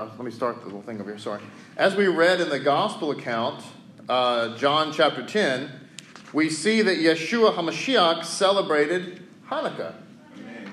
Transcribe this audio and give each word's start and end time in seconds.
let 0.00 0.20
me 0.20 0.30
start 0.30 0.60
the 0.60 0.66
little 0.66 0.80
thing 0.80 0.98
over 0.98 1.10
here. 1.10 1.18
Sorry. 1.18 1.42
As 1.76 1.94
we 1.94 2.06
read 2.06 2.40
in 2.40 2.48
the 2.48 2.58
gospel 2.58 3.10
account, 3.10 3.62
uh, 4.08 4.56
John 4.56 4.92
chapter 4.92 5.24
10, 5.24 5.70
we 6.32 6.48
see 6.48 6.80
that 6.80 6.96
Yeshua 6.96 7.54
HaMashiach 7.54 8.24
celebrated 8.24 9.22
Hanukkah. 9.48 9.94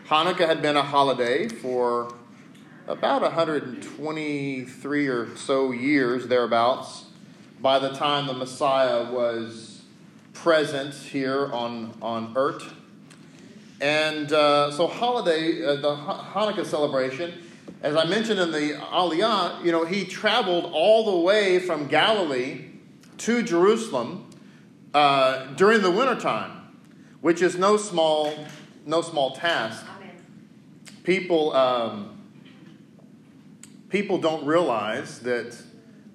Hanukkah 0.07 0.47
had 0.47 0.61
been 0.61 0.77
a 0.77 0.83
holiday 0.83 1.49
for 1.49 2.13
about 2.87 3.21
123 3.21 5.07
or 5.07 5.35
so 5.35 5.71
years, 5.71 6.27
thereabouts, 6.27 7.07
by 7.59 7.79
the 7.79 7.89
time 7.89 8.27
the 8.27 8.33
Messiah 8.33 9.11
was 9.11 9.81
present 10.33 10.93
here 10.93 11.51
on, 11.51 11.97
on 12.01 12.31
earth. 12.37 12.73
And 13.81 14.31
uh, 14.31 14.71
so, 14.71 14.87
holiday, 14.87 15.65
uh, 15.65 15.75
the 15.75 15.95
Hanukkah 15.97 16.65
celebration, 16.65 17.33
as 17.81 17.95
I 17.95 18.05
mentioned 18.05 18.39
in 18.39 18.51
the 18.51 18.73
Aliyah, 18.73 19.63
you 19.63 19.71
know, 19.71 19.85
he 19.85 20.05
traveled 20.05 20.71
all 20.73 21.05
the 21.05 21.17
way 21.17 21.59
from 21.59 21.87
Galilee 21.87 22.65
to 23.19 23.43
Jerusalem 23.43 24.29
uh, 24.93 25.53
during 25.53 25.81
the 25.81 25.91
wintertime, 25.91 26.75
which 27.21 27.41
is 27.41 27.55
no 27.55 27.77
small, 27.77 28.33
no 28.85 29.01
small 29.01 29.35
task. 29.35 29.85
People, 31.03 31.53
um, 31.53 32.19
people 33.89 34.17
don't 34.17 34.45
realize 34.45 35.19
that 35.19 35.55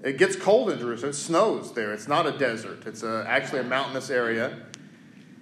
it 0.02 0.18
gets 0.18 0.34
cold 0.34 0.68
in 0.68 0.80
Jerusalem. 0.80 1.10
It 1.10 1.14
snows 1.14 1.72
there. 1.74 1.92
It's 1.92 2.08
not 2.08 2.26
a 2.26 2.36
desert. 2.36 2.86
It's 2.86 3.04
a, 3.04 3.24
actually 3.28 3.60
a 3.60 3.64
mountainous 3.64 4.10
area. 4.10 4.58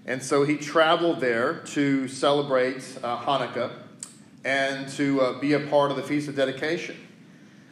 And 0.04 0.22
so 0.22 0.44
he 0.44 0.56
traveled 0.58 1.20
there 1.20 1.60
to 1.68 2.08
celebrate 2.08 2.98
uh, 3.02 3.18
Hanukkah 3.22 3.72
and 4.44 4.88
to 4.90 5.20
uh, 5.20 5.38
be 5.40 5.52
a 5.52 5.60
part 5.60 5.90
of 5.90 5.96
the 5.96 6.02
Feast 6.02 6.28
of 6.28 6.36
Dedication. 6.36 6.96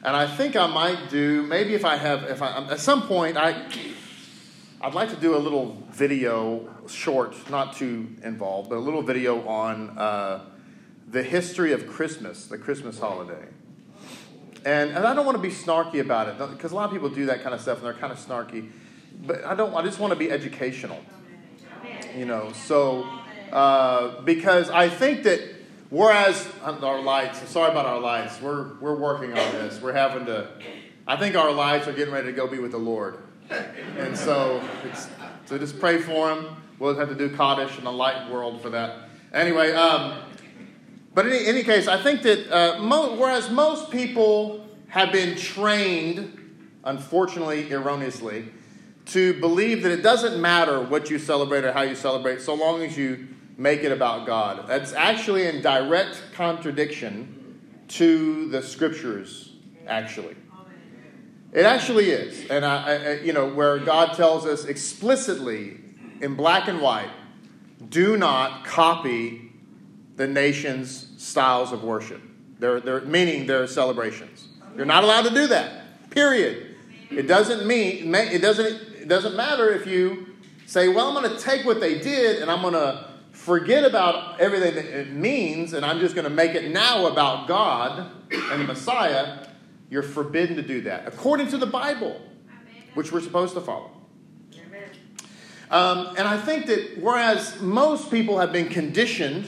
And 0.05 0.15
I 0.15 0.27
think 0.27 0.55
I 0.57 0.67
might 0.67 1.11
do, 1.11 1.43
maybe 1.43 1.75
if 1.75 1.85
I 1.85 1.97
have, 1.97 2.25
if 2.25 2.41
I, 2.43 2.69
at 2.71 2.81
some 2.81 3.09
point, 3.09 3.37
I, 3.37 3.67
I'd 4.81 4.95
like 4.95 5.11
to 5.11 5.17
do 5.17 5.37
a 5.37 5.39
little 5.39 5.77
video, 5.91 6.69
short, 6.89 7.35
not 7.51 7.75
too 7.75 8.09
involved, 8.23 8.71
but 8.71 8.77
a 8.77 8.81
little 8.81 9.03
video 9.03 9.47
on 9.49 9.99
uh, 9.99 10.45
the 11.11 11.23
history 11.23 11.73
of 11.73 11.87
Christmas, 11.89 12.47
the 12.47 12.59
Christmas 12.59 12.99
holiday. 12.99 13.49
And, 14.65 14.91
and 14.91 15.07
I 15.07 15.15
don't 15.15 15.25
want 15.25 15.37
to 15.37 15.43
be 15.43 15.51
snarky 15.51 16.01
about 16.01 16.29
it, 16.29 16.51
because 16.53 16.73
a 16.73 16.75
lot 16.75 16.85
of 16.85 16.93
people 16.93 17.09
do 17.09 17.27
that 17.27 17.43
kind 17.43 17.55
of 17.55 17.61
stuff 17.61 17.79
and 17.79 17.87
they're 17.87 17.95
kind 17.95 18.13
of 18.13 18.19
snarky. 18.19 18.71
But 19.27 19.45
I 19.45 19.55
don't, 19.55 19.75
I 19.75 19.83
just 19.83 19.99
want 19.99 20.13
to 20.13 20.19
be 20.19 20.31
educational 20.31 21.01
you 22.17 22.27
know. 22.27 22.53
So, 22.53 23.09
uh, 23.53 24.21
because 24.23 24.71
I 24.71 24.89
think 24.89 25.23
that 25.25 25.58
whereas 25.91 26.49
our 26.63 27.01
lights, 27.01 27.49
sorry 27.49 27.71
about 27.71 27.87
our 27.87 28.01
lights, 28.01 28.41
we're, 28.41 28.75
we're 28.81 28.97
working 28.97 29.31
on 29.31 29.53
this. 29.53 29.81
We're 29.81 29.93
having 29.93 30.27
to, 30.27 30.49
I 31.07 31.17
think 31.17 31.37
our 31.37 31.53
lights 31.53 31.89
are 31.89 31.93
getting 31.93 32.13
ready 32.13 32.27
to 32.27 32.33
go 32.33 32.47
be 32.47 32.59
with 32.59 32.73
the 32.73 32.79
Lord. 32.79 33.19
And 33.97 34.17
so, 34.17 34.63
so 35.47 35.59
just 35.59 35.81
pray 35.81 35.99
for 35.99 36.29
them. 36.29 36.57
We'll 36.79 36.97
have 36.97 37.09
to 37.09 37.15
do 37.15 37.35
Kaddish 37.35 37.79
in 37.79 37.85
the 37.85 37.93
light 37.93 38.31
world 38.31 38.63
for 38.63 38.71
that. 38.71 39.09
Anyway, 39.33 39.73
um, 39.73 40.21
but 41.15 41.27
in 41.27 41.33
any, 41.33 41.47
any, 41.47 41.63
case, 41.65 41.89
I 41.89 42.01
think 42.01 42.23
that 42.23 42.51
uh, 42.51 42.79
mo- 42.81 43.17
whereas 43.17 43.51
most 43.51 43.91
people 43.91 44.67
have 44.89 45.11
been 45.11 45.37
trained, 45.37 46.39
unfortunately, 46.85 47.73
erroneously, 47.73 48.51
to 49.07 49.39
believe 49.41 49.83
that 49.83 49.93
it 49.93 50.03
doesn't 50.03 50.41
matter 50.41 50.81
what 50.81 51.11
you 51.11 51.19
celebrate 51.19 51.65
or 51.65 51.73
how 51.73 51.83
you 51.83 51.95
celebrate 51.95 52.41
so 52.41 52.55
long 52.55 52.83
as 52.83 52.97
you 52.97 53.29
make 53.59 53.83
it 53.83 53.93
about 53.93 54.27
God. 54.27 54.67
That's 54.67 54.95
actually 54.95 55.47
in 55.47 55.61
direct 55.61 56.23
contradiction 56.33 57.61
to 57.89 58.49
the 58.49 58.63
scriptures, 58.63 59.53
actually. 59.87 60.37
It 61.53 61.65
actually 61.65 62.11
is. 62.11 62.49
And, 62.51 62.65
I, 62.65 62.95
I, 62.95 63.13
you 63.21 63.33
know, 63.33 63.49
where 63.49 63.79
God 63.79 64.15
tells 64.15 64.47
us 64.47 64.65
explicitly 64.65 65.81
in 66.21 66.35
black 66.35 66.69
and 66.69 66.81
white 66.81 67.11
do 67.89 68.17
not 68.17 68.65
copy 68.65 69.53
the 70.17 70.27
nation's 70.27 71.09
styles 71.17 71.73
of 71.73 71.83
worship, 71.83 72.23
their, 72.59 72.81
their, 72.81 73.01
meaning 73.03 73.47
their 73.47 73.67
celebrations. 73.67 74.49
You're 74.77 74.87
not 74.87 75.05
allowed 75.05 75.23
to 75.23 75.31
do 75.31 75.47
that, 75.49 76.11
period. 76.11 76.77
It 77.11 77.27
doesn't 77.27 77.67
mean, 77.67 78.15
it 78.15 78.43
doesn't 78.43 78.89
it 79.09 79.09
doesn't 79.09 79.37
matter 79.37 79.71
if 79.71 79.87
you 79.87 80.27
say, 80.67 80.89
well, 80.89 81.09
I'm 81.09 81.23
going 81.23 81.35
to 81.35 81.43
take 81.43 81.65
what 81.65 81.81
they 81.81 81.99
did 81.99 82.43
and 82.43 82.51
I'm 82.51 82.61
going 82.61 82.75
to 82.75 83.09
forget 83.49 83.83
about 83.83 84.39
everything 84.39 84.75
that 84.75 84.85
it 84.85 85.11
means 85.11 85.73
and 85.73 85.83
I'm 85.83 86.01
just 86.01 86.15
going 86.15 86.25
to 86.25 86.31
make 86.31 86.55
it 86.55 86.71
now 86.71 87.07
about 87.07 87.49
God 87.49 88.13
and 88.31 88.61
the 88.61 88.67
Messiah. 88.67 89.47
You're 89.89 90.03
forbidden 90.03 90.57
to 90.57 90.63
do 90.63 90.83
that, 90.83 91.09
according 91.09 91.49
to 91.49 91.57
the 91.57 91.67
Bible, 91.67 92.21
which 92.93 93.11
we're 93.11 93.23
supposed 93.23 93.55
to 93.55 93.63
follow. 93.63 93.91
Um, 95.71 96.15
and 96.19 96.29
I 96.29 96.39
think 96.39 96.67
that 96.67 96.99
whereas 97.01 97.59
most 97.63 98.11
people 98.11 98.39
have 98.39 98.53
been 98.53 98.69
conditioned 98.69 99.47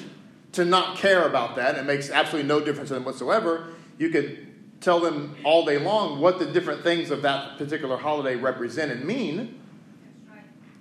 to 0.53 0.65
not 0.65 0.97
care 0.97 1.27
about 1.27 1.57
that, 1.57 1.77
it 1.77 1.85
makes 1.85 2.11
absolutely 2.11 2.49
no 2.49 2.61
difference 2.61 2.89
to 2.89 2.95
them 2.95 3.05
whatsoever, 3.05 3.75
you 3.99 4.09
could 4.09 4.47
tell 4.81 5.01
them 5.01 5.37
all 5.45 5.67
day 5.67 5.79
long 5.79 6.21
what 6.21 6.39
the 6.39 6.47
different 6.47 6.83
things 6.83 7.11
of 7.11 7.21
that 7.21 7.59
particular 7.59 7.99
holiday 7.99 8.35
represent 8.35 8.91
and 8.91 9.05
mean. 9.05 9.61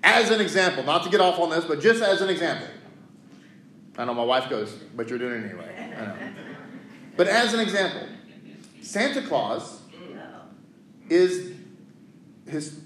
As 0.04 0.32
an 0.32 0.40
example, 0.40 0.84
not 0.84 1.04
to 1.04 1.10
get 1.10 1.20
off 1.20 1.38
on 1.38 1.50
this, 1.50 1.66
but 1.66 1.82
just 1.82 2.02
as 2.02 2.22
an 2.22 2.30
example. 2.30 2.68
I 4.00 4.06
know 4.06 4.14
my 4.14 4.24
wife 4.24 4.50
goes, 4.50 4.72
but 4.96 5.10
you're 5.10 5.20
doing 5.20 5.44
it 5.44 5.46
anyway. 5.46 5.76
I 5.78 6.06
know. 6.06 6.16
But 7.18 7.28
as 7.28 7.54
an 7.54 7.60
example, 7.60 8.08
Santa 8.82 9.22
Claus 9.22 9.82
is 11.10 11.54
his. 12.48 12.80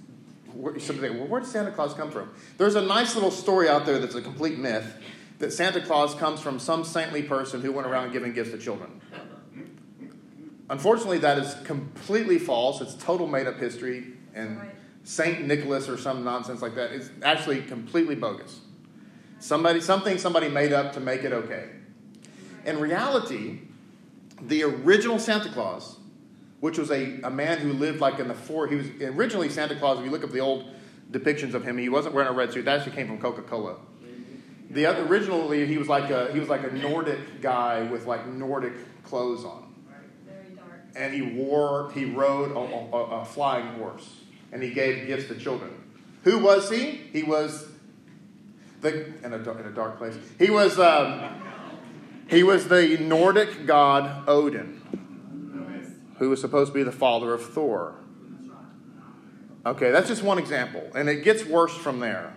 Somebody 0.79 1.09
well, 1.11 1.27
where 1.27 1.39
did 1.39 1.49
Santa 1.49 1.71
Claus 1.71 1.93
come 1.93 2.11
from? 2.11 2.33
There's 2.57 2.75
a 2.75 2.81
nice 2.81 3.15
little 3.15 3.31
story 3.31 3.69
out 3.69 3.85
there 3.85 3.99
that's 3.99 4.15
a 4.15 4.21
complete 4.21 4.57
myth 4.57 4.97
that 5.39 5.51
Santa 5.51 5.81
Claus 5.81 6.15
comes 6.15 6.39
from 6.39 6.59
some 6.59 6.83
saintly 6.83 7.23
person 7.23 7.61
who 7.61 7.71
went 7.71 7.87
around 7.87 8.11
giving 8.11 8.33
gifts 8.33 8.51
to 8.51 8.57
children. 8.57 9.01
Unfortunately, 10.69 11.19
that 11.19 11.37
is 11.37 11.55
completely 11.63 12.39
false. 12.39 12.81
It's 12.81 12.95
total 12.95 13.27
made 13.27 13.47
up 13.47 13.57
history, 13.59 14.13
and. 14.33 14.59
Saint 15.05 15.45
Nicholas 15.45 15.89
or 15.89 15.97
some 15.97 16.23
nonsense 16.23 16.61
like 16.61 16.75
that 16.75 16.91
is 16.91 17.11
actually 17.23 17.61
completely 17.61 18.15
bogus. 18.15 18.61
Somebody, 19.43 19.81
something 19.81 20.17
somebody 20.19 20.47
made 20.47 20.71
up 20.71 20.93
to 20.93 21.01
make 21.01 21.25
it 21.25 21.33
okay. 21.33 21.67
In 22.63 22.79
reality, 22.79 23.59
the 24.41 24.63
original 24.63 25.19
Santa 25.19 25.49
Claus, 25.49 25.97
which 26.61 26.77
was 26.77 26.89
a, 26.91 27.19
a 27.23 27.29
man 27.29 27.57
who 27.57 27.73
lived 27.73 27.99
like 27.99 28.19
in 28.19 28.29
the 28.29 28.33
four, 28.33 28.67
he 28.67 28.75
was 28.75 28.87
originally 29.01 29.49
Santa 29.49 29.75
Claus. 29.75 29.99
If 29.99 30.05
you 30.05 30.11
look 30.11 30.23
up 30.23 30.31
the 30.31 30.39
old 30.39 30.71
depictions 31.11 31.55
of 31.55 31.65
him, 31.65 31.77
he 31.77 31.89
wasn't 31.89 32.15
wearing 32.15 32.29
a 32.29 32.33
red 32.33 32.53
suit. 32.53 32.63
That 32.63 32.77
actually 32.77 32.95
came 32.95 33.07
from 33.07 33.19
Coca 33.19 33.41
Cola. 33.41 33.75
The 34.69 34.85
other, 34.85 35.05
originally, 35.05 35.67
he 35.67 35.77
was 35.77 35.89
like 35.89 36.09
a 36.09 36.31
he 36.31 36.39
was 36.39 36.47
like 36.47 36.63
a 36.63 36.71
Nordic 36.71 37.41
guy 37.41 37.83
with 37.83 38.05
like 38.05 38.25
Nordic 38.25 38.73
clothes 39.03 39.43
on 39.43 39.75
and 40.95 41.13
he 41.13 41.21
wore, 41.21 41.91
he 41.93 42.05
rode 42.05 42.51
a, 42.51 42.59
a, 42.95 43.21
a, 43.21 43.25
flying 43.25 43.65
horse, 43.79 44.07
and 44.51 44.61
he 44.61 44.69
gave 44.69 45.07
gifts 45.07 45.27
to 45.27 45.35
children. 45.35 45.71
Who 46.23 46.37
was 46.37 46.69
he? 46.69 47.01
He 47.11 47.23
was 47.23 47.72
the 48.83 49.05
in 49.23 49.33
a, 49.33 49.37
in 49.37 49.65
a 49.65 49.71
dark 49.71 49.97
place. 49.97 50.15
He 50.37 50.49
was 50.49 50.77
um, 50.79 51.41
he 52.27 52.43
was 52.43 52.67
the 52.67 52.97
Nordic 52.99 53.65
god 53.65 54.27
Odin, 54.27 54.81
who 56.19 56.29
was 56.29 56.39
supposed 56.39 56.71
to 56.71 56.73
be 56.73 56.83
the 56.83 56.91
father 56.91 57.33
of 57.33 57.43
Thor. 57.43 57.95
Okay, 59.65 59.91
that's 59.91 60.09
just 60.09 60.23
one 60.23 60.37
example, 60.37 60.85
and 60.93 61.09
it 61.09 61.23
gets 61.23 61.45
worse 61.45 61.75
from 61.75 61.99
there. 61.99 62.33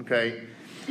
Okay, 0.00 0.42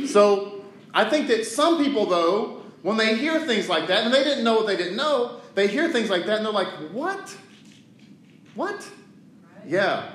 so 0.06 0.64
I 0.92 1.08
think 1.08 1.28
that 1.28 1.46
some 1.46 1.82
people, 1.82 2.06
though, 2.06 2.62
when 2.82 2.96
they 2.96 3.16
hear 3.16 3.40
things 3.40 3.68
like 3.68 3.86
that, 3.88 4.04
and 4.04 4.12
they 4.12 4.24
didn't 4.24 4.44
know 4.44 4.56
what 4.56 4.66
they 4.66 4.76
didn't 4.76 4.96
know, 4.96 5.40
they 5.54 5.66
hear 5.66 5.88
things 5.88 6.10
like 6.10 6.26
that 6.26 6.38
and 6.38 6.46
they're 6.46 6.52
like, 6.52 6.68
what? 6.92 7.36
What? 8.54 8.88
Yeah. 9.66 10.12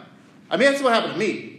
I 0.49 0.57
mean, 0.57 0.71
that's 0.71 0.83
what 0.83 0.93
happened 0.93 1.13
to 1.13 1.19
me. 1.19 1.54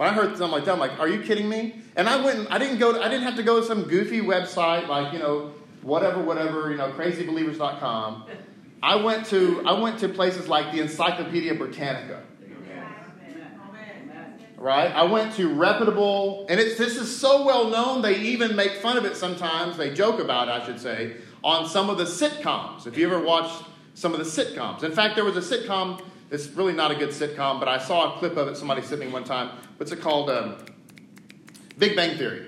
When 0.00 0.08
I 0.08 0.14
heard 0.14 0.38
something 0.38 0.50
like 0.50 0.64
that, 0.64 0.72
I'm 0.72 0.78
like, 0.78 0.98
are 0.98 1.08
you 1.08 1.20
kidding 1.20 1.46
me? 1.46 1.82
And 1.94 2.08
I 2.08 2.24
went, 2.24 2.50
I 2.50 2.56
didn't 2.56 2.78
go, 2.78 2.90
to, 2.90 3.02
I 3.02 3.10
didn't 3.10 3.24
have 3.24 3.36
to 3.36 3.42
go 3.42 3.60
to 3.60 3.66
some 3.66 3.82
goofy 3.82 4.22
website 4.22 4.88
like, 4.88 5.12
you 5.12 5.18
know, 5.18 5.52
whatever, 5.82 6.22
whatever, 6.22 6.70
you 6.70 6.78
know, 6.78 6.90
crazybelievers.com. 6.92 8.24
I 8.82 8.94
went 8.94 9.26
to, 9.26 9.62
I 9.66 9.78
went 9.78 9.98
to 9.98 10.08
places 10.08 10.48
like 10.48 10.72
the 10.72 10.80
Encyclopedia 10.80 11.54
Britannica. 11.54 12.22
Right? 14.56 14.90
I 14.90 15.02
went 15.02 15.34
to 15.34 15.52
reputable, 15.52 16.46
and 16.48 16.58
it's, 16.58 16.78
this 16.78 16.96
is 16.96 17.14
so 17.14 17.44
well 17.44 17.68
known, 17.68 18.00
they 18.00 18.20
even 18.20 18.56
make 18.56 18.76
fun 18.76 18.96
of 18.96 19.04
it 19.04 19.16
sometimes. 19.16 19.76
They 19.76 19.92
joke 19.92 20.18
about 20.18 20.48
it, 20.48 20.52
I 20.52 20.64
should 20.64 20.80
say 20.80 21.16
on 21.44 21.68
some 21.68 21.90
of 21.90 21.98
the 21.98 22.04
sitcoms. 22.04 22.86
If 22.86 22.96
you 22.96 23.06
ever 23.06 23.22
watched 23.22 23.64
some 23.92 24.14
of 24.14 24.18
the 24.18 24.24
sitcoms. 24.24 24.82
In 24.82 24.92
fact, 24.92 25.14
there 25.14 25.26
was 25.26 25.36
a 25.36 25.58
sitcom, 25.58 26.02
it's 26.30 26.46
really 26.46 26.72
not 26.72 26.90
a 26.90 26.94
good 26.94 27.10
sitcom, 27.10 27.58
but 27.58 27.68
I 27.68 27.76
saw 27.76 28.14
a 28.14 28.18
clip 28.18 28.38
of 28.38 28.48
it, 28.48 28.56
somebody 28.56 28.80
sent 28.80 29.00
me 29.02 29.08
one 29.08 29.24
time. 29.24 29.50
What's 29.80 29.92
it 29.92 30.02
called? 30.02 30.28
Um, 30.28 30.56
Big 31.78 31.96
Bang 31.96 32.18
Theory. 32.18 32.46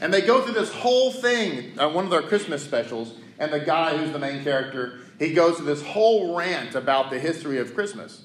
And 0.00 0.14
they 0.14 0.20
go 0.20 0.42
through 0.42 0.54
this 0.54 0.72
whole 0.72 1.10
thing, 1.10 1.76
on 1.76 1.92
one 1.92 2.04
of 2.04 2.12
their 2.12 2.22
Christmas 2.22 2.62
specials, 2.62 3.14
and 3.40 3.52
the 3.52 3.58
guy 3.58 3.96
who's 3.96 4.12
the 4.12 4.20
main 4.20 4.44
character, 4.44 5.00
he 5.18 5.32
goes 5.32 5.56
through 5.56 5.66
this 5.66 5.82
whole 5.82 6.36
rant 6.36 6.76
about 6.76 7.10
the 7.10 7.18
history 7.18 7.58
of 7.58 7.74
Christmas. 7.74 8.22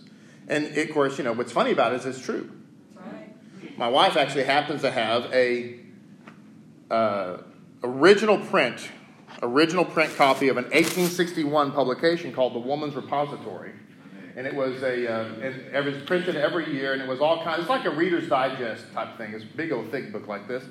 And 0.48 0.78
of 0.78 0.92
course, 0.92 1.18
you 1.18 1.24
know, 1.24 1.34
what's 1.34 1.52
funny 1.52 1.72
about 1.72 1.94
it 1.94 2.02
is 2.02 2.06
it's 2.06 2.22
true. 2.24 2.52
Right. 2.94 3.76
My 3.76 3.88
wife 3.88 4.16
actually 4.16 4.44
happens 4.44 4.82
to 4.82 4.92
have 4.92 5.34
a 5.34 5.80
uh, 6.92 7.38
original 7.84 8.38
print, 8.38 8.88
original 9.42 9.84
print 9.84 10.16
copy 10.16 10.50
of 10.50 10.58
an 10.58 10.66
1861 10.66 11.72
publication 11.72 12.32
called 12.34 12.54
The 12.54 12.60
Woman's 12.60 12.94
Repository. 12.94 13.74
And 14.38 14.46
it 14.46 14.54
was 14.54 14.84
a, 14.84 15.12
uh, 15.12 15.30
it 15.42 15.84
was 15.84 15.98
printed 16.04 16.36
every 16.36 16.72
year, 16.72 16.94
and 16.94 17.02
it 17.02 17.08
was 17.08 17.20
all 17.20 17.44
kinds. 17.44 17.62
It's 17.62 17.70
like 17.70 17.86
a 17.86 17.90
Reader's 17.90 18.30
Digest 18.30 18.86
type 18.94 19.18
thing. 19.18 19.34
It's 19.34 19.44
a 19.44 19.58
big 19.58 19.72
old 19.72 19.90
thick 19.90 20.14
book 20.14 20.28
like 20.28 20.48
this. 20.48 20.64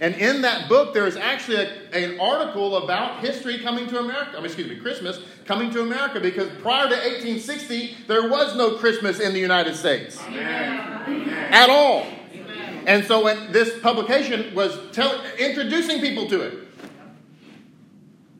And 0.00 0.16
in 0.16 0.42
that 0.42 0.68
book, 0.68 0.92
there 0.92 1.06
is 1.06 1.16
actually 1.16 1.58
a, 1.58 1.92
an 1.92 2.18
article 2.18 2.78
about 2.78 3.20
history 3.20 3.60
coming 3.60 3.86
to 3.90 4.00
America. 4.00 4.32
I 4.32 4.36
mean, 4.38 4.46
excuse 4.46 4.68
me, 4.68 4.74
Christmas 4.74 5.20
coming 5.44 5.70
to 5.70 5.82
America 5.82 6.18
because 6.18 6.48
prior 6.60 6.88
to 6.88 6.96
1860, 6.96 7.98
there 8.08 8.28
was 8.28 8.56
no 8.56 8.76
Christmas 8.78 9.20
in 9.20 9.32
the 9.32 9.38
United 9.38 9.76
States 9.76 10.20
Amen. 10.22 11.28
at 11.52 11.70
all. 11.70 12.04
Amen. 12.34 12.84
And 12.88 13.04
so 13.04 13.22
when 13.22 13.52
this 13.52 13.78
publication 13.78 14.52
was 14.52 14.76
tell, 14.90 15.24
introducing 15.38 16.00
people 16.00 16.28
to 16.28 16.40
it, 16.40 16.58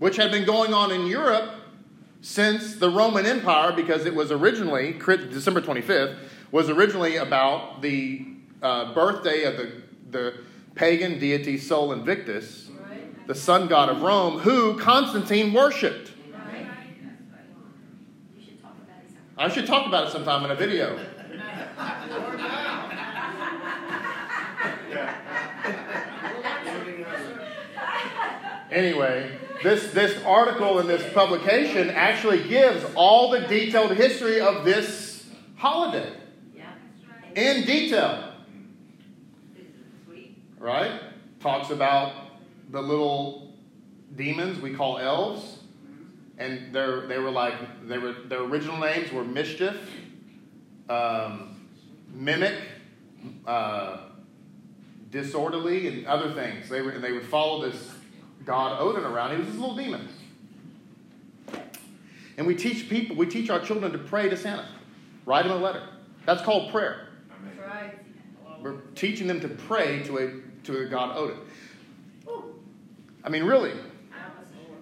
which 0.00 0.17
had 0.17 0.32
been 0.32 0.44
going 0.44 0.75
on 0.75 0.90
in 0.90 1.06
Europe 1.06 1.62
since 2.22 2.76
the 2.76 2.88
Roman 2.88 3.26
Empire, 3.26 3.72
because 3.72 4.06
it 4.06 4.14
was 4.14 4.30
originally, 4.30 4.92
December 4.92 5.60
25th, 5.60 6.16
was 6.52 6.70
originally 6.70 7.16
about 7.16 7.82
the 7.82 8.24
uh, 8.62 8.94
birthday 8.94 9.42
of 9.42 9.56
the, 9.56 9.82
the 10.10 10.34
pagan 10.76 11.19
deity 11.19 11.58
Sol 11.58 11.92
Invictus, 11.92 12.70
right. 12.88 13.26
the 13.26 13.34
sun 13.34 13.66
god 13.66 13.88
of 13.88 14.02
Rome, 14.02 14.38
who 14.38 14.78
Constantine 14.78 15.52
worshipped. 15.52 16.12
Right. 16.32 16.69
I 19.36 19.48
should 19.48 19.66
talk 19.66 19.88
about 19.88 20.06
it 20.06 20.12
sometime 20.12 20.44
in 20.44 20.52
a 20.52 20.54
video. 20.54 20.96
anyway, 28.70 29.38
this, 29.62 29.93
this 29.93 30.23
article 30.25 30.79
in 30.79 30.87
this 30.87 31.12
publication 31.12 31.91
actually 31.91 32.47
gives 32.49 32.85
all 32.94 33.31
the 33.31 33.41
detailed 33.41 33.93
history 33.93 34.41
of 34.41 34.64
this 34.64 35.26
holiday 35.56 36.12
in 37.35 37.64
detail 37.64 38.32
right? 40.62 41.00
Talks 41.41 41.70
about 41.70 42.12
the 42.70 42.81
little 42.81 43.53
demons 44.14 44.61
we 44.61 44.73
call 44.73 44.99
elves. 44.99 45.59
And 46.38 46.73
they 46.73 47.06
they 47.08 47.19
were 47.19 47.31
like, 47.31 47.55
they 47.87 47.99
were, 47.99 48.12
their 48.12 48.41
original 48.41 48.79
names 48.79 49.12
were 49.12 49.25
Mischief, 49.25 49.76
um, 50.88 51.69
Mimic, 52.15 52.58
uh, 53.47 53.99
Disorderly, 55.11 55.88
and 55.88 56.06
other 56.06 56.32
things. 56.32 56.69
They, 56.69 56.81
were, 56.81 56.91
and 56.91 57.05
they 57.05 57.12
would 57.12 57.26
follow 57.26 57.70
this 57.70 57.91
god 58.44 58.81
Odin 58.81 59.05
around. 59.05 59.33
He 59.33 59.39
was 59.39 59.47
this 59.47 59.56
little 59.56 59.77
demon. 59.77 60.09
And 62.37 62.47
we 62.47 62.55
teach 62.55 62.89
people, 62.89 63.17
we 63.17 63.27
teach 63.27 63.50
our 63.50 63.61
children 63.61 63.93
to 63.93 63.99
pray 63.99 64.29
to 64.29 64.37
Santa. 64.37 64.67
Write 65.27 65.47
him 65.47 65.53
a 65.53 65.56
letter. 65.56 65.83
That's 66.27 66.43
called 66.43 66.71
prayer. 66.73 67.09
Right. 67.67 67.99
We're 68.61 68.81
teaching 68.94 69.27
them 69.27 69.41
to 69.41 69.49
pray 69.49 70.03
to 70.05 70.19
a 70.19 70.65
to 70.65 70.79
a 70.79 70.87
god 70.87 71.17
Odin. 71.17 71.37
I 73.25 73.29
mean, 73.29 73.44
really. 73.44 73.73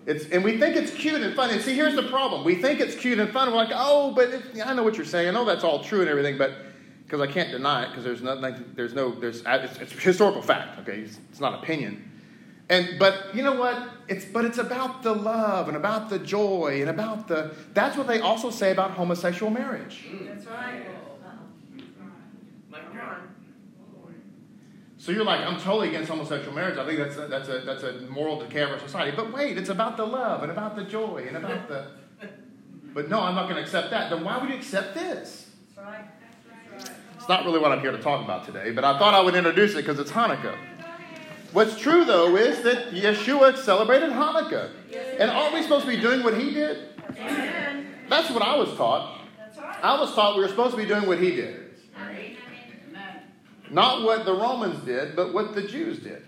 It's, 0.07 0.27
and 0.31 0.43
we 0.43 0.59
think 0.59 0.77
it's 0.77 0.93
cute 0.93 1.21
and 1.21 1.37
fun. 1.37 1.51
And 1.51 1.61
see, 1.61 1.75
here's 1.75 1.95
the 1.95 2.05
problem. 2.05 2.43
We 2.43 2.55
think 2.55 2.81
it's 2.81 2.95
cute 2.95 3.19
and 3.19 3.31
fun. 3.31 3.51
We're 3.51 3.57
like, 3.57 3.71
oh, 3.73 4.12
but 4.12 4.31
it, 4.31 4.43
I 4.65 4.73
know 4.73 4.83
what 4.83 4.97
you're 4.97 5.05
saying. 5.05 5.29
I 5.29 5.31
know 5.31 5.45
that's 5.45 5.62
all 5.62 5.85
true 5.85 6.01
and 6.01 6.09
everything, 6.09 6.39
but 6.39 6.53
because 7.05 7.21
I 7.21 7.27
can't 7.27 7.51
deny 7.51 7.85
it, 7.85 7.91
because 7.91 8.05
there's 8.05 8.23
nothing, 8.23 8.73
there's 8.75 8.95
no, 8.95 9.12
there's, 9.12 9.43
it's, 9.47 9.79
it's 9.79 9.93
historical 9.93 10.43
fact. 10.43 10.81
Okay, 10.81 11.01
it's, 11.01 11.19
it's 11.31 11.41
not 11.41 11.62
opinion. 11.62 12.10
And 12.70 13.00
but 13.00 13.34
you 13.34 13.43
know 13.43 13.55
what? 13.55 13.90
It's 14.08 14.25
but 14.25 14.44
it's 14.44 14.58
about 14.58 15.02
the 15.02 15.12
love 15.12 15.67
and 15.69 15.76
about 15.76 16.08
the 16.08 16.20
joy 16.20 16.78
and 16.81 16.88
about 16.88 17.26
the. 17.26 17.55
That's 17.75 17.96
what 17.99 18.06
they 18.06 18.20
also 18.20 18.50
say 18.50 18.70
about 18.70 18.93
homosexual 18.93 19.50
marriage. 19.50 20.06
That's 20.25 20.46
right. 20.46 20.87
So 25.00 25.12
you're 25.12 25.25
like, 25.25 25.40
I'm 25.40 25.58
totally 25.58 25.88
against 25.88 26.11
homosexual 26.11 26.55
marriage. 26.55 26.76
I 26.76 26.84
think 26.84 26.99
that's 26.99 27.17
a, 27.17 27.26
that's 27.26 27.49
a, 27.49 27.61
that's 27.61 27.82
a 27.84 28.02
moral 28.11 28.38
decay 28.38 28.61
of 28.64 28.70
our 28.70 28.78
society. 28.78 29.16
But 29.16 29.32
wait, 29.32 29.56
it's 29.56 29.70
about 29.70 29.96
the 29.96 30.05
love 30.05 30.43
and 30.43 30.52
about 30.52 30.76
the 30.76 30.84
joy 30.84 31.25
and 31.26 31.38
about 31.38 31.69
the. 31.69 31.87
But 32.93 33.08
no, 33.08 33.20
I'm 33.20 33.34
not 33.34 33.44
going 33.44 33.56
to 33.56 33.62
accept 33.62 33.90
that. 33.93 34.11
Then 34.11 34.23
why 34.25 34.37
would 34.37 34.50
you 34.50 34.56
accept 34.56 34.94
this? 34.94 35.49
That's 35.75 35.88
right. 35.88 36.05
That's 36.70 36.87
right. 36.87 36.96
It's 37.16 37.28
not 37.31 37.46
really 37.46 37.58
what 37.58 37.73
I'm 37.73 37.81
here 37.81 37.93
to 37.93 37.99
talk 37.99 38.23
about 38.23 38.44
today, 38.44 38.73
but 38.73 38.84
I 38.84 38.99
thought 38.99 39.14
I 39.14 39.20
would 39.20 39.34
introduce 39.34 39.73
it 39.73 39.76
because 39.76 39.99
it's 39.99 40.11
Hanukkah. 40.12 40.56
What's 41.52 41.79
true, 41.79 42.05
though, 42.05 42.37
is 42.37 42.62
that 42.62 42.93
Yeshua 42.93 43.56
celebrated 43.56 44.11
Hanukkah. 44.11 44.70
And 45.19 45.31
aren't 45.31 45.55
we 45.55 45.62
supposed 45.62 45.85
to 45.85 45.91
be 45.91 46.00
doing 46.00 46.23
what 46.23 46.38
he 46.38 46.52
did? 46.52 46.88
That's 48.08 48.31
what 48.31 48.43
I 48.43 48.56
was 48.56 48.75
taught. 48.76 49.19
I 49.82 49.99
was 49.99 50.14
taught 50.14 50.37
we 50.37 50.43
were 50.43 50.49
supposed 50.49 50.73
to 50.73 50.76
be 50.76 50.87
doing 50.87 51.06
what 51.06 51.19
he 51.19 51.35
did. 51.35 51.70
Not 53.70 54.02
what 54.02 54.25
the 54.25 54.35
Romans 54.35 54.85
did, 54.85 55.14
but 55.14 55.32
what 55.32 55.55
the 55.55 55.62
Jews 55.62 56.00
did. 56.00 56.25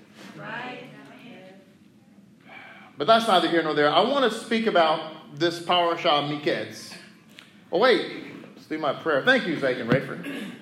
But 2.96 3.06
that's 3.06 3.26
neither 3.26 3.48
here 3.48 3.62
nor 3.62 3.74
there. 3.74 3.90
I 3.90 4.00
want 4.02 4.30
to 4.30 4.38
speak 4.38 4.66
about 4.66 5.38
this 5.38 5.58
Parashah 5.60 6.28
Miketz. 6.28 6.94
Oh, 7.70 7.78
wait. 7.78 8.26
Let's 8.54 8.66
do 8.66 8.78
my 8.78 8.92
prayer. 8.92 9.24
Thank 9.24 9.46
you, 9.46 9.58
Zach 9.58 9.76
and 9.78 9.90
Rayford. 9.90 10.52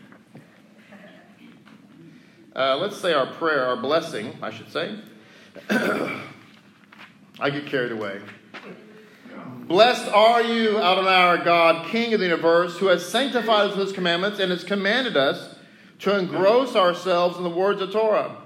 Uh, 2.55 2.76
let's 2.76 2.97
say 2.97 3.12
our 3.12 3.26
prayer, 3.26 3.64
our 3.67 3.76
blessing, 3.76 4.37
I 4.43 4.50
should 4.50 4.73
say. 4.73 4.99
I 5.70 7.50
get 7.50 7.67
carried 7.67 7.93
away. 7.93 8.20
Blessed 9.67 10.08
are 10.08 10.43
you, 10.43 10.79
Adonai 10.79 11.14
our 11.14 11.38
God, 11.38 11.87
King 11.91 12.12
of 12.12 12.20
the 12.20 12.26
universe, 12.26 12.76
who 12.79 12.87
has 12.87 13.06
sanctified 13.06 13.70
us 13.70 13.76
with 13.76 13.87
his 13.87 13.94
commandments 13.94 14.41
and 14.41 14.50
has 14.50 14.64
commanded 14.64 15.17
us 15.17 15.55
to 16.00 16.19
engross 16.19 16.75
ourselves 16.75 17.37
in 17.37 17.44
the 17.44 17.50
words 17.50 17.81
of 17.81 17.93
Torah. 17.93 18.37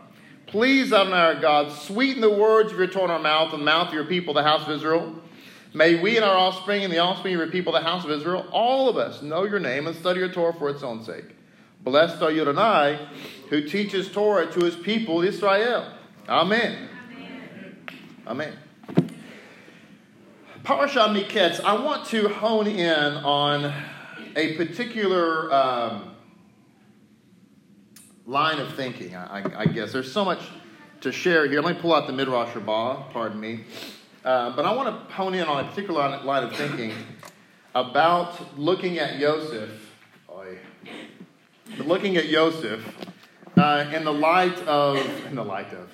Please, 0.46 0.92
Adonai 0.92 1.16
our 1.16 1.34
God, 1.40 1.72
sweeten 1.72 2.20
the 2.20 2.28
words 2.28 2.72
of 2.72 2.78
your 2.78 2.86
Torah 2.88 3.06
in 3.06 3.10
our 3.12 3.18
mouth 3.18 3.52
and 3.52 3.62
the 3.62 3.64
mouth 3.64 3.88
of 3.88 3.94
your 3.94 4.04
people, 4.04 4.34
the 4.34 4.42
house 4.42 4.62
of 4.62 4.70
Israel. 4.70 5.14
May 5.72 5.98
we 6.00 6.16
and 6.16 6.24
our 6.24 6.36
offspring 6.36 6.84
and 6.84 6.92
the 6.92 6.98
offspring 6.98 7.34
of 7.34 7.40
your 7.40 7.50
people, 7.50 7.72
the 7.72 7.80
house 7.80 8.04
of 8.04 8.10
Israel, 8.10 8.46
all 8.52 8.88
of 8.88 8.98
us 8.98 9.22
know 9.22 9.44
your 9.44 9.58
name 9.58 9.86
and 9.86 9.96
study 9.96 10.20
your 10.20 10.28
Torah 10.28 10.52
for 10.52 10.68
its 10.68 10.82
own 10.82 11.02
sake. 11.02 11.34
Blessed 11.84 12.22
are 12.22 12.30
you, 12.30 12.40
Adonai, 12.40 12.98
who 13.50 13.68
teaches 13.68 14.10
Torah 14.10 14.50
to 14.50 14.64
his 14.64 14.74
people, 14.74 15.20
Israel. 15.20 15.86
Amen. 16.26 16.88
Amen. 18.26 18.56
Amen. 18.56 18.58
Parashah 20.62 21.14
Miketz, 21.14 21.60
I 21.60 21.74
want 21.74 22.06
to 22.06 22.30
hone 22.30 22.66
in 22.66 23.14
on 23.16 23.70
a 24.34 24.56
particular 24.56 25.52
um, 25.52 26.14
line 28.24 28.60
of 28.60 28.74
thinking, 28.74 29.14
I, 29.14 29.42
I, 29.54 29.66
guess. 29.66 29.92
There's 29.92 30.10
so 30.10 30.24
much 30.24 30.40
to 31.02 31.12
share 31.12 31.46
here. 31.46 31.60
Let 31.60 31.76
me 31.76 31.82
pull 31.82 31.94
out 31.94 32.06
the 32.06 32.14
Midrash 32.14 32.54
Rabbah, 32.54 33.10
pardon 33.10 33.38
me. 33.38 33.64
Uh, 34.24 34.56
but 34.56 34.64
I 34.64 34.72
want 34.72 34.88
to 34.88 35.14
hone 35.14 35.34
in 35.34 35.46
on 35.46 35.62
a 35.62 35.68
particular 35.68 36.18
line 36.22 36.44
of 36.44 36.56
thinking 36.56 36.94
about 37.74 38.58
looking 38.58 38.98
at 38.98 39.18
Yosef, 41.66 41.86
looking 41.86 42.16
at 42.16 42.28
Yosef 42.28 42.84
uh, 43.56 43.90
in 43.92 44.04
the 44.04 44.12
light 44.12 44.58
of, 44.60 44.96
in 45.26 45.34
the 45.34 45.44
light 45.44 45.72
of, 45.72 45.88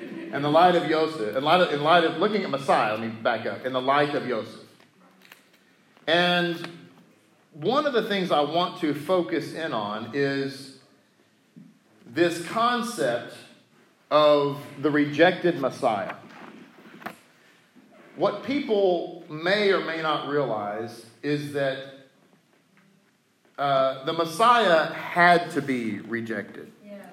in 0.32 0.42
the 0.42 0.50
light 0.50 0.74
of 0.74 0.88
Yosef, 0.88 1.36
in 1.36 1.44
light 1.44 1.60
of, 1.60 1.72
in 1.72 1.82
light 1.82 2.04
of 2.04 2.18
looking 2.18 2.42
at 2.42 2.50
Messiah, 2.50 2.92
let 2.92 3.00
me 3.00 3.08
back 3.08 3.46
up, 3.46 3.64
in 3.64 3.72
the 3.72 3.80
light 3.80 4.14
of 4.14 4.26
Yosef. 4.26 4.60
And 6.06 6.68
one 7.52 7.86
of 7.86 7.92
the 7.92 8.02
things 8.02 8.30
I 8.30 8.40
want 8.40 8.80
to 8.80 8.94
focus 8.94 9.52
in 9.52 9.72
on 9.72 10.10
is 10.12 10.78
this 12.06 12.44
concept 12.48 13.34
of 14.10 14.60
the 14.80 14.90
rejected 14.90 15.60
Messiah. 15.60 16.14
What 18.16 18.44
people 18.44 19.24
may 19.30 19.72
or 19.72 19.84
may 19.84 20.02
not 20.02 20.28
realize 20.28 21.06
is 21.22 21.52
that 21.52 21.99
uh, 23.60 24.04
the 24.04 24.12
Messiah 24.14 24.86
had 24.86 25.50
to 25.50 25.60
be 25.60 26.00
rejected. 26.00 26.72
Yes. 26.82 27.04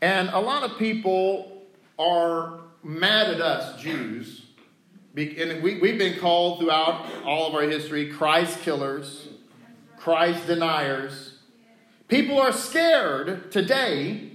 And 0.00 0.30
a 0.30 0.40
lot 0.40 0.62
of 0.62 0.78
people 0.78 1.62
are 1.98 2.60
mad 2.82 3.28
at 3.28 3.42
us, 3.42 3.78
Jews. 3.78 4.46
And 5.14 5.62
we, 5.62 5.78
we've 5.80 5.98
been 5.98 6.18
called 6.18 6.60
throughout 6.60 7.06
all 7.26 7.46
of 7.46 7.54
our 7.54 7.62
history 7.62 8.10
Christ 8.10 8.60
killers, 8.60 9.28
Christ 9.98 10.46
deniers. 10.46 11.38
People 12.08 12.40
are 12.40 12.52
scared 12.52 13.52
today 13.52 14.30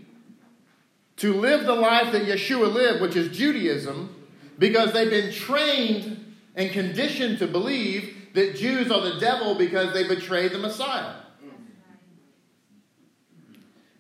to 1.18 1.34
live 1.34 1.66
the 1.66 1.74
life 1.74 2.12
that 2.12 2.28
Yeshua 2.28 2.72
lived, 2.72 3.02
which 3.02 3.16
is 3.16 3.36
Judaism, 3.36 4.16
because 4.60 4.94
they've 4.94 5.10
been 5.10 5.34
trained 5.34 6.36
and 6.56 6.70
conditioned 6.70 7.40
to 7.40 7.48
believe 7.48 8.19
that 8.34 8.56
Jews 8.56 8.92
are 8.92 9.02
the 9.02 9.20
devil 9.20 9.56
because 9.56 9.94
they 9.94 10.08
betrayed 10.08 10.52
the 10.52 10.60
Messiah. 10.60 11.16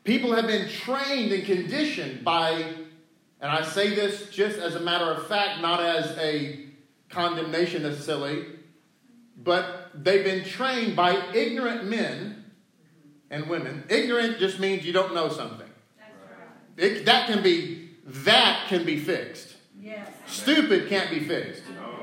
People 0.03 0.33
have 0.33 0.48
been 0.48 0.67
trained 0.69 1.31
and 1.31 1.45
conditioned 1.45 2.24
by, 2.24 2.51
and 3.41 3.51
I 3.51 3.63
say 3.63 3.93
this 3.93 4.29
just 4.29 4.57
as 4.57 4.75
a 4.75 4.79
matter 4.79 5.05
of 5.05 5.27
fact, 5.27 5.62
not 5.62 5.81
as 5.81 6.17
a 6.17 6.65
condemnation 7.09 7.83
necessarily, 7.83 8.45
but 9.38 9.91
they've 9.93 10.24
been 10.24 10.43
trained 10.43 10.95
by 10.95 11.15
ignorant 11.33 11.86
men 11.86 12.45
and 13.29 13.48
women. 13.48 13.83
Ignorant 13.89 14.39
just 14.39 14.59
means 14.59 14.86
you 14.86 14.93
don't 14.93 15.13
know 15.13 15.29
something. 15.29 15.69
It, 16.77 17.05
that 17.05 17.27
can 17.27 17.43
be 17.43 17.89
that 18.05 18.67
can 18.67 18.86
be 18.86 18.98
fixed. 18.98 19.55
Yes. 19.79 20.07
Stupid 20.25 20.89
can't 20.89 21.09
be 21.12 21.19
fixed. 21.19 21.63
No. 21.75 21.99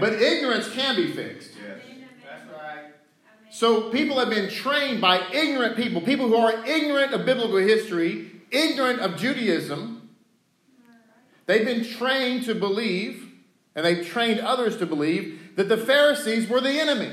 But 0.00 0.14
ignorance 0.14 0.72
can 0.72 0.96
be 0.96 1.12
fixed. 1.12 1.52
Yes. 1.54 1.82
That's 2.24 2.46
right. 2.50 2.84
So 3.50 3.90
people 3.90 4.18
have 4.18 4.30
been 4.30 4.50
trained 4.50 5.00
by 5.00 5.22
ignorant 5.32 5.76
people, 5.76 6.00
people 6.00 6.28
who 6.28 6.36
are 6.36 6.64
ignorant 6.66 7.12
of 7.12 7.24
biblical 7.26 7.58
history, 7.58 8.30
ignorant 8.50 9.00
of 9.00 9.16
Judaism. 9.16 10.10
They've 11.46 11.64
been 11.64 11.84
trained 11.84 12.44
to 12.44 12.54
believe, 12.54 13.28
and 13.74 13.84
they've 13.84 14.06
trained 14.06 14.40
others 14.40 14.76
to 14.78 14.86
believe, 14.86 15.56
that 15.56 15.68
the 15.68 15.76
Pharisees 15.76 16.48
were 16.48 16.60
the 16.60 16.80
enemy. 16.80 17.12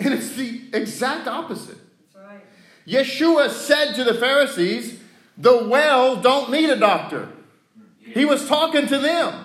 And 0.00 0.12
it's 0.12 0.34
the 0.34 0.62
exact 0.72 1.26
opposite. 1.26 1.78
Yeshua 2.86 3.50
said 3.50 3.94
to 3.94 4.04
the 4.04 4.14
Pharisees, 4.14 5.00
The 5.38 5.66
well 5.66 6.16
don't 6.16 6.50
need 6.50 6.68
a 6.68 6.76
doctor. 6.76 7.28
He 8.00 8.24
was 8.24 8.46
talking 8.46 8.86
to 8.88 8.98
them, 8.98 9.43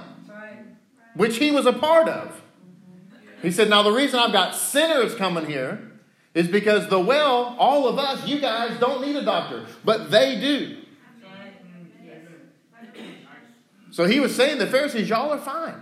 which 1.16 1.38
he 1.38 1.52
was 1.52 1.66
a 1.66 1.74
part 1.74 2.08
of. 2.08 2.42
He 3.42 3.52
said, 3.52 3.70
Now, 3.70 3.84
the 3.84 3.92
reason 3.92 4.20
I've 4.20 4.34
got 4.34 4.56
sinners 4.56 5.16
coming 5.16 5.46
here 5.46 5.92
is 6.34 6.48
because 6.48 6.90
the 6.90 7.00
well, 7.00 7.56
all 7.58 7.88
of 7.88 7.98
us, 7.98 8.28
you 8.28 8.40
guys, 8.40 8.80
don't 8.80 9.02
need 9.02 9.16
a 9.16 9.24
doctor, 9.24 9.66
but 9.84 10.12
they 10.12 10.40
do. 10.40 10.78
So 13.92 14.06
he 14.06 14.20
was 14.20 14.36
saying 14.36 14.60
the 14.60 14.68
Pharisees, 14.68 15.10
y'all 15.10 15.32
are 15.32 15.40
fine. 15.40 15.82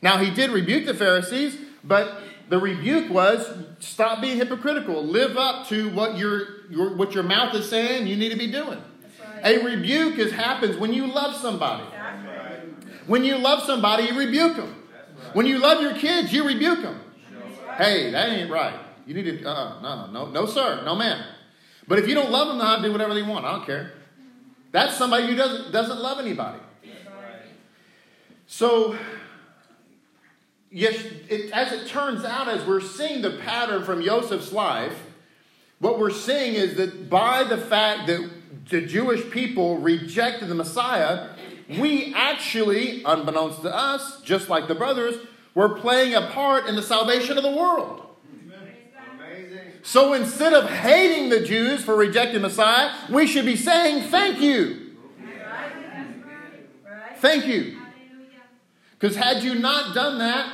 Now, 0.00 0.18
he 0.18 0.30
did 0.30 0.50
rebuke 0.50 0.86
the 0.86 0.94
Pharisees, 0.94 1.58
but 1.82 2.18
the 2.48 2.58
rebuke 2.58 3.10
was 3.10 3.46
stop 3.80 4.20
being 4.20 4.36
hypocritical. 4.36 5.02
Live 5.02 5.36
up 5.36 5.66
to 5.68 5.88
what 5.90 6.16
your, 6.16 6.70
your 6.70 6.94
what 6.94 7.14
your 7.14 7.22
mouth 7.22 7.54
is 7.54 7.68
saying 7.68 8.06
you 8.06 8.16
need 8.16 8.30
to 8.30 8.38
be 8.38 8.50
doing. 8.50 8.78
Right. 9.42 9.58
A 9.58 9.64
rebuke 9.64 10.18
is, 10.18 10.32
happens 10.32 10.76
when 10.76 10.92
you 10.92 11.06
love 11.06 11.36
somebody. 11.36 11.84
When 13.06 13.24
you 13.24 13.36
love 13.36 13.64
somebody, 13.64 14.04
you 14.04 14.18
rebuke 14.18 14.56
them. 14.56 14.68
Right. 14.68 15.36
When 15.36 15.46
you 15.46 15.58
love 15.58 15.82
your 15.82 15.94
kids, 15.94 16.32
you 16.32 16.46
rebuke 16.46 16.82
them. 16.82 17.00
Hey, 17.76 18.10
that 18.10 18.30
ain't 18.30 18.50
right. 18.50 18.78
You 19.06 19.14
need 19.14 19.24
to, 19.24 19.44
uh, 19.48 19.80
no, 19.82 20.10
no, 20.10 20.30
no, 20.30 20.46
sir, 20.46 20.82
no, 20.84 20.94
ma'am. 20.94 21.22
But 21.86 21.98
if 21.98 22.08
you 22.08 22.14
don't 22.14 22.30
love 22.30 22.48
them, 22.48 22.58
then 22.58 22.66
I'll 22.66 22.82
do 22.82 22.92
whatever 22.92 23.14
they 23.14 23.22
want. 23.22 23.44
I 23.44 23.52
don't 23.52 23.66
care. 23.66 23.92
That's 24.72 24.96
somebody 24.96 25.26
who 25.26 25.34
doesn't, 25.34 25.72
doesn't 25.72 26.00
love 26.00 26.18
anybody. 26.18 26.58
So 28.46 28.96
yes, 30.74 30.96
it, 31.28 31.52
as 31.52 31.72
it 31.72 31.86
turns 31.86 32.24
out, 32.24 32.48
as 32.48 32.66
we're 32.66 32.80
seeing 32.80 33.22
the 33.22 33.38
pattern 33.38 33.84
from 33.84 34.02
Joseph's 34.02 34.52
life, 34.52 34.96
what 35.78 35.98
we're 35.98 36.10
seeing 36.10 36.54
is 36.54 36.76
that 36.76 37.08
by 37.08 37.44
the 37.44 37.56
fact 37.56 38.06
that 38.08 38.28
the 38.70 38.80
Jewish 38.80 39.30
people 39.30 39.78
rejected 39.78 40.48
the 40.48 40.54
Messiah, 40.54 41.28
we 41.68 42.12
actually, 42.14 43.02
unbeknownst 43.04 43.62
to 43.62 43.74
us, 43.74 44.20
just 44.22 44.48
like 44.48 44.68
the 44.68 44.74
brothers, 44.74 45.16
were 45.54 45.68
playing 45.68 46.14
a 46.14 46.28
part 46.28 46.66
in 46.66 46.76
the 46.76 46.82
salvation 46.82 47.36
of 47.36 47.42
the 47.42 47.50
world. 47.50 48.02
Amazing. 49.18 49.60
So 49.82 50.12
instead 50.12 50.52
of 50.52 50.68
hating 50.68 51.30
the 51.30 51.40
Jews 51.40 51.82
for 51.82 51.96
rejecting 51.96 52.42
Messiah, 52.42 52.94
we 53.10 53.26
should 53.26 53.44
be 53.44 53.56
saying, 53.56 54.10
Thank 54.10 54.40
you. 54.40 54.96
Thank 57.18 57.46
you. 57.46 57.78
Because 58.98 59.16
had 59.16 59.42
you 59.42 59.54
not 59.54 59.94
done 59.94 60.18
that, 60.18 60.52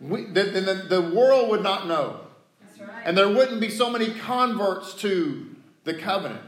we, 0.00 0.24
the, 0.26 0.42
the, 0.44 0.86
the 0.88 1.00
world 1.14 1.50
would 1.50 1.62
not 1.62 1.86
know. 1.86 2.20
And 3.04 3.16
there 3.16 3.28
wouldn't 3.28 3.60
be 3.60 3.70
so 3.70 3.90
many 3.90 4.14
converts 4.14 4.94
to 4.96 5.54
the 5.84 5.94
covenant. 5.94 6.42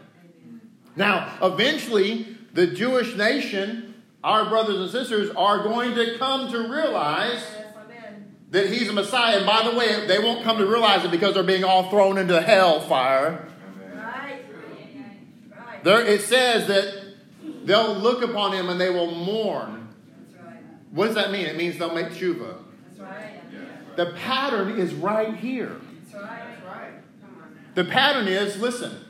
Now, 0.96 1.36
eventually, 1.42 2.33
the 2.54 2.68
Jewish 2.68 3.14
nation, 3.16 4.02
our 4.22 4.48
brothers 4.48 4.76
and 4.80 4.90
sisters, 4.90 5.30
are 5.36 5.62
going 5.62 5.94
to 5.94 6.16
come 6.18 6.50
to 6.50 6.68
realize 6.68 7.44
that 8.50 8.70
he's 8.70 8.88
a 8.88 8.92
Messiah. 8.92 9.38
And 9.38 9.46
by 9.46 9.68
the 9.68 9.76
way, 9.76 10.06
they 10.06 10.20
won't 10.20 10.44
come 10.44 10.58
to 10.58 10.66
realize 10.66 11.04
it 11.04 11.10
because 11.10 11.34
they're 11.34 11.42
being 11.42 11.64
all 11.64 11.90
thrown 11.90 12.16
into 12.16 12.40
hell 12.40 12.80
fire. 12.80 13.48
Right. 13.92 15.84
There, 15.84 16.06
it 16.06 16.22
says 16.22 16.68
that 16.68 17.16
they'll 17.64 17.94
look 17.94 18.22
upon 18.22 18.52
him 18.52 18.70
and 18.70 18.80
they 18.80 18.90
will 18.90 19.10
mourn. 19.10 19.88
Right. 20.40 20.56
What 20.92 21.06
does 21.06 21.16
that 21.16 21.32
mean? 21.32 21.46
It 21.46 21.56
means 21.56 21.78
they'll 21.78 21.94
make 21.94 22.08
tshuva. 22.08 22.58
The 23.96 24.06
pattern 24.16 24.78
is 24.78 24.92
right 24.94 25.36
here. 25.36 25.76
The 27.74 27.84
pattern 27.84 28.28
is 28.28 28.58
listen, 28.60 29.04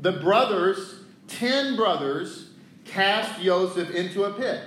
the 0.00 0.12
brothers, 0.12 1.03
10 1.28 1.76
brothers, 1.76 2.50
cast 2.84 3.40
Joseph 3.42 3.90
into 3.90 4.24
a 4.24 4.32
pit. 4.32 4.62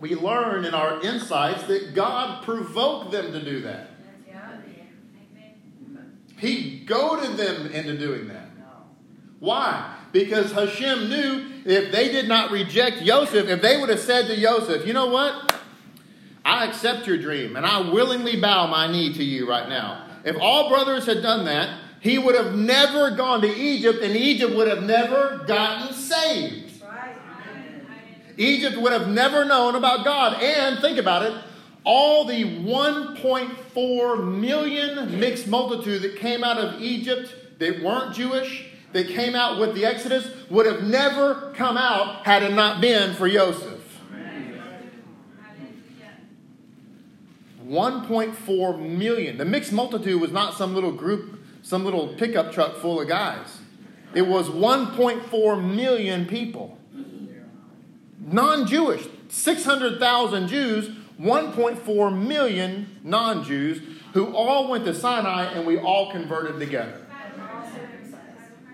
We 0.00 0.14
learn 0.14 0.64
in 0.64 0.74
our 0.74 1.00
insights 1.02 1.64
that 1.64 1.94
God 1.94 2.44
provoked 2.44 3.10
them 3.10 3.32
to 3.32 3.44
do 3.44 3.62
that. 3.62 3.90
He 6.38 6.80
goaded 6.80 7.36
them 7.36 7.66
into 7.66 7.98
doing 7.98 8.28
that. 8.28 8.48
Why? 9.40 9.96
Because 10.12 10.52
Hashem 10.52 11.08
knew 11.08 11.46
if 11.64 11.92
they 11.92 12.10
did 12.10 12.28
not 12.28 12.50
reject 12.50 13.02
Joseph, 13.04 13.48
if 13.48 13.60
they 13.60 13.76
would 13.76 13.88
have 13.88 14.00
said 14.00 14.26
to 14.28 14.40
Joseph, 14.40 14.86
you 14.86 14.92
know 14.92 15.06
what? 15.06 15.60
I 16.44 16.66
accept 16.66 17.06
your 17.06 17.18
dream 17.18 17.56
and 17.56 17.66
I 17.66 17.90
willingly 17.90 18.40
bow 18.40 18.68
my 18.68 18.90
knee 18.90 19.12
to 19.14 19.24
you 19.24 19.48
right 19.48 19.68
now. 19.68 20.06
If 20.24 20.36
all 20.40 20.68
brothers 20.68 21.06
had 21.06 21.22
done 21.22 21.44
that, 21.44 21.78
he 22.00 22.18
would 22.18 22.34
have 22.34 22.54
never 22.54 23.10
gone 23.10 23.40
to 23.40 23.48
Egypt 23.48 24.02
and 24.02 24.16
Egypt 24.16 24.54
would 24.54 24.68
have 24.68 24.82
never 24.82 25.44
gotten 25.46 25.92
saved. 25.94 26.64
Egypt 28.36 28.76
would 28.76 28.92
have 28.92 29.08
never 29.08 29.44
known 29.44 29.74
about 29.74 30.04
God. 30.04 30.40
And 30.40 30.78
think 30.78 30.98
about 30.98 31.24
it 31.24 31.34
all 31.84 32.24
the 32.26 32.44
1.4 32.44 34.38
million 34.38 35.18
mixed 35.18 35.48
multitude 35.48 36.02
that 36.02 36.16
came 36.16 36.44
out 36.44 36.58
of 36.58 36.80
Egypt 36.82 37.34
that 37.58 37.82
weren't 37.82 38.14
Jewish, 38.14 38.66
that 38.92 39.08
came 39.08 39.34
out 39.34 39.58
with 39.58 39.74
the 39.74 39.84
Exodus, 39.84 40.28
would 40.50 40.66
have 40.66 40.82
never 40.82 41.52
come 41.56 41.76
out 41.76 42.26
had 42.26 42.42
it 42.42 42.52
not 42.52 42.80
been 42.80 43.14
for 43.14 43.28
Joseph. 43.28 43.74
1.4 47.66 48.80
million. 48.80 49.36
The 49.36 49.44
mixed 49.44 49.72
multitude 49.72 50.20
was 50.20 50.32
not 50.32 50.54
some 50.54 50.74
little 50.74 50.92
group, 50.92 51.37
some 51.68 51.84
little 51.84 52.08
pickup 52.08 52.50
truck 52.50 52.76
full 52.76 52.98
of 52.98 53.06
guys. 53.08 53.58
It 54.14 54.22
was 54.22 54.48
1.4 54.48 55.74
million 55.74 56.24
people. 56.24 56.78
Non 58.18 58.66
Jewish, 58.66 59.06
600,000 59.28 60.48
Jews, 60.48 60.88
1.4 61.20 62.26
million 62.26 62.98
non 63.04 63.44
Jews 63.44 63.82
who 64.14 64.34
all 64.34 64.70
went 64.70 64.86
to 64.86 64.94
Sinai 64.94 65.44
and 65.52 65.66
we 65.66 65.78
all 65.78 66.10
converted 66.10 66.58
together. 66.58 67.04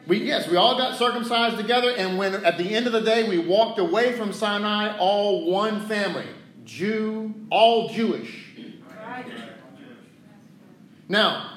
We, 0.07 0.19
yes, 0.19 0.47
we 0.47 0.57
all 0.57 0.79
got 0.79 0.97
circumcised 0.97 1.57
together, 1.57 1.91
and 1.97 2.17
when 2.17 2.45
at 2.45 2.59
the 2.59 2.75
end 2.75 2.87
of 2.87 2.93
the 2.93 3.01
day 3.01 3.29
we 3.29 3.39
walked 3.39 3.79
away 3.81 4.13
from 4.13 4.33
Sinai, 4.33 4.97
all 4.99 5.51
one 5.51 5.89
family 5.89 6.29
Jew, 6.65 7.35
all 7.51 7.89
Jewish. 7.89 8.53
Now, 11.09 11.54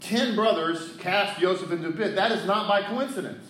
10 0.00 0.34
brothers 0.34 0.96
cast 0.98 1.40
Joseph 1.40 1.72
into 1.72 1.88
a 1.88 1.92
pit. 1.92 2.14
That 2.14 2.32
is 2.32 2.44
not 2.44 2.68
by 2.68 2.82
coincidence. 2.82 3.44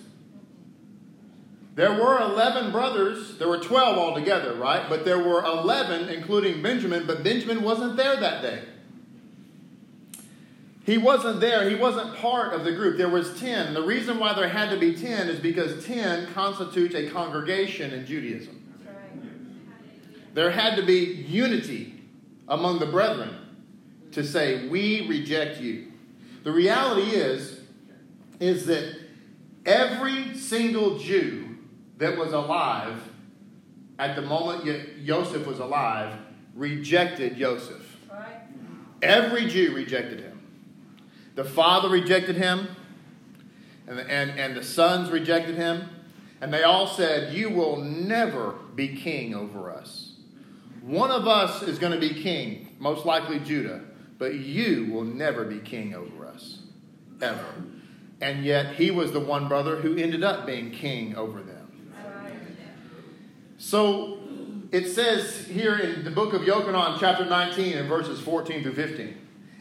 There 1.75 1.93
were 1.93 2.19
11 2.21 2.73
brothers. 2.73 3.38
There 3.38 3.49
were 3.49 3.59
12 3.59 3.99
altogether, 3.99 4.55
right? 4.55 4.88
But 4.88 5.05
there 5.05 5.19
were 5.19 5.45
11, 5.45 6.09
including 6.09 6.61
Benjamin, 6.61 7.07
but 7.07 7.23
Benjamin 7.23 7.62
wasn't 7.62 7.97
there 7.97 8.17
that 8.17 8.43
day. 8.43 8.62
He 10.85 10.97
wasn't 10.97 11.40
there. 11.40 11.69
He 11.69 11.76
wasn't 11.76 12.17
part 12.17 12.55
of 12.55 12.64
the 12.64 12.73
group. 12.73 12.97
There 12.97 13.11
was 13.11 13.38
10. 13.38 13.75
The 13.75 13.83
reason 13.83 14.19
why 14.19 14.33
there 14.33 14.49
had 14.49 14.71
to 14.71 14.78
be 14.78 14.97
10 14.97 15.28
is 15.28 15.38
because 15.38 15.85
10 15.85 16.33
constitutes 16.33 16.95
a 16.95 17.11
congregation 17.11 17.93
in 17.93 18.07
Judaism. 18.07 18.59
There 20.33 20.50
had 20.50 20.76
to 20.76 20.83
be 20.83 21.05
unity 21.28 22.02
among 22.49 22.78
the 22.78 22.87
brethren 22.87 23.37
to 24.12 24.25
say, 24.25 24.67
We 24.69 25.07
reject 25.07 25.61
you. 25.61 25.88
The 26.49 26.55
reality 26.55 27.11
is, 27.11 27.61
is 28.40 28.64
that 28.69 28.97
every 29.67 30.35
single 30.35 30.99
Jew 30.99 31.59
that 31.99 32.17
was 32.17 32.33
alive 32.33 33.02
at 33.99 34.17
the 34.17 34.23
moment 34.23 34.64
Joseph 35.05 35.47
was 35.47 35.59
alive, 35.59 36.19
rejected 36.55 37.37
Joseph. 37.37 37.99
Every 39.02 39.47
Jew 39.47 39.75
rejected 39.75 40.21
him. 40.21 40.40
The 41.35 41.45
father 41.45 41.90
rejected 41.90 42.37
him, 42.37 42.69
and 43.87 43.99
and, 43.99 44.31
and 44.40 44.57
the 44.57 44.64
sons 44.64 45.11
rejected 45.11 45.57
him, 45.57 45.90
and 46.40 46.50
they 46.50 46.62
all 46.62 46.87
said, 46.87 47.35
You 47.35 47.50
will 47.50 47.76
never 47.76 48.55
be 48.75 48.97
king 48.97 49.35
over 49.35 49.71
us. 49.71 50.14
One 50.81 51.11
of 51.11 51.28
us 51.28 51.61
is 51.61 51.78
going 51.78 51.93
to 51.93 52.00
be 52.00 52.23
king, 52.23 52.75
most 52.78 53.05
likely 53.05 53.38
Judah, 53.38 53.83
but 54.18 54.34
you 54.34 54.90
will 54.92 55.04
never 55.04 55.44
be 55.44 55.58
king 55.58 55.94
over 55.94 56.26
us, 56.26 56.58
ever. 57.20 57.54
And 58.20 58.44
yet, 58.44 58.75
he 58.75 58.90
was 58.90 59.12
the 59.12 59.20
one 59.20 59.48
brother 59.48 59.76
who 59.76 59.96
ended 59.96 60.25
up 60.25 60.44
being 60.46 60.72
king 60.72 61.16
over 61.16 61.40
them. 61.40 61.92
So 63.58 64.18
it 64.72 64.88
says 64.88 65.46
here 65.46 65.76
in 65.76 66.04
the 66.04 66.10
book 66.10 66.32
of 66.32 66.42
Yochanan, 66.42 66.98
chapter 66.98 67.25
19, 67.25 67.76
and 67.76 67.88
verses 67.88 68.20
14 68.20 68.62
through 68.62 68.75
15 68.75 69.18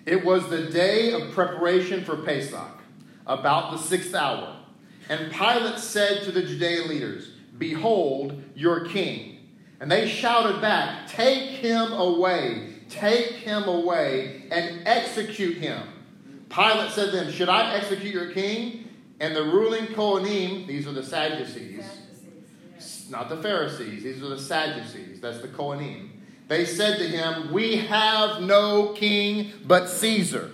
it 0.08 0.24
was 0.24 0.50
the 0.50 0.68
day 0.68 1.12
of 1.12 1.34
preparation 1.34 2.06
for 2.06 2.16
Pesach, 2.16 2.80
about 3.28 3.74
the 3.74 3.78
sixth 3.78 4.16
hour. 4.16 4.56
And 5.10 5.34
Pilate 5.34 5.80
said 5.80 6.24
to 6.24 6.32
the 6.32 6.44
Judean 6.44 6.88
leaders, 6.88 7.30
Behold 7.58 8.42
your 8.56 8.86
king. 8.86 9.50
And 9.82 9.92
they 9.92 10.08
shouted 10.08 10.62
back, 10.62 11.08
Take 11.08 11.50
him 11.50 11.92
away, 11.92 12.76
take 12.90 13.32
him 13.32 13.64
away, 13.64 14.44
and 14.52 14.88
execute 14.88 15.58
him. 15.58 15.84
Pilate 16.50 16.92
said 16.92 17.12
to 17.12 17.12
them, 17.12 17.32
Should 17.32 17.50
I 17.50 17.76
execute 17.76 18.14
your 18.14 18.32
king? 18.32 18.90
And 19.20 19.36
the 19.36 19.44
ruling 19.44 19.88
Kohanim, 19.88 20.68
these 20.68 20.88
are 20.88 20.92
the 20.92 21.04
Sadducees, 21.04 21.84
not 23.10 23.30
the 23.30 23.38
Pharisees, 23.38 24.04
these 24.04 24.22
are 24.22 24.30
the 24.30 24.40
Sadducees, 24.40 25.20
that's 25.20 25.42
the 25.42 25.48
Kohanim. 25.48 26.10
They 26.48 26.66
said 26.66 26.98
to 27.00 27.08
him, 27.08 27.52
We 27.52 27.78
have 27.78 28.42
no 28.42 28.94
king 28.94 29.54
but 29.66 29.90
Caesar. 29.90 30.52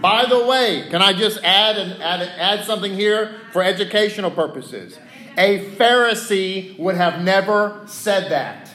By 0.00 0.26
the 0.26 0.44
way, 0.44 0.86
can 0.90 1.00
I 1.00 1.12
just 1.12 1.42
add 1.42 1.78
and 1.78 2.02
add, 2.02 2.20
add 2.20 2.64
something 2.64 2.92
here 2.94 3.40
for 3.52 3.62
educational 3.62 4.30
purposes? 4.30 4.98
A 5.38 5.60
Pharisee 5.76 6.78
would 6.78 6.96
have 6.96 7.22
never 7.22 7.82
said 7.86 8.30
that. 8.30 8.65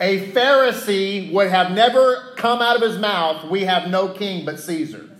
A 0.00 0.28
Pharisee 0.32 1.32
would 1.32 1.50
have 1.50 1.72
never 1.72 2.34
come 2.36 2.60
out 2.60 2.76
of 2.76 2.82
his 2.82 2.98
mouth, 2.98 3.48
We 3.50 3.64
have 3.64 3.88
no 3.88 4.08
king 4.08 4.44
but 4.44 4.58
Caesar. 4.58 5.10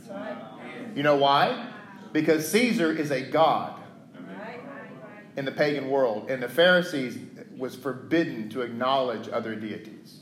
You 0.95 1.03
know 1.03 1.17
why? 1.17 1.71
Because 2.13 2.49
Caesar 2.51 2.93
is 2.93 3.11
a 3.11 3.21
god 3.21 3.81
in 5.37 5.45
the 5.45 5.53
pagan 5.53 5.91
world, 5.91 6.31
and 6.31 6.43
the 6.43 6.49
Pharisees 6.49 7.19
was 7.57 7.75
forbidden 7.75 8.49
to 8.51 8.63
acknowledge 8.63 9.29
other 9.29 9.55
deities. 9.57 10.21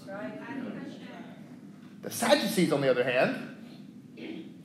The 2.03 2.11
Sadducees, 2.11 2.73
on 2.73 2.81
the 2.81 2.91
other 2.91 3.05
hand, 3.05 3.57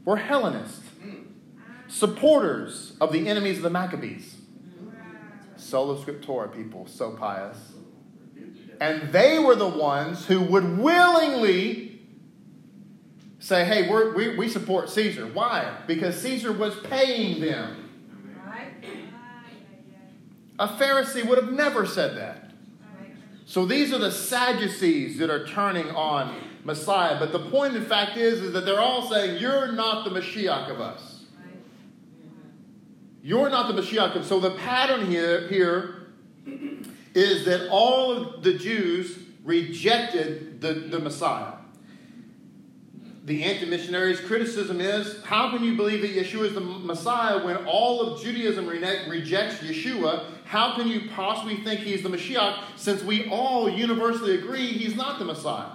were 0.06 0.18
Hellenists, 0.18 0.82
supporters 1.88 2.96
of 3.00 3.12
the 3.12 3.28
enemies 3.28 3.58
of 3.58 3.64
the 3.64 3.70
Maccabees. 3.70 4.38
Sola 5.58 5.98
Scriptura 5.98 6.54
people, 6.54 6.88
so 6.88 7.12
pious. 7.12 7.58
And 8.80 9.12
they 9.12 9.40
were 9.40 9.56
the 9.56 9.68
ones 9.68 10.26
who 10.26 10.42
would 10.42 10.78
willingly 10.78 12.00
say, 13.40 13.66
hey, 13.66 13.90
we 13.90 14.36
we, 14.36 14.50
support 14.50 14.90
Caesar. 14.90 15.26
Why? 15.28 15.78
Because 15.88 16.20
Caesar 16.22 16.52
was 16.52 16.76
paying 16.82 17.42
them. 17.42 17.84
A 20.60 20.68
Pharisee 20.68 21.26
would 21.26 21.38
have 21.38 21.52
never 21.52 21.86
said 21.86 22.18
that. 22.18 22.52
So 23.46 23.66
these 23.66 23.94
are 23.94 24.00
the 24.00 24.12
Sadducees 24.12 25.18
that 25.20 25.30
are 25.30 25.46
turning 25.46 25.90
on 25.92 26.36
Messiah. 26.64 27.18
But 27.18 27.32
the 27.32 27.40
point, 27.40 27.76
in 27.76 27.86
fact, 27.86 28.18
is, 28.18 28.42
is 28.42 28.54
that 28.54 28.66
they're 28.66 28.80
all 28.80 29.10
saying, 29.10 29.40
You're 29.40 29.72
not 29.72 30.04
the 30.04 30.20
Mashiach 30.20 30.70
of 30.70 30.82
us. 30.82 31.24
You're 33.22 33.50
not 33.50 33.74
the 33.74 33.82
Mashiach 33.82 34.16
of 34.16 34.26
So 34.26 34.40
the 34.40 34.52
pattern 34.52 35.06
here, 35.06 35.48
here 35.48 36.07
is 37.18 37.46
that 37.46 37.70
all 37.70 38.12
of 38.12 38.44
the 38.44 38.54
Jews 38.54 39.18
rejected 39.44 40.62
the, 40.62 40.74
the 40.74 41.00
Messiah. 41.00 41.54
The 43.26 43.44
anti 43.44 43.66
missionaries' 43.66 44.22
criticism 44.22 44.80
is 44.80 45.24
how 45.24 45.50
can 45.50 45.64
you 45.64 45.76
believe 45.76 46.02
that 46.02 46.12
Yeshua 46.12 46.46
is 46.46 46.54
the 46.54 46.62
Messiah 46.62 47.44
when 47.44 47.58
all 47.66 48.02
of 48.02 48.22
Judaism 48.22 48.68
rejects 48.68 49.56
Yeshua? 49.58 50.26
How 50.46 50.76
can 50.76 50.88
you 50.88 51.10
possibly 51.10 51.58
think 51.58 51.80
he's 51.80 52.04
the 52.04 52.10
Mashiach 52.10 52.60
since 52.76 53.04
we 53.04 53.28
all 53.30 53.68
universally 53.68 54.36
agree 54.36 54.68
he's 54.68 54.96
not 54.96 55.18
the 55.18 55.26
Messiah? 55.26 55.72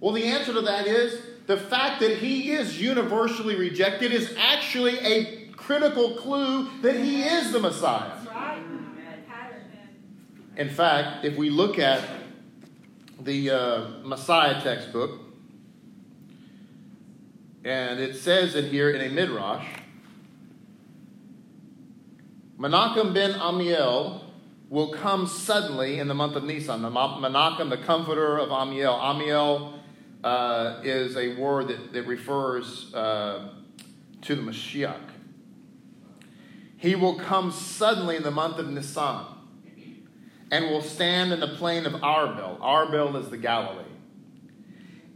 Well, 0.00 0.12
the 0.12 0.24
answer 0.24 0.52
to 0.52 0.60
that 0.60 0.86
is 0.86 1.18
the 1.46 1.56
fact 1.56 2.00
that 2.00 2.18
he 2.18 2.52
is 2.52 2.80
universally 2.80 3.56
rejected 3.56 4.12
is 4.12 4.34
actually 4.38 4.98
a 4.98 5.46
critical 5.56 6.10
clue 6.10 6.68
that 6.82 6.96
he 6.96 7.22
is 7.22 7.52
the 7.52 7.58
Messiah. 7.58 8.21
In 10.56 10.68
fact, 10.68 11.24
if 11.24 11.36
we 11.36 11.48
look 11.48 11.78
at 11.78 12.06
the 13.18 13.50
uh, 13.50 13.88
Messiah 14.04 14.60
textbook, 14.60 15.20
and 17.64 17.98
it 17.98 18.16
says 18.16 18.54
in 18.54 18.66
here 18.66 18.90
in 18.90 19.00
a 19.00 19.14
midrash, 19.14 19.66
Menachem 22.58 23.14
ben 23.14 23.32
Amiel 23.32 24.20
will 24.68 24.92
come 24.92 25.26
suddenly 25.26 25.98
in 25.98 26.08
the 26.08 26.14
month 26.14 26.36
of 26.36 26.44
Nisan. 26.44 26.82
The 26.82 26.90
Menachem, 26.90 27.70
the 27.70 27.78
comforter 27.78 28.36
of 28.36 28.50
Amiel. 28.50 28.94
Amiel 28.94 29.80
uh, 30.22 30.80
is 30.82 31.16
a 31.16 31.34
word 31.36 31.68
that, 31.68 31.92
that 31.94 32.06
refers 32.06 32.92
uh, 32.94 33.48
to 34.20 34.34
the 34.34 34.42
Mashiach. 34.42 35.00
He 36.76 36.94
will 36.94 37.18
come 37.18 37.50
suddenly 37.50 38.16
in 38.16 38.22
the 38.22 38.30
month 38.30 38.58
of 38.58 38.68
Nisan 38.68 39.31
and 40.52 40.66
will 40.66 40.82
stand 40.82 41.32
in 41.32 41.40
the 41.40 41.48
plain 41.48 41.86
of 41.86 41.94
Arbel. 41.94 42.60
Arbel 42.60 43.16
is 43.16 43.30
the 43.30 43.38
Galilee. 43.38 43.82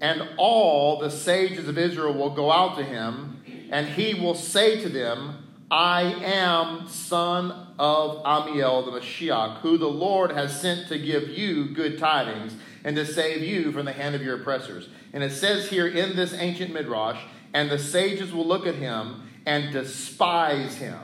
And 0.00 0.26
all 0.38 0.98
the 0.98 1.10
sages 1.10 1.68
of 1.68 1.76
Israel 1.76 2.14
will 2.14 2.30
go 2.30 2.50
out 2.50 2.76
to 2.78 2.82
him, 2.82 3.42
and 3.70 3.86
he 3.86 4.14
will 4.14 4.34
say 4.34 4.80
to 4.80 4.88
them, 4.88 5.44
I 5.70 6.02
am 6.02 6.88
son 6.88 7.52
of 7.78 8.22
Amiel 8.24 8.84
the 8.86 8.98
Mashiach, 8.98 9.58
who 9.58 9.76
the 9.76 9.88
Lord 9.88 10.30
has 10.30 10.58
sent 10.58 10.88
to 10.88 10.98
give 10.98 11.28
you 11.28 11.66
good 11.66 11.98
tidings 11.98 12.54
and 12.82 12.96
to 12.96 13.04
save 13.04 13.42
you 13.42 13.72
from 13.72 13.84
the 13.84 13.92
hand 13.92 14.14
of 14.14 14.22
your 14.22 14.40
oppressors. 14.40 14.88
And 15.12 15.22
it 15.22 15.32
says 15.32 15.68
here 15.68 15.86
in 15.86 16.16
this 16.16 16.32
ancient 16.32 16.72
midrash, 16.72 17.20
and 17.52 17.70
the 17.70 17.78
sages 17.78 18.32
will 18.32 18.46
look 18.46 18.66
at 18.66 18.76
him 18.76 19.28
and 19.44 19.70
despise 19.72 20.76
him. 20.76 20.98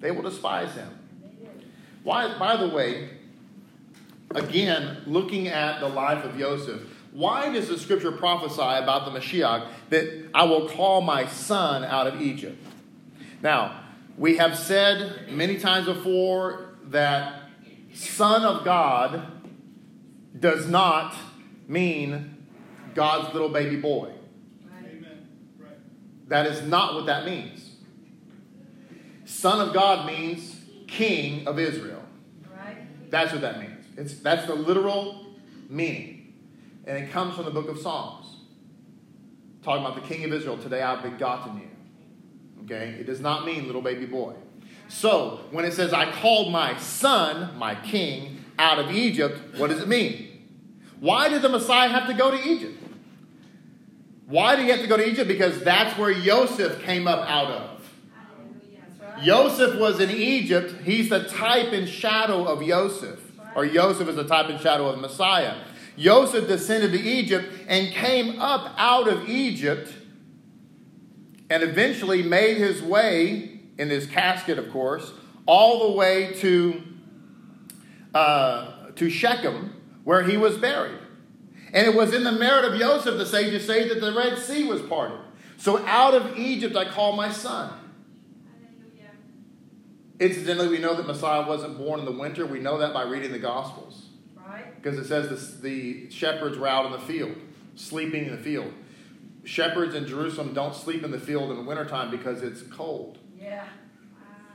They 0.00 0.10
will 0.10 0.22
despise 0.22 0.74
him. 0.74 0.88
Why, 2.02 2.38
by 2.38 2.56
the 2.56 2.68
way, 2.68 3.10
again, 4.34 5.02
looking 5.06 5.48
at 5.48 5.80
the 5.80 5.88
life 5.88 6.24
of 6.24 6.38
Joseph, 6.38 6.82
why 7.12 7.52
does 7.52 7.68
the 7.68 7.78
scripture 7.78 8.12
prophesy 8.12 8.60
about 8.60 9.04
the 9.04 9.18
Mashiach 9.18 9.66
that 9.90 10.30
I 10.32 10.44
will 10.44 10.68
call 10.68 11.00
my 11.00 11.26
son 11.26 11.84
out 11.84 12.06
of 12.06 12.20
Egypt? 12.20 12.56
Now, 13.42 13.84
we 14.16 14.36
have 14.36 14.56
said 14.56 15.30
many 15.32 15.58
times 15.58 15.86
before 15.86 16.74
that 16.84 17.42
Son 17.94 18.44
of 18.44 18.64
God 18.64 19.26
does 20.38 20.68
not 20.68 21.14
mean 21.66 22.46
God's 22.94 23.32
little 23.32 23.48
baby 23.48 23.76
boy. 23.76 24.12
That 26.28 26.46
is 26.46 26.62
not 26.62 26.94
what 26.94 27.06
that 27.06 27.24
means. 27.24 27.74
Son 29.24 29.66
of 29.66 29.74
God 29.74 30.06
means 30.06 30.49
King 30.90 31.46
of 31.46 31.58
Israel. 31.58 32.02
That's 33.10 33.32
what 33.32 33.40
that 33.40 33.60
means. 33.60 33.84
It's, 33.96 34.14
that's 34.20 34.46
the 34.46 34.54
literal 34.54 35.26
meaning. 35.68 36.34
And 36.86 36.98
it 36.98 37.10
comes 37.10 37.36
from 37.36 37.44
the 37.44 37.50
book 37.50 37.68
of 37.68 37.78
Psalms. 37.78 38.26
Talking 39.62 39.84
about 39.84 40.00
the 40.00 40.06
King 40.08 40.24
of 40.24 40.32
Israel, 40.32 40.58
today 40.58 40.82
I've 40.82 41.02
begotten 41.02 41.58
you. 41.58 42.64
Okay? 42.64 42.96
It 42.98 43.06
does 43.06 43.20
not 43.20 43.44
mean 43.44 43.66
little 43.66 43.82
baby 43.82 44.06
boy. 44.06 44.34
So, 44.88 45.40
when 45.50 45.64
it 45.64 45.72
says, 45.72 45.92
I 45.92 46.10
called 46.10 46.50
my 46.50 46.76
son, 46.78 47.56
my 47.56 47.76
king, 47.76 48.44
out 48.58 48.78
of 48.78 48.90
Egypt, 48.90 49.58
what 49.58 49.70
does 49.70 49.80
it 49.80 49.88
mean? 49.88 50.28
Why 50.98 51.28
did 51.28 51.42
the 51.42 51.48
Messiah 51.48 51.88
have 51.88 52.08
to 52.08 52.14
go 52.14 52.30
to 52.30 52.48
Egypt? 52.48 52.82
Why 54.26 54.56
did 54.56 54.64
he 54.64 54.70
have 54.70 54.80
to 54.80 54.86
go 54.86 54.96
to 54.96 55.06
Egypt? 55.06 55.28
Because 55.28 55.62
that's 55.62 55.96
where 55.98 56.12
Joseph 56.12 56.82
came 56.82 57.06
up 57.06 57.28
out 57.28 57.50
of. 57.50 57.69
Joseph 59.22 59.78
was 59.78 60.00
in 60.00 60.10
Egypt. 60.10 60.82
He's 60.82 61.08
the 61.08 61.24
type 61.24 61.72
and 61.72 61.88
shadow 61.88 62.44
of 62.44 62.64
Joseph. 62.64 63.20
Or 63.54 63.66
Joseph 63.66 64.08
is 64.08 64.16
the 64.16 64.24
type 64.24 64.48
and 64.48 64.60
shadow 64.60 64.88
of 64.88 64.98
Messiah. 65.00 65.56
Joseph 65.98 66.48
descended 66.48 66.92
to 66.92 67.00
Egypt 67.00 67.52
and 67.68 67.92
came 67.92 68.40
up 68.40 68.74
out 68.78 69.08
of 69.08 69.28
Egypt 69.28 69.92
and 71.50 71.62
eventually 71.62 72.22
made 72.22 72.56
his 72.56 72.80
way, 72.80 73.60
in 73.76 73.88
his 73.88 74.06
casket, 74.06 74.58
of 74.58 74.70
course, 74.70 75.12
all 75.46 75.90
the 75.90 75.96
way 75.96 76.32
to 76.34 76.82
uh, 78.14 78.90
to 78.96 79.08
Shechem, 79.08 79.74
where 80.04 80.22
he 80.22 80.36
was 80.36 80.58
buried. 80.58 80.98
And 81.72 81.86
it 81.86 81.94
was 81.94 82.12
in 82.12 82.24
the 82.24 82.32
merit 82.32 82.64
of 82.64 82.78
Joseph, 82.78 83.16
the 83.16 83.26
sages 83.26 83.66
say, 83.66 83.88
that 83.88 84.00
the 84.00 84.12
Red 84.12 84.38
Sea 84.38 84.64
was 84.64 84.82
parted. 84.82 85.18
So 85.56 85.78
out 85.86 86.14
of 86.14 86.38
Egypt 86.38 86.76
I 86.76 86.86
call 86.86 87.14
my 87.14 87.30
son. 87.30 87.72
Incidentally, 90.20 90.68
we 90.68 90.78
know 90.78 90.94
that 90.94 91.06
Messiah 91.06 91.46
wasn't 91.46 91.78
born 91.78 91.98
in 91.98 92.04
the 92.04 92.12
winter. 92.12 92.46
We 92.46 92.60
know 92.60 92.78
that 92.78 92.92
by 92.92 93.02
reading 93.04 93.32
the 93.32 93.38
Gospels. 93.38 94.04
Right. 94.36 94.80
Because 94.80 94.98
it 94.98 95.06
says 95.06 95.30
this, 95.30 95.54
the 95.60 96.10
shepherds 96.10 96.58
were 96.58 96.68
out 96.68 96.84
in 96.86 96.92
the 96.92 96.98
field, 97.00 97.34
sleeping 97.74 98.26
in 98.26 98.32
the 98.32 98.42
field. 98.42 98.72
Shepherds 99.44 99.94
in 99.94 100.06
Jerusalem 100.06 100.52
don't 100.52 100.74
sleep 100.74 101.02
in 101.02 101.10
the 101.10 101.18
field 101.18 101.50
in 101.50 101.56
the 101.56 101.62
wintertime 101.62 102.10
because 102.10 102.42
it's 102.42 102.60
cold. 102.62 103.16
Yeah. 103.40 103.64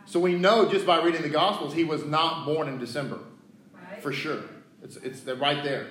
So 0.06 0.20
we 0.20 0.36
know 0.36 0.70
just 0.72 0.86
by 0.86 1.02
reading 1.04 1.24
the 1.24 1.30
Gospels, 1.30 1.74
he 1.74 1.84
was 1.84 2.06
not 2.06 2.46
born 2.46 2.68
in 2.68 2.78
December, 2.78 3.18
Right. 3.74 4.04
for 4.04 4.14
sure. 4.14 4.44
It's, 4.84 4.98
it's 4.98 5.22
they're 5.22 5.36
right 5.36 5.64
there. 5.64 5.88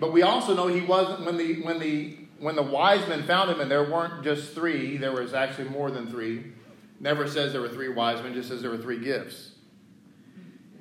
But 0.00 0.12
we 0.12 0.22
also 0.22 0.54
know 0.54 0.68
he 0.68 0.80
wasn't 0.80 1.26
when 1.26 1.36
the 1.36 1.60
when 1.62 1.78
the 1.78 2.16
when 2.38 2.54
the 2.56 2.62
wise 2.62 3.06
men 3.08 3.24
found 3.24 3.50
him, 3.50 3.60
and 3.60 3.70
there 3.70 3.90
weren't 3.90 4.22
just 4.24 4.52
three. 4.54 4.96
There 4.96 5.12
was 5.12 5.34
actually 5.34 5.68
more 5.70 5.90
than 5.90 6.10
three. 6.10 6.52
Never 7.00 7.28
says 7.28 7.52
there 7.52 7.60
were 7.60 7.68
three 7.68 7.88
wise 7.88 8.22
men; 8.22 8.34
just 8.34 8.48
says 8.48 8.62
there 8.62 8.70
were 8.70 8.78
three 8.78 8.98
gifts. 8.98 9.52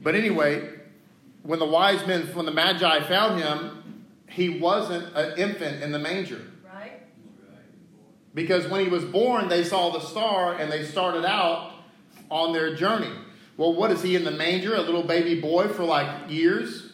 But 0.01 0.15
anyway, 0.15 0.69
when 1.43 1.59
the 1.59 1.65
wise 1.65 2.05
men, 2.07 2.27
when 2.33 2.45
the 2.45 2.51
magi 2.51 3.01
found 3.07 3.41
him, 3.41 4.05
he 4.29 4.59
wasn't 4.59 5.15
an 5.15 5.37
infant 5.37 5.83
in 5.83 5.91
the 5.91 5.99
manger. 5.99 6.41
Right. 6.63 7.01
Because 8.33 8.67
when 8.67 8.81
he 8.81 8.87
was 8.89 9.05
born, 9.05 9.47
they 9.47 9.63
saw 9.63 9.91
the 9.91 9.99
star 9.99 10.57
and 10.57 10.71
they 10.71 10.83
started 10.83 11.25
out 11.25 11.73
on 12.29 12.53
their 12.53 12.75
journey. 12.75 13.11
Well, 13.57 13.73
what 13.73 13.91
is 13.91 14.01
he 14.01 14.15
in 14.15 14.23
the 14.23 14.31
manger? 14.31 14.75
A 14.75 14.81
little 14.81 15.03
baby 15.03 15.39
boy 15.39 15.67
for 15.69 15.83
like 15.83 16.29
years? 16.29 16.91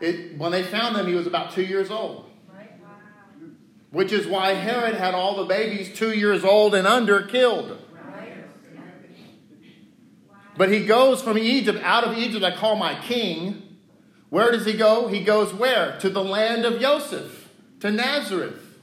It, 0.00 0.36
when 0.36 0.50
they 0.50 0.64
found 0.64 0.96
him, 0.96 1.06
he 1.06 1.14
was 1.14 1.28
about 1.28 1.52
two 1.52 1.62
years 1.62 1.90
old. 1.90 2.28
Which 3.92 4.10
is 4.10 4.26
why 4.26 4.54
Herod 4.54 4.94
had 4.94 5.14
all 5.14 5.36
the 5.36 5.44
babies 5.44 5.96
two 5.96 6.12
years 6.12 6.44
old 6.44 6.74
and 6.74 6.86
under 6.86 7.22
killed. 7.22 7.78
But 10.56 10.70
he 10.70 10.84
goes 10.84 11.22
from 11.22 11.38
Egypt, 11.38 11.80
out 11.82 12.04
of 12.04 12.16
Egypt, 12.18 12.44
I 12.44 12.54
call 12.54 12.76
my 12.76 12.94
king. 13.00 13.78
Where 14.28 14.50
does 14.50 14.66
he 14.66 14.72
go? 14.72 15.08
He 15.08 15.22
goes 15.22 15.52
where? 15.52 15.98
To 16.00 16.10
the 16.10 16.24
land 16.24 16.64
of 16.64 16.80
Joseph, 16.80 17.50
to 17.80 17.90
Nazareth. 17.90 18.78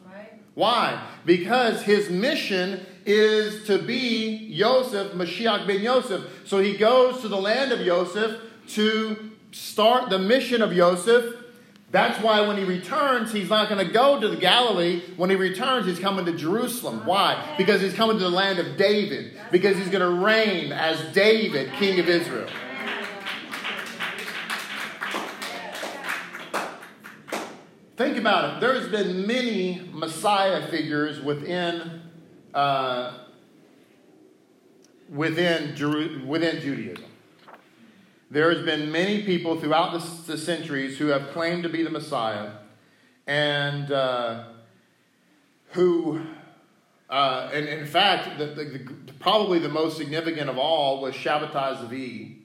Why? 0.54 1.08
Because 1.26 1.84
his 1.84 2.10
mission 2.10 2.86
is 3.06 3.66
to 3.66 3.80
be 3.80 4.54
Joseph, 4.56 5.14
Mashiach 5.14 5.66
ben 5.66 5.82
Joseph. 5.82 6.42
So 6.46 6.60
he 6.60 6.78
goes 6.78 7.22
to 7.22 7.28
the 7.28 7.40
land 7.40 7.72
of 7.72 7.80
Joseph 7.80 8.42
to 8.70 9.32
start 9.52 10.10
the 10.10 10.20
mission 10.20 10.62
of 10.62 10.74
Joseph. 10.74 11.36
That's 11.92 12.22
why 12.24 12.42
when 12.42 12.58
he 12.58 12.64
returns, 12.66 13.32
he's 13.32 13.50
not 13.50 13.68
going 13.68 13.86
to 13.86 13.92
go 13.92 14.20
to 14.20 14.28
the 14.28 14.36
Galilee. 14.36 15.02
When 15.18 15.32
he 15.32 15.36
returns, 15.36 15.88
he's 15.88 15.98
coming 15.98 16.26
to 16.26 16.34
Jerusalem. 16.34 17.04
Why? 17.06 17.56
Because 17.58 17.82
he's 17.82 17.94
coming 17.94 18.18
to 18.20 18.24
the 18.24 18.30
land 18.30 18.60
of 18.60 18.78
David. 18.78 19.40
Because 19.52 19.76
he's 19.76 19.90
going 19.90 20.02
to 20.02 20.24
reign 20.24 20.72
as 20.72 21.02
David, 21.14 21.74
king 21.74 22.00
of 22.00 22.08
Israel. 22.08 22.48
Think 27.98 28.18
about 28.18 28.56
it. 28.56 28.62
There's 28.62 28.88
been 28.88 29.28
many 29.28 29.90
Messiah 29.92 30.68
figures 30.70 31.20
within 31.20 32.02
uh, 32.54 33.18
within 35.10 35.76
Jeru- 35.76 36.24
within 36.26 36.62
Judaism. 36.62 37.09
There 38.32 38.54
has 38.54 38.64
been 38.64 38.92
many 38.92 39.24
people 39.24 39.60
throughout 39.60 39.92
the, 39.92 40.34
the 40.34 40.38
centuries 40.38 41.00
who 41.00 41.08
have 41.08 41.32
claimed 41.32 41.64
to 41.64 41.70
be 41.70 41.82
the 41.82 41.90
Messiah, 41.90 42.52
and 43.26 43.92
uh, 43.92 44.44
who, 45.72 46.22
uh, 47.10 47.50
and 47.52 47.68
in 47.68 47.88
fact, 47.88 48.38
the, 48.38 48.46
the, 48.46 48.64
the, 48.66 49.14
probably 49.20 49.58
the 49.58 49.70
most 49.70 49.98
significant 49.98 50.48
of 50.48 50.60
all 50.60 51.02
was 51.02 51.16
Shabbatai 51.16 51.88
Zvi 51.88 52.36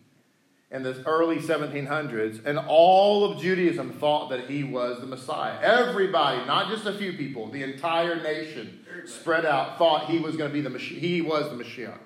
in 0.71 0.83
the 0.83 1.03
early 1.07 1.37
1700s, 1.37 2.45
and 2.47 2.59
all 2.59 3.31
of 3.31 3.41
Judaism 3.41 3.93
thought 3.93 4.31
that 4.31 4.49
he 4.49 4.65
was 4.65 5.01
the 5.01 5.07
Messiah. 5.07 5.61
Everybody, 5.61 6.47
not 6.47 6.71
just 6.71 6.87
a 6.87 6.95
few 6.95 7.13
people, 7.13 7.51
the 7.51 7.63
entire 7.63 8.17
nation 8.23 8.81
spread 9.05 9.45
out 9.45 9.77
thought 9.77 10.09
he 10.09 10.19
was 10.19 10.35
going 10.37 10.51
to 10.51 10.55
be 10.55 10.63
the. 10.63 10.77
He 10.79 11.21
was 11.21 11.51
the 11.51 11.63
Mashiach. 11.63 11.99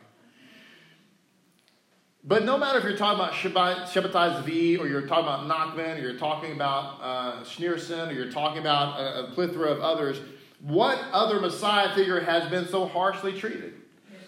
But 2.28 2.44
no 2.44 2.58
matter 2.58 2.78
if 2.78 2.84
you're 2.84 2.94
talking 2.96 3.18
about 3.18 3.32
Shabbat, 3.32 4.42
Zvi, 4.42 4.78
or 4.78 4.86
you're 4.86 5.06
talking 5.06 5.24
about 5.24 5.48
Nachman, 5.48 5.96
or 5.96 6.02
you're 6.02 6.18
talking 6.18 6.52
about 6.52 6.98
uh, 7.00 7.42
Schneerson, 7.42 8.08
or 8.08 8.12
you're 8.12 8.30
talking 8.30 8.58
about 8.58 9.00
a, 9.00 9.24
a 9.24 9.30
plethora 9.30 9.70
of 9.70 9.80
others, 9.80 10.20
what 10.60 10.98
other 11.10 11.40
Messiah 11.40 11.94
figure 11.94 12.20
has 12.20 12.50
been 12.50 12.68
so 12.68 12.86
harshly 12.86 13.32
treated? 13.32 13.72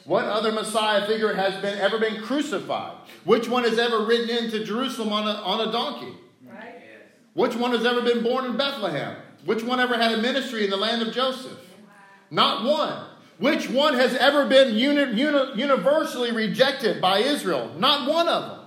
What 0.07 0.25
other 0.25 0.51
Messiah 0.51 1.07
figure 1.07 1.35
has 1.35 1.61
been 1.61 1.79
ever 1.79 1.99
been 1.99 2.23
crucified? 2.23 2.97
Which 3.25 3.51
one 3.51 3.65
has 3.65 3.79
ever 3.79 4.07
ridden 4.07 4.45
into 4.45 4.65
Jerusalem 4.65 5.13
on 5.13 5.29
a, 5.29 5.33
on 5.43 5.69
a 5.69 5.71
donkey? 5.71 6.17
Right. 6.43 6.77
Which 7.35 7.55
one 7.55 7.73
has 7.73 7.85
ever 7.85 8.01
been 8.01 8.23
born 8.23 8.47
in 8.47 8.57
Bethlehem? 8.57 9.17
Which 9.45 9.63
one 9.63 9.79
ever 9.79 9.99
had 9.99 10.13
a 10.13 10.23
ministry 10.23 10.65
in 10.65 10.71
the 10.71 10.79
land 10.79 11.03
of 11.03 11.13
Joseph? 11.13 11.59
Not 12.31 12.65
one. 12.65 13.10
Which 13.41 13.71
one 13.71 13.95
has 13.95 14.15
ever 14.17 14.45
been 14.45 14.77
uni- 14.77 15.19
uni- 15.19 15.53
universally 15.55 16.31
rejected 16.31 17.01
by 17.01 17.21
Israel? 17.21 17.73
Not 17.79 18.07
one 18.07 18.29
of 18.29 18.51
them. 18.51 18.61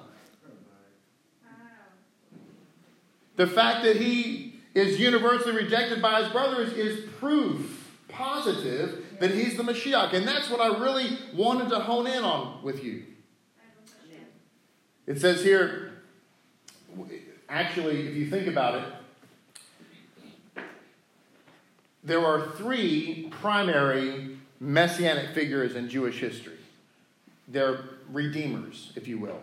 The 3.36 3.46
fact 3.46 3.84
that 3.84 3.98
he 3.98 4.56
is 4.74 5.00
universally 5.00 5.56
rejected 5.56 6.02
by 6.02 6.24
his 6.24 6.32
brothers 6.32 6.74
is 6.74 7.08
proof 7.20 7.92
positive 8.08 9.06
that 9.20 9.30
he's 9.30 9.58
the 9.58 9.64
Mashiach. 9.64 10.12
And 10.14 10.28
that's 10.28 10.50
what 10.50 10.60
I 10.60 10.76
really 10.80 11.20
wanted 11.36 11.70
to 11.70 11.80
hone 11.80 12.08
in 12.08 12.24
on 12.24 12.64
with 12.64 12.84
you. 12.84 13.04
It 15.06 15.22
says 15.22 15.44
here, 15.44 16.02
actually, 17.48 18.08
if 18.08 18.16
you 18.16 18.28
think 18.28 18.48
about 18.48 18.82
it, 20.56 20.64
there 22.04 22.26
are 22.26 22.48
three 22.54 23.28
primary 23.30 24.40
messianic 24.64 25.36
figures 25.36 25.76
in 25.76 25.90
Jewish 25.90 26.20
history. 26.20 26.58
They're 27.48 27.82
redeemers, 28.10 28.94
if 28.96 29.08
you 29.08 29.18
will. 29.18 29.42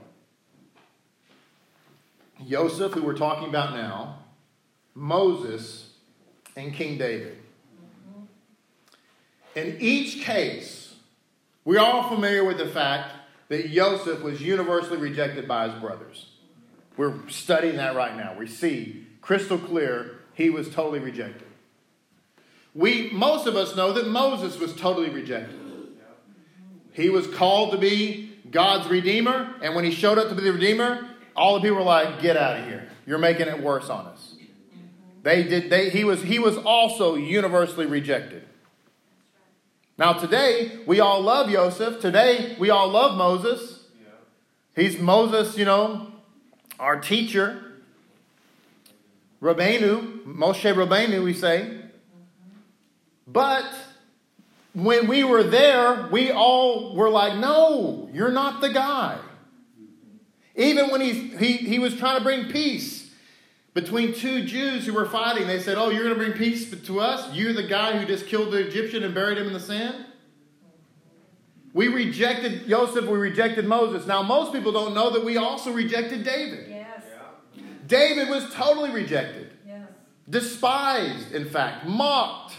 Joseph, 2.48 2.92
who 2.92 3.02
we're 3.02 3.16
talking 3.16 3.48
about 3.48 3.74
now, 3.74 4.20
Moses, 4.94 5.92
and 6.56 6.72
King 6.72 6.96
David. 6.96 7.36
In 9.54 9.76
each 9.78 10.24
case, 10.24 10.94
we're 11.64 11.80
all 11.80 12.08
familiar 12.08 12.44
with 12.44 12.56
the 12.56 12.68
fact 12.68 13.12
that 13.48 13.70
Joseph 13.70 14.22
was 14.22 14.40
universally 14.40 14.96
rejected 14.96 15.46
by 15.46 15.68
his 15.68 15.78
brothers. 15.80 16.30
We're 16.96 17.28
studying 17.28 17.76
that 17.76 17.94
right 17.94 18.16
now. 18.16 18.36
We 18.38 18.46
see 18.46 19.06
crystal 19.20 19.58
clear 19.58 20.20
he 20.32 20.48
was 20.48 20.72
totally 20.72 21.00
rejected. 21.00 21.49
We 22.74 23.10
most 23.10 23.46
of 23.46 23.56
us 23.56 23.74
know 23.74 23.92
that 23.92 24.06
Moses 24.06 24.58
was 24.58 24.74
totally 24.74 25.10
rejected. 25.10 25.58
He 26.92 27.10
was 27.10 27.26
called 27.26 27.72
to 27.72 27.78
be 27.78 28.32
God's 28.50 28.88
redeemer, 28.88 29.54
and 29.62 29.74
when 29.74 29.84
he 29.84 29.90
showed 29.90 30.18
up 30.18 30.28
to 30.28 30.34
be 30.34 30.42
the 30.42 30.52
redeemer, 30.52 31.08
all 31.34 31.54
the 31.54 31.60
people 31.60 31.78
were 31.78 31.82
like, 31.82 32.20
"Get 32.20 32.36
out 32.36 32.58
of 32.58 32.66
here! 32.66 32.88
You're 33.06 33.18
making 33.18 33.48
it 33.48 33.62
worse 33.62 33.88
on 33.88 34.06
us." 34.06 34.34
They 35.22 35.42
did. 35.42 35.70
They, 35.70 35.90
he 35.90 36.04
was. 36.04 36.22
He 36.22 36.38
was 36.38 36.56
also 36.56 37.16
universally 37.16 37.86
rejected. 37.86 38.44
Now 39.98 40.14
today 40.14 40.78
we 40.86 41.00
all 41.00 41.20
love 41.20 41.50
Joseph. 41.50 42.00
Today 42.00 42.56
we 42.58 42.70
all 42.70 42.88
love 42.88 43.16
Moses. 43.16 43.84
He's 44.74 44.98
Moses, 44.98 45.58
you 45.58 45.64
know, 45.64 46.12
our 46.78 46.98
teacher. 47.00 47.64
Rabbeinu, 49.42 50.24
Moshe 50.24 50.74
Rabbeinu, 50.74 51.24
we 51.24 51.34
say. 51.34 51.79
But 53.32 53.64
when 54.72 55.06
we 55.06 55.24
were 55.24 55.42
there, 55.42 56.08
we 56.10 56.30
all 56.30 56.94
were 56.94 57.10
like, 57.10 57.38
no, 57.38 58.08
you're 58.12 58.30
not 58.30 58.60
the 58.60 58.70
guy. 58.70 59.18
Even 60.56 60.90
when 60.90 61.00
he, 61.00 61.12
he, 61.12 61.52
he 61.56 61.78
was 61.78 61.96
trying 61.96 62.18
to 62.18 62.24
bring 62.24 62.50
peace 62.50 63.10
between 63.72 64.12
two 64.12 64.44
Jews 64.44 64.84
who 64.84 64.92
were 64.92 65.06
fighting, 65.06 65.46
they 65.46 65.60
said, 65.60 65.78
Oh, 65.78 65.90
you're 65.90 66.02
going 66.02 66.14
to 66.14 66.20
bring 66.20 66.32
peace 66.32 66.70
to 66.70 67.00
us? 67.00 67.32
You're 67.34 67.52
the 67.52 67.62
guy 67.62 67.96
who 67.96 68.04
just 68.04 68.26
killed 68.26 68.52
the 68.52 68.58
Egyptian 68.58 69.04
and 69.04 69.14
buried 69.14 69.38
him 69.38 69.46
in 69.46 69.52
the 69.52 69.60
sand? 69.60 70.06
We 71.72 71.86
rejected 71.86 72.68
Joseph, 72.68 73.06
we 73.06 73.16
rejected 73.16 73.64
Moses. 73.64 74.06
Now, 74.06 74.22
most 74.22 74.52
people 74.52 74.72
don't 74.72 74.92
know 74.92 75.10
that 75.10 75.24
we 75.24 75.36
also 75.36 75.72
rejected 75.72 76.24
David. 76.24 76.66
Yes. 76.68 77.02
David 77.86 78.28
was 78.28 78.52
totally 78.52 78.90
rejected, 78.90 79.52
Yes. 79.66 79.86
despised, 80.28 81.32
in 81.32 81.48
fact, 81.48 81.86
mocked, 81.86 82.54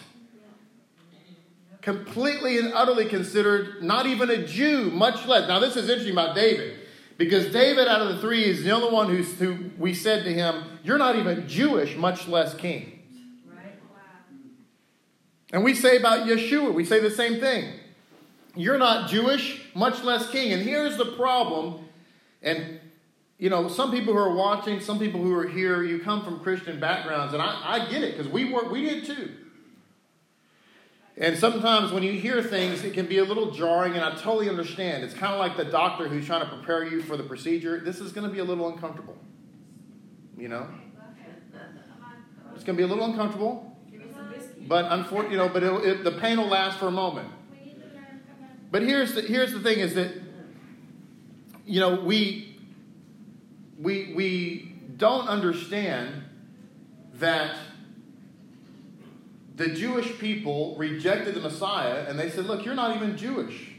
completely 1.81 2.57
and 2.57 2.73
utterly 2.73 3.05
considered 3.05 3.83
not 3.83 4.05
even 4.05 4.29
a 4.29 4.45
Jew, 4.45 4.91
much 4.91 5.25
less. 5.25 5.47
Now, 5.47 5.59
this 5.59 5.75
is 5.75 5.89
interesting 5.89 6.13
about 6.13 6.35
David 6.35 6.79
Because 7.17 7.51
David, 7.51 7.87
out 7.87 8.01
of 8.01 8.09
the 8.09 8.17
three, 8.19 8.45
is 8.45 8.63
the 8.63 8.71
only 8.71 8.91
one 8.91 9.09
who's, 9.09 9.37
who 9.39 9.71
we 9.77 9.93
said 9.93 10.23
to 10.23 10.33
him, 10.33 10.63
You're 10.83 10.97
not 10.97 11.15
even 11.15 11.47
Jewish, 11.47 11.95
much 11.95 12.27
less 12.27 12.53
king. 12.55 12.99
Right. 13.47 13.79
And 15.53 15.63
we 15.63 15.75
say 15.75 15.97
about 15.97 16.27
Yeshua, 16.27 16.73
we 16.73 16.85
say 16.85 16.99
the 16.99 17.11
same 17.11 17.39
thing. 17.39 17.73
You're 18.55 18.77
not 18.77 19.09
Jewish, 19.09 19.61
much 19.73 20.03
less 20.03 20.29
king. 20.29 20.51
And 20.51 20.61
here's 20.61 20.97
the 20.97 21.05
problem. 21.05 21.85
And, 22.41 22.79
you 23.37 23.49
know, 23.49 23.69
some 23.69 23.91
people 23.91 24.13
who 24.13 24.19
are 24.19 24.35
watching, 24.35 24.81
some 24.81 24.99
people 24.99 25.21
who 25.21 25.33
are 25.33 25.47
here, 25.47 25.83
you 25.83 25.99
come 25.99 26.23
from 26.23 26.41
Christian 26.41 26.79
backgrounds, 26.79 27.33
and 27.33 27.41
I, 27.41 27.61
I 27.63 27.89
get 27.89 28.03
it 28.03 28.17
because 28.17 28.31
we, 28.31 28.51
were, 28.51 28.69
we 28.69 28.81
did 28.81 29.05
too. 29.05 29.31
And 31.21 31.37
sometimes 31.37 31.91
when 31.91 32.01
you 32.01 32.13
hear 32.13 32.41
things, 32.41 32.83
it 32.83 32.95
can 32.95 33.05
be 33.05 33.19
a 33.19 33.23
little 33.23 33.51
jarring, 33.51 33.93
and 33.93 34.03
I 34.03 34.15
totally 34.15 34.49
understand. 34.49 35.03
It's 35.03 35.13
kind 35.13 35.31
of 35.31 35.39
like 35.39 35.55
the 35.55 35.65
doctor 35.65 36.07
who's 36.07 36.25
trying 36.25 36.41
to 36.41 36.47
prepare 36.47 36.83
you 36.83 37.03
for 37.03 37.15
the 37.15 37.21
procedure. 37.21 37.79
This 37.79 37.99
is 37.99 38.11
going 38.11 38.27
to 38.27 38.33
be 38.33 38.39
a 38.39 38.43
little 38.43 38.67
uncomfortable. 38.67 39.15
You 40.35 40.47
know? 40.47 40.67
It's 42.55 42.63
going 42.63 42.75
to 42.75 42.81
be 42.81 42.81
a 42.83 42.87
little 42.87 43.05
uncomfortable. 43.05 43.77
But 44.67 44.91
unfortunately, 44.91 45.37
you 45.37 45.43
know, 45.43 45.49
but 45.49 45.61
it, 45.61 46.03
the 46.03 46.13
pain 46.13 46.39
will 46.39 46.47
last 46.47 46.79
for 46.79 46.87
a 46.87 46.91
moment. 46.91 47.29
But 48.71 48.81
here's 48.81 49.13
the, 49.13 49.21
here's 49.21 49.51
the 49.53 49.59
thing 49.59 49.77
is 49.77 49.93
that, 49.93 50.13
you 51.67 51.81
know, 51.81 52.01
we, 52.01 52.57
we, 53.77 54.13
we 54.15 54.73
don't 54.97 55.27
understand 55.27 56.23
that 57.15 57.57
the 59.55 59.67
Jewish 59.67 60.17
people 60.19 60.75
rejected 60.77 61.35
the 61.35 61.41
Messiah 61.41 62.05
and 62.07 62.17
they 62.17 62.29
said, 62.29 62.45
Look, 62.45 62.65
you're 62.65 62.75
not 62.75 62.95
even 62.95 63.17
Jewish. 63.17 63.69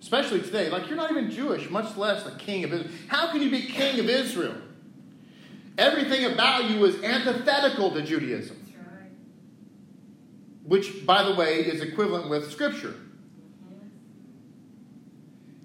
Especially 0.00 0.40
today. 0.40 0.70
Like, 0.70 0.88
you're 0.88 0.96
not 0.96 1.10
even 1.10 1.30
Jewish, 1.30 1.68
much 1.70 1.96
less 1.96 2.22
the 2.22 2.30
king 2.32 2.64
of 2.64 2.72
Israel. 2.72 2.90
How 3.08 3.30
can 3.30 3.42
you 3.42 3.50
be 3.50 3.62
king 3.62 3.98
of 4.00 4.08
Israel? 4.08 4.54
Everything 5.76 6.32
about 6.32 6.70
you 6.70 6.84
is 6.84 7.02
antithetical 7.02 7.90
to 7.92 8.02
Judaism. 8.02 8.56
Which, 10.64 11.06
by 11.06 11.22
the 11.22 11.34
way, 11.34 11.60
is 11.60 11.80
equivalent 11.80 12.28
with 12.28 12.50
Scripture. 12.50 12.94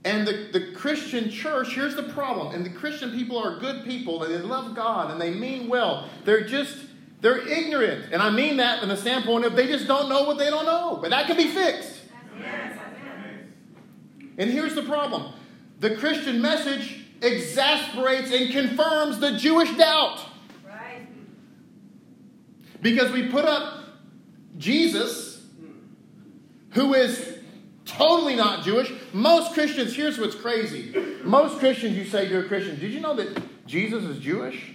And 0.05 0.27
the, 0.27 0.49
the 0.51 0.71
Christian 0.73 1.29
church, 1.29 1.73
here's 1.75 1.95
the 1.95 2.03
problem. 2.03 2.53
And 2.53 2.65
the 2.65 2.69
Christian 2.69 3.11
people 3.11 3.37
are 3.37 3.59
good 3.59 3.85
people 3.85 4.23
and 4.23 4.33
they 4.33 4.39
love 4.39 4.75
God 4.75 5.11
and 5.11 5.19
they 5.19 5.31
mean 5.31 5.69
well. 5.69 6.09
They're 6.25 6.45
just 6.45 6.77
they're 7.23 7.47
ignorant. 7.47 8.11
And 8.11 8.21
I 8.21 8.29
mean 8.29 8.57
that 8.57 8.81
from 8.81 8.89
the 8.89 8.97
standpoint 8.97 9.45
of 9.45 9.55
they 9.55 9.67
just 9.67 9.87
don't 9.87 10.09
know 10.09 10.23
what 10.23 10.37
they 10.37 10.49
don't 10.49 10.65
know. 10.65 10.99
But 11.01 11.11
that 11.11 11.25
can 11.25 11.37
be 11.37 11.47
fixed. 11.47 12.01
And 14.37 14.49
here's 14.51 14.75
the 14.75 14.83
problem 14.83 15.33
the 15.79 15.95
Christian 15.95 16.41
message 16.41 17.05
exasperates 17.21 18.31
and 18.31 18.51
confirms 18.51 19.19
the 19.19 19.37
Jewish 19.37 19.71
doubt. 19.77 20.19
Because 22.81 23.13
we 23.13 23.29
put 23.29 23.45
up 23.45 23.85
Jesus, 24.57 25.45
who 26.71 26.93
is 26.93 27.37
totally 27.85 28.35
not 28.35 28.65
Jewish. 28.65 28.91
Most 29.13 29.53
Christians, 29.53 29.95
here's 29.95 30.19
what's 30.19 30.35
crazy. 30.35 30.93
Most 31.23 31.59
Christians, 31.59 31.95
you 31.95 32.03
say 32.03 32.27
you're 32.27 32.43
a 32.43 32.47
Christian, 32.49 32.77
Did 32.77 32.91
you 32.91 32.99
know 32.99 33.15
that 33.15 33.41
Jesus 33.65 34.03
is 34.03 34.19
Jewish? 34.19 34.73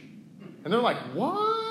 And 0.65 0.73
they're 0.73 0.81
like, 0.81 0.97
What? 1.13 1.69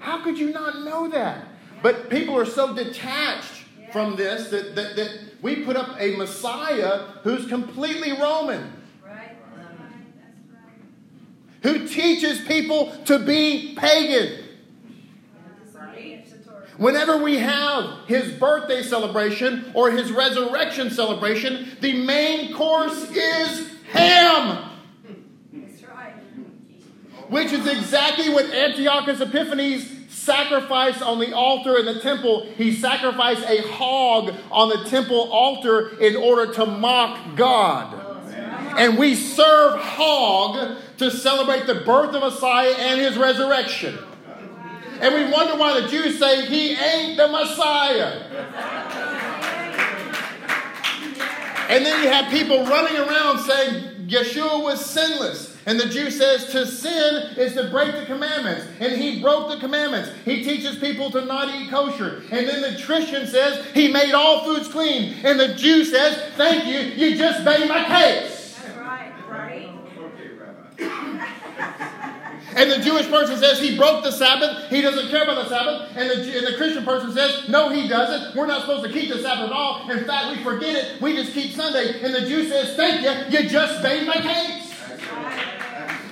How 0.00 0.24
could 0.24 0.38
you 0.38 0.50
not 0.50 0.82
know 0.82 1.08
that? 1.08 1.44
But 1.82 2.10
people 2.10 2.36
are 2.36 2.46
so 2.46 2.74
detached 2.74 3.64
from 3.92 4.16
this 4.16 4.48
that, 4.50 4.74
that, 4.74 4.96
that 4.96 5.18
we 5.42 5.64
put 5.64 5.76
up 5.76 5.96
a 5.98 6.16
Messiah 6.16 7.02
who's 7.22 7.46
completely 7.46 8.12
Roman. 8.12 8.72
Who 11.62 11.86
teaches 11.86 12.40
people 12.46 12.92
to 13.04 13.18
be 13.18 13.74
pagan. 13.76 14.44
Whenever 16.78 17.18
we 17.18 17.36
have 17.36 18.06
his 18.06 18.32
birthday 18.32 18.82
celebration 18.82 19.70
or 19.74 19.90
his 19.90 20.10
resurrection 20.10 20.90
celebration, 20.90 21.76
the 21.82 22.06
main 22.06 22.54
course 22.54 23.10
is 23.10 23.70
ham 23.92 24.69
which 27.30 27.52
is 27.52 27.66
exactly 27.66 28.28
what 28.28 28.44
Antiochus 28.46 29.20
Epiphanes 29.20 29.88
sacrificed 30.08 31.00
on 31.00 31.20
the 31.20 31.32
altar 31.32 31.78
in 31.78 31.86
the 31.86 32.00
temple. 32.00 32.44
He 32.56 32.74
sacrificed 32.74 33.42
a 33.48 33.62
hog 33.68 34.34
on 34.50 34.68
the 34.68 34.84
temple 34.90 35.30
altar 35.30 35.96
in 35.98 36.16
order 36.16 36.52
to 36.54 36.66
mock 36.66 37.36
God. 37.36 37.96
And 38.76 38.98
we 38.98 39.14
serve 39.14 39.80
hog 39.80 40.76
to 40.98 41.10
celebrate 41.10 41.66
the 41.66 41.76
birth 41.76 42.14
of 42.14 42.20
Messiah 42.20 42.74
and 42.76 43.00
his 43.00 43.16
resurrection. 43.16 43.96
And 45.00 45.14
we 45.14 45.32
wonder 45.32 45.56
why 45.56 45.80
the 45.80 45.88
Jews 45.88 46.18
say 46.18 46.46
he 46.46 46.72
ain't 46.74 47.16
the 47.16 47.28
Messiah. 47.28 48.22
And 51.70 51.86
then 51.86 52.02
you 52.02 52.10
have 52.10 52.30
people 52.30 52.64
running 52.66 52.96
around 52.96 53.38
saying 53.38 54.08
Yeshua 54.08 54.62
was 54.62 54.84
sinless. 54.84 55.49
And 55.66 55.78
the 55.78 55.86
Jew 55.86 56.10
says 56.10 56.46
to 56.52 56.66
sin 56.66 57.36
is 57.36 57.52
to 57.54 57.68
break 57.68 57.92
the 57.92 58.06
commandments. 58.06 58.66
And 58.80 59.00
he 59.00 59.20
broke 59.20 59.50
the 59.50 59.58
commandments. 59.58 60.10
He 60.24 60.42
teaches 60.42 60.78
people 60.78 61.10
to 61.10 61.24
not 61.24 61.54
eat 61.54 61.70
kosher. 61.70 62.22
And 62.30 62.48
then 62.48 62.62
the 62.62 62.82
Christian 62.82 63.26
says 63.26 63.66
he 63.74 63.92
made 63.92 64.12
all 64.12 64.44
foods 64.44 64.68
clean. 64.68 65.16
And 65.24 65.38
the 65.38 65.54
Jew 65.54 65.84
says, 65.84 66.32
Thank 66.36 66.64
you, 66.66 66.78
you 66.96 67.16
just 67.16 67.44
made 67.44 67.68
my 67.68 67.84
case. 67.84 68.58
That's 68.62 68.76
right, 68.78 69.12
right? 69.28 69.70
And 72.56 72.70
the 72.70 72.78
Jewish 72.78 73.08
person 73.08 73.36
says 73.36 73.60
he 73.60 73.76
broke 73.76 74.02
the 74.02 74.10
Sabbath. 74.10 74.68
He 74.70 74.80
doesn't 74.80 75.08
care 75.08 75.22
about 75.22 75.44
the 75.44 75.48
Sabbath. 75.48 75.96
And 75.96 76.10
the, 76.10 76.38
and 76.38 76.46
the 76.46 76.56
Christian 76.56 76.84
person 76.84 77.12
says, 77.12 77.48
no, 77.48 77.68
he 77.68 77.86
doesn't. 77.86 78.34
We're 78.34 78.46
not 78.46 78.62
supposed 78.62 78.84
to 78.84 78.92
keep 78.92 79.08
the 79.08 79.20
Sabbath 79.20 79.50
at 79.50 79.52
all. 79.52 79.88
In 79.88 80.04
fact, 80.04 80.36
we 80.36 80.42
forget 80.42 80.74
it. 80.74 81.00
We 81.00 81.14
just 81.14 81.32
keep 81.32 81.52
Sunday. 81.52 82.02
And 82.02 82.12
the 82.12 82.22
Jew 82.22 82.48
says, 82.48 82.74
thank 82.74 83.02
you. 83.02 83.38
You 83.38 83.48
just 83.48 83.82
made 83.84 84.06
my 84.06 84.16
case 84.16 84.69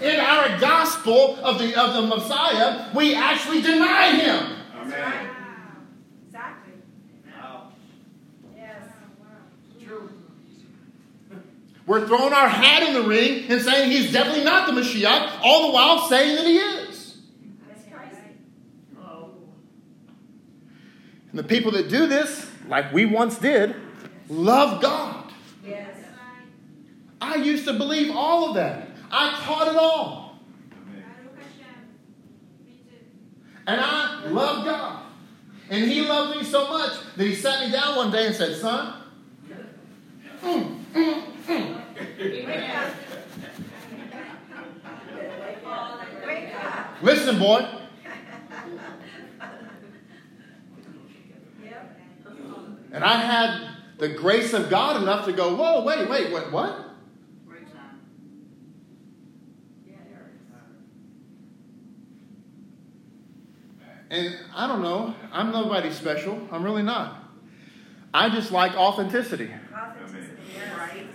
in 0.02 0.20
our 0.20 0.58
gospel 0.58 1.36
of 1.44 1.58
the, 1.58 1.74
of 1.80 1.94
the 1.94 2.02
Messiah, 2.02 2.88
we 2.94 3.14
actually 3.14 3.62
deny 3.62 4.12
him. 4.16 4.56
Amen. 4.80 5.30
Exactly. 6.26 6.72
Wow. 7.26 7.72
Yes. 8.56 8.82
True. 9.84 10.10
We're 11.86 12.06
throwing 12.06 12.32
our 12.32 12.48
hat 12.48 12.82
in 12.84 12.94
the 12.94 13.02
ring 13.02 13.50
and 13.50 13.60
saying 13.60 13.90
he's 13.90 14.12
definitely 14.12 14.44
not 14.44 14.66
the 14.66 14.72
Messiah, 14.72 15.40
all 15.42 15.68
the 15.68 15.72
while 15.72 16.08
saying 16.08 16.36
that 16.36 16.44
he 16.44 16.58
is. 16.58 17.16
That's 17.66 17.82
crazy. 17.92 18.22
And 21.30 21.38
the 21.38 21.44
people 21.44 21.72
that 21.72 21.88
do 21.88 22.06
this, 22.06 22.48
like 22.68 22.92
we 22.92 23.04
once 23.04 23.36
did, 23.38 23.74
love 24.28 24.80
God. 24.80 25.32
Yes. 25.66 25.96
I 27.20 27.36
used 27.36 27.64
to 27.64 27.72
believe 27.72 28.14
all 28.14 28.50
of 28.50 28.54
that. 28.54 28.87
I 29.10 29.40
taught 29.44 29.68
it 29.68 29.76
all. 29.76 30.38
And 33.66 33.80
I 33.80 34.26
love 34.28 34.64
God. 34.64 35.02
And 35.70 35.84
He 35.84 36.00
loved 36.02 36.38
me 36.38 36.44
so 36.44 36.68
much 36.68 36.92
that 37.16 37.24
He 37.24 37.34
sat 37.34 37.66
me 37.66 37.72
down 37.72 37.96
one 37.96 38.10
day 38.10 38.26
and 38.26 38.34
said, 38.34 38.56
Son, 38.56 39.02
mm, 40.42 40.84
mm, 40.94 41.22
mm. 41.46 41.82
listen, 47.02 47.38
boy. 47.38 47.66
And 52.90 53.04
I 53.04 53.16
had 53.16 53.68
the 53.98 54.08
grace 54.08 54.52
of 54.54 54.70
God 54.70 55.02
enough 55.02 55.26
to 55.26 55.32
go, 55.32 55.54
whoa, 55.54 55.84
wait, 55.84 56.08
wait, 56.08 56.32
what? 56.32 56.50
what? 56.50 56.87
And 64.10 64.36
I 64.54 64.66
don't 64.66 64.82
know, 64.82 65.14
I'm 65.32 65.52
nobody 65.52 65.90
special. 65.90 66.48
I'm 66.50 66.62
really 66.64 66.82
not. 66.82 67.24
I 68.12 68.30
just 68.30 68.50
like 68.50 68.74
authenticity. 68.74 69.50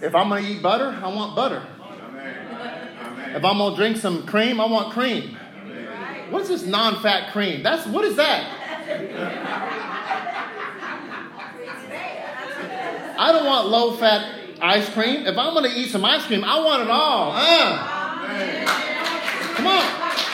If 0.02 0.14
I'm 0.14 0.30
going 0.30 0.44
to 0.44 0.52
eat 0.52 0.62
butter, 0.62 1.00
I 1.02 1.08
want 1.08 1.36
butter. 1.36 1.66
If 3.36 3.44
I'm 3.44 3.58
going 3.58 3.72
to 3.72 3.76
drink 3.76 3.98
some 3.98 4.28
cream, 4.28 4.62
I 4.62 4.66
want 4.66 4.94
cream. 4.94 5.38
What's 6.30 6.50
this 6.50 6.66
non 6.66 7.02
fat 7.02 7.32
cream? 7.32 7.64
That's 7.64 7.88
what 7.88 8.06
is 8.06 8.16
that? 8.18 8.60
I 13.18 13.32
don't 13.32 13.46
want 13.46 13.70
low 13.70 13.94
fat 13.98 14.40
ice 14.62 14.90
cream. 14.90 15.26
If 15.26 15.38
I'm 15.38 15.54
going 15.54 15.72
to 15.72 15.78
eat 15.78 15.90
some 15.90 16.06
ice 16.06 16.26
cream, 16.26 16.44
I 16.44 16.60
want 16.64 16.84
it 16.84 16.90
all. 16.90 17.32
Uh. 17.34 17.88
Come 19.56 19.68
on. 19.68 20.33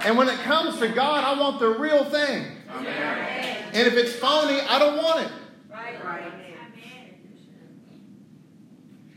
And 0.00 0.16
when 0.16 0.28
it 0.28 0.38
comes 0.40 0.78
to 0.78 0.88
God, 0.88 1.24
I 1.24 1.38
want 1.40 1.58
the 1.58 1.68
real 1.68 2.04
thing. 2.04 2.44
Amen. 2.70 3.64
And 3.72 3.86
if 3.86 3.94
it's 3.94 4.12
phony, 4.12 4.60
I 4.60 4.78
don't 4.78 4.96
want 4.96 5.26
it. 5.26 5.32
Right. 5.70 6.04
Right. 6.04 6.32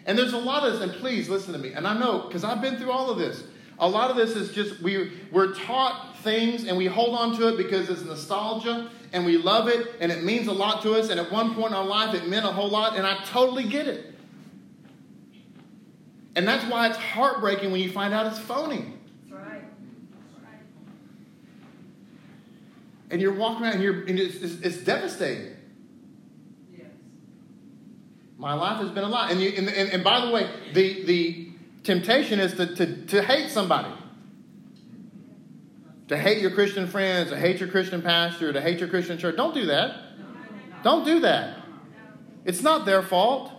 And 0.05 0.17
there's 0.17 0.33
a 0.33 0.37
lot 0.37 0.63
of 0.63 0.73
this, 0.73 0.81
and 0.81 0.91
please 0.93 1.29
listen 1.29 1.53
to 1.53 1.59
me. 1.59 1.73
And 1.73 1.87
I 1.87 1.97
know, 1.97 2.23
because 2.23 2.43
I've 2.43 2.61
been 2.61 2.77
through 2.77 2.91
all 2.91 3.09
of 3.09 3.17
this. 3.17 3.43
A 3.79 3.87
lot 3.87 4.11
of 4.11 4.17
this 4.17 4.35
is 4.35 4.51
just 4.51 4.79
we 4.81 5.11
we're 5.31 5.55
taught 5.55 6.17
things 6.17 6.65
and 6.65 6.77
we 6.77 6.85
hold 6.85 7.15
on 7.15 7.35
to 7.37 7.47
it 7.47 7.57
because 7.57 7.89
it's 7.89 8.03
nostalgia 8.03 8.91
and 9.11 9.25
we 9.25 9.37
love 9.37 9.67
it 9.67 9.95
and 9.99 10.11
it 10.11 10.23
means 10.23 10.47
a 10.47 10.51
lot 10.51 10.83
to 10.83 10.93
us. 10.93 11.09
And 11.09 11.19
at 11.19 11.31
one 11.31 11.55
point 11.55 11.67
in 11.67 11.73
our 11.73 11.85
life, 11.85 12.13
it 12.13 12.27
meant 12.27 12.45
a 12.45 12.51
whole 12.51 12.69
lot, 12.69 12.95
and 12.95 13.07
I 13.07 13.23
totally 13.23 13.63
get 13.63 13.87
it. 13.87 14.13
And 16.35 16.47
that's 16.47 16.69
why 16.71 16.87
it's 16.87 16.97
heartbreaking 16.97 17.71
when 17.71 17.81
you 17.81 17.91
find 17.91 18.13
out 18.13 18.27
it's 18.27 18.39
phony. 18.39 18.85
That's 19.29 19.41
right. 19.41 19.63
And 23.11 23.21
you're 23.21 23.33
walking 23.33 23.65
around 23.65 23.73
and, 23.73 23.83
you're, 23.83 24.05
and 24.05 24.17
it's, 24.17 24.35
it's, 24.37 24.61
it's 24.61 24.77
devastating. 24.77 25.53
Yes. 26.71 26.87
My 28.37 28.53
life 28.53 28.77
has 28.77 28.89
been 28.89 29.03
a 29.03 29.09
lot. 29.09 29.31
And, 29.31 29.41
you, 29.41 29.49
and, 29.49 29.67
and, 29.67 29.89
and 29.91 30.03
by 30.03 30.25
the 30.25 30.31
way, 30.31 30.49
the, 30.73 31.03
the 31.03 31.49
temptation 31.83 32.39
is 32.39 32.53
to, 32.55 32.73
to, 32.75 33.05
to 33.07 33.21
hate 33.21 33.51
somebody. 33.51 33.93
To 36.07 36.17
hate 36.17 36.41
your 36.41 36.51
Christian 36.51 36.87
friends, 36.87 37.29
to 37.29 37.37
hate 37.37 37.59
your 37.59 37.69
Christian 37.69 38.01
pastor, 38.01 38.51
to 38.53 38.61
hate 38.61 38.79
your 38.79 38.89
Christian 38.89 39.17
church. 39.17 39.35
Don't 39.35 39.53
do 39.53 39.65
that. 39.67 39.97
Don't 40.83 41.05
do 41.05 41.19
that. 41.19 41.57
It's 42.45 42.61
not 42.61 42.85
their 42.85 43.01
fault. 43.01 43.51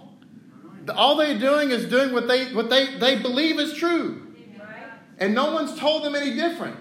All 0.94 1.16
they're 1.16 1.38
doing 1.38 1.70
is 1.70 1.86
doing 1.86 2.12
what 2.12 2.26
they, 2.26 2.52
what 2.52 2.68
they, 2.68 2.98
they 2.98 3.20
believe 3.20 3.60
is 3.60 3.74
true. 3.74 4.34
And 5.18 5.34
no 5.34 5.52
one's 5.52 5.78
told 5.78 6.04
them 6.04 6.16
any 6.16 6.34
different. 6.34 6.76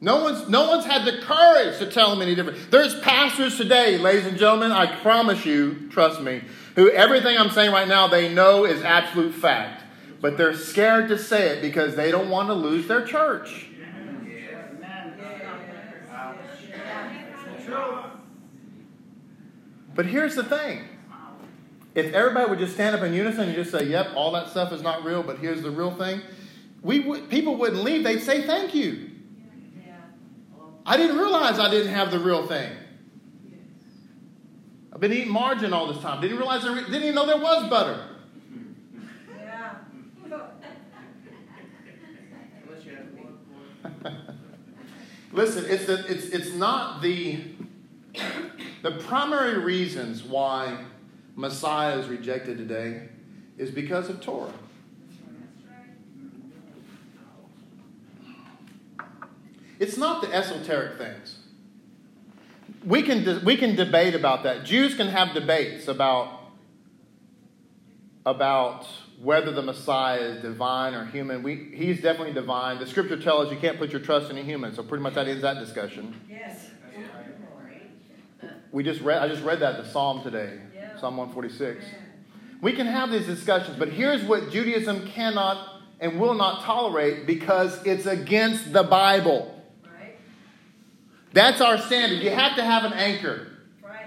No 0.00 0.22
one's, 0.22 0.48
no 0.48 0.68
one's 0.68 0.84
had 0.84 1.04
the 1.04 1.20
courage 1.22 1.78
to 1.78 1.90
tell 1.90 2.10
them 2.10 2.22
any 2.22 2.36
different. 2.36 2.70
There's 2.70 2.98
pastors 3.00 3.56
today, 3.56 3.98
ladies 3.98 4.26
and 4.26 4.38
gentlemen, 4.38 4.70
I 4.70 4.86
promise 5.00 5.44
you, 5.44 5.88
trust 5.90 6.20
me, 6.20 6.42
who 6.76 6.88
everything 6.90 7.36
I'm 7.36 7.50
saying 7.50 7.72
right 7.72 7.88
now 7.88 8.06
they 8.06 8.32
know 8.32 8.64
is 8.64 8.82
absolute 8.82 9.34
fact. 9.34 9.82
But 10.20 10.36
they're 10.36 10.54
scared 10.54 11.08
to 11.08 11.18
say 11.18 11.48
it 11.50 11.62
because 11.62 11.96
they 11.96 12.10
don't 12.10 12.30
want 12.30 12.48
to 12.48 12.54
lose 12.54 12.86
their 12.86 13.04
church. 13.04 13.66
But 19.94 20.06
here's 20.06 20.36
the 20.36 20.44
thing. 20.44 20.84
If 21.96 22.14
everybody 22.14 22.48
would 22.48 22.60
just 22.60 22.74
stand 22.74 22.94
up 22.94 23.02
in 23.02 23.12
unison 23.12 23.48
and 23.48 23.54
just 23.56 23.72
say, 23.72 23.84
yep, 23.86 24.10
all 24.14 24.30
that 24.32 24.48
stuff 24.48 24.72
is 24.72 24.80
not 24.80 25.02
real, 25.04 25.24
but 25.24 25.38
here's 25.38 25.62
the 25.62 25.72
real 25.72 25.90
thing, 25.90 26.20
we 26.82 27.20
people 27.22 27.56
wouldn't 27.56 27.82
leave. 27.82 28.04
They'd 28.04 28.22
say 28.22 28.42
thank 28.42 28.76
you. 28.76 29.10
I 30.88 30.96
didn't 30.96 31.18
realize 31.18 31.58
I 31.58 31.70
didn't 31.70 31.92
have 31.92 32.10
the 32.10 32.18
real 32.18 32.46
thing. 32.46 32.72
I've 34.90 35.00
been 35.00 35.12
eating 35.12 35.30
margarine 35.30 35.74
all 35.74 35.92
this 35.92 36.02
time. 36.02 36.22
Didn't 36.22 36.38
realize 36.38 36.62
there, 36.62 36.74
didn't 36.74 36.94
even 36.94 37.14
know 37.14 37.26
there 37.26 37.36
was 37.36 37.68
butter. 37.68 38.02
Yeah. 39.36 39.74
Listen, 45.32 45.66
it's, 45.68 45.84
the, 45.84 46.06
it's, 46.10 46.28
it's 46.30 46.54
not 46.54 47.02
the, 47.02 47.38
the 48.80 48.92
primary 48.92 49.58
reasons 49.58 50.22
why 50.22 50.86
Messiah 51.36 51.98
is 51.98 52.08
rejected 52.08 52.56
today 52.56 53.10
is 53.58 53.70
because 53.70 54.08
of 54.08 54.22
Torah. 54.22 54.54
It's 59.78 59.96
not 59.96 60.22
the 60.22 60.32
esoteric 60.34 60.98
things. 60.98 61.36
We 62.84 63.02
can, 63.02 63.24
de- 63.24 63.40
we 63.44 63.56
can 63.56 63.76
debate 63.76 64.14
about 64.14 64.42
that. 64.44 64.64
Jews 64.64 64.94
can 64.94 65.08
have 65.08 65.34
debates 65.34 65.88
about, 65.88 66.40
about 68.24 68.86
whether 69.20 69.50
the 69.50 69.62
Messiah 69.62 70.20
is 70.20 70.42
divine 70.42 70.94
or 70.94 71.06
human. 71.06 71.42
We, 71.42 71.70
he's 71.74 72.00
definitely 72.00 72.34
divine. 72.34 72.78
The 72.78 72.86
scripture 72.86 73.20
tells 73.20 73.46
us 73.46 73.52
you 73.52 73.58
can't 73.58 73.78
put 73.78 73.90
your 73.90 74.00
trust 74.00 74.30
in 74.30 74.38
a 74.38 74.42
human, 74.42 74.74
so 74.74 74.82
pretty 74.82 75.02
much 75.02 75.14
that 75.14 75.26
ends 75.26 75.42
that 75.42 75.58
discussion. 75.58 76.14
Yes. 76.28 76.70
We 78.70 78.82
just 78.84 79.00
read, 79.00 79.22
I 79.22 79.28
just 79.28 79.42
read 79.42 79.60
that 79.60 79.82
the 79.82 79.88
Psalm 79.90 80.22
today, 80.22 80.58
Yeah. 80.74 80.98
Psalm 81.00 81.16
146. 81.16 81.84
We 82.60 82.72
can 82.72 82.86
have 82.86 83.10
these 83.10 83.26
discussions, 83.26 83.78
but 83.78 83.88
here's 83.88 84.22
what 84.24 84.50
Judaism 84.50 85.06
cannot 85.08 85.80
and 86.00 86.20
will 86.20 86.34
not 86.34 86.62
tolerate 86.62 87.26
because 87.26 87.84
it's 87.86 88.06
against 88.06 88.72
the 88.72 88.82
Bible. 88.82 89.57
Right. 91.28 91.34
That's 91.34 91.60
our 91.60 91.78
standard. 91.78 92.22
You 92.22 92.30
have 92.30 92.56
to 92.56 92.64
have 92.64 92.84
an 92.84 92.94
anchor. 92.94 93.48
Right. 93.82 94.06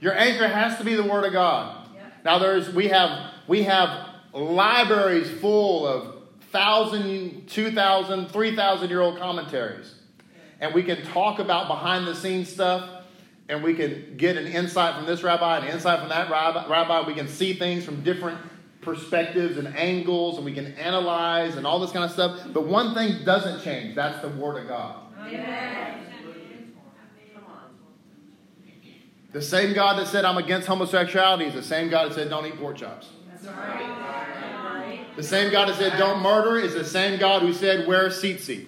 Your 0.00 0.14
anchor 0.14 0.48
has 0.48 0.78
to 0.78 0.84
be 0.84 0.94
the 0.94 1.04
Word 1.04 1.24
of 1.24 1.32
God. 1.32 1.88
Yeah. 1.94 2.02
Now 2.24 2.38
there's 2.38 2.72
we 2.72 2.88
have 2.88 3.30
we 3.46 3.62
have 3.62 4.08
libraries 4.32 5.30
full 5.40 5.86
of 5.86 6.16
thousand, 6.50 7.48
two 7.48 7.70
thousand, 7.72 8.28
three 8.28 8.54
thousand 8.54 8.90
year 8.90 9.00
old 9.00 9.18
commentaries, 9.18 9.94
and 10.60 10.74
we 10.74 10.82
can 10.82 11.02
talk 11.06 11.38
about 11.38 11.68
behind 11.68 12.06
the 12.06 12.14
scenes 12.14 12.52
stuff, 12.52 13.04
and 13.48 13.62
we 13.62 13.74
can 13.74 14.16
get 14.16 14.36
an 14.36 14.46
insight 14.46 14.96
from 14.96 15.06
this 15.06 15.22
rabbi, 15.22 15.58
an 15.58 15.68
insight 15.72 16.00
from 16.00 16.10
that 16.10 16.30
rabbi. 16.30 16.68
rabbi. 16.68 17.06
We 17.06 17.14
can 17.14 17.28
see 17.28 17.54
things 17.54 17.84
from 17.84 18.02
different 18.02 18.38
perspectives 18.82 19.56
and 19.56 19.68
angles, 19.76 20.36
and 20.36 20.44
we 20.44 20.52
can 20.52 20.74
analyze 20.74 21.56
and 21.56 21.66
all 21.66 21.78
this 21.78 21.92
kind 21.92 22.04
of 22.04 22.10
stuff. 22.10 22.40
But 22.52 22.66
one 22.66 22.94
thing 22.94 23.24
doesn't 23.24 23.62
change. 23.62 23.94
That's 23.94 24.20
the 24.20 24.28
Word 24.28 24.62
of 24.62 24.68
God. 24.68 24.96
Amen. 25.20 26.11
The 29.32 29.42
same 29.42 29.72
God 29.72 29.98
that 29.98 30.08
said 30.08 30.24
I'm 30.24 30.36
against 30.36 30.68
homosexuality 30.68 31.46
is 31.46 31.54
the 31.54 31.62
same 31.62 31.88
God 31.88 32.10
that 32.10 32.14
said 32.14 32.28
don't 32.28 32.46
eat 32.46 32.58
pork 32.58 32.76
chops. 32.76 33.08
That's 33.30 33.46
right. 33.46 35.06
The 35.16 35.22
same 35.22 35.50
God 35.50 35.68
that 35.68 35.76
said 35.76 35.98
don't 35.98 36.22
murder 36.22 36.58
is 36.58 36.74
the 36.74 36.84
same 36.84 37.18
God 37.18 37.42
who 37.42 37.52
said 37.52 37.86
wear 37.86 38.08
tzitzit. 38.08 38.66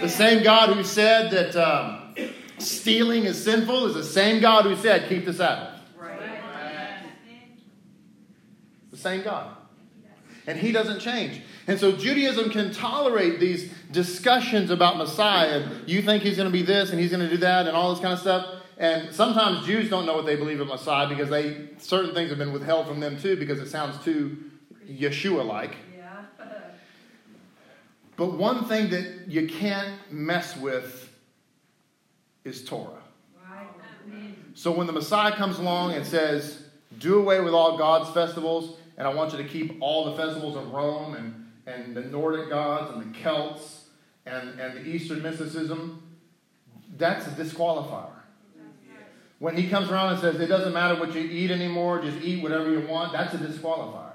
The 0.00 0.08
same 0.08 0.42
God 0.42 0.70
who 0.70 0.82
said 0.82 1.30
that 1.30 1.56
um, 1.56 2.14
stealing 2.58 3.24
is 3.24 3.42
sinful 3.42 3.86
is 3.86 3.94
the 3.94 4.04
same 4.04 4.40
God 4.40 4.64
who 4.64 4.74
said 4.76 5.08
keep 5.08 5.24
the 5.24 5.32
Sabbath. 5.32 5.80
Right. 5.96 6.20
The 8.90 8.96
same 8.96 9.22
God. 9.22 9.56
And 10.46 10.58
he 10.58 10.72
doesn't 10.72 11.00
change. 11.00 11.42
And 11.66 11.78
so 11.78 11.92
Judaism 11.92 12.50
can 12.50 12.72
tolerate 12.72 13.38
these 13.38 13.72
discussions 13.92 14.70
about 14.70 14.96
Messiah. 14.96 15.68
You 15.86 16.02
think 16.02 16.22
he's 16.22 16.36
going 16.36 16.48
to 16.48 16.52
be 16.52 16.62
this 16.62 16.90
and 16.90 16.98
he's 16.98 17.10
going 17.10 17.22
to 17.22 17.30
do 17.30 17.36
that 17.38 17.66
and 17.66 17.76
all 17.76 17.92
this 17.92 18.00
kind 18.00 18.14
of 18.14 18.20
stuff. 18.20 18.59
And 18.80 19.14
sometimes 19.14 19.66
Jews 19.66 19.90
don't 19.90 20.06
know 20.06 20.14
what 20.14 20.24
they 20.24 20.36
believe 20.36 20.58
in 20.58 20.66
Messiah 20.66 21.06
because 21.06 21.28
they 21.28 21.68
certain 21.76 22.14
things 22.14 22.30
have 22.30 22.38
been 22.38 22.50
withheld 22.50 22.86
from 22.88 22.98
them 22.98 23.20
too 23.20 23.36
because 23.36 23.60
it 23.60 23.68
sounds 23.68 24.02
too 24.02 24.38
Yeshua 24.90 25.44
like. 25.44 25.76
Yeah. 25.94 26.22
But 28.16 28.38
one 28.38 28.64
thing 28.64 28.88
that 28.88 29.28
you 29.28 29.46
can't 29.48 29.92
mess 30.10 30.56
with 30.56 31.14
is 32.44 32.64
Torah. 32.64 33.02
Right. 33.50 33.68
So 34.54 34.72
when 34.72 34.86
the 34.86 34.94
Messiah 34.94 35.32
comes 35.32 35.58
along 35.58 35.92
and 35.92 36.06
says, 36.06 36.62
do 36.98 37.18
away 37.18 37.40
with 37.40 37.52
all 37.52 37.76
God's 37.76 38.08
festivals, 38.14 38.78
and 38.96 39.06
I 39.06 39.12
want 39.12 39.32
you 39.32 39.38
to 39.38 39.44
keep 39.48 39.76
all 39.80 40.06
the 40.06 40.16
festivals 40.16 40.56
of 40.56 40.72
Rome 40.72 41.14
and, 41.14 41.46
and 41.66 41.94
the 41.94 42.00
Nordic 42.00 42.48
gods 42.48 42.90
and 42.90 43.14
the 43.14 43.18
Celts 43.18 43.88
and, 44.24 44.58
and 44.58 44.78
the 44.78 44.88
Eastern 44.88 45.20
mysticism, 45.20 46.02
that's 46.96 47.26
a 47.26 47.30
disqualifier. 47.30 48.19
When 49.40 49.56
he 49.56 49.68
comes 49.68 49.90
around 49.90 50.12
and 50.12 50.20
says, 50.20 50.38
it 50.38 50.48
doesn't 50.48 50.74
matter 50.74 51.00
what 51.00 51.14
you 51.14 51.22
eat 51.22 51.50
anymore, 51.50 52.02
just 52.02 52.22
eat 52.22 52.42
whatever 52.42 52.70
you 52.70 52.86
want, 52.86 53.12
that's 53.12 53.32
a 53.32 53.38
disqualifier. 53.38 54.12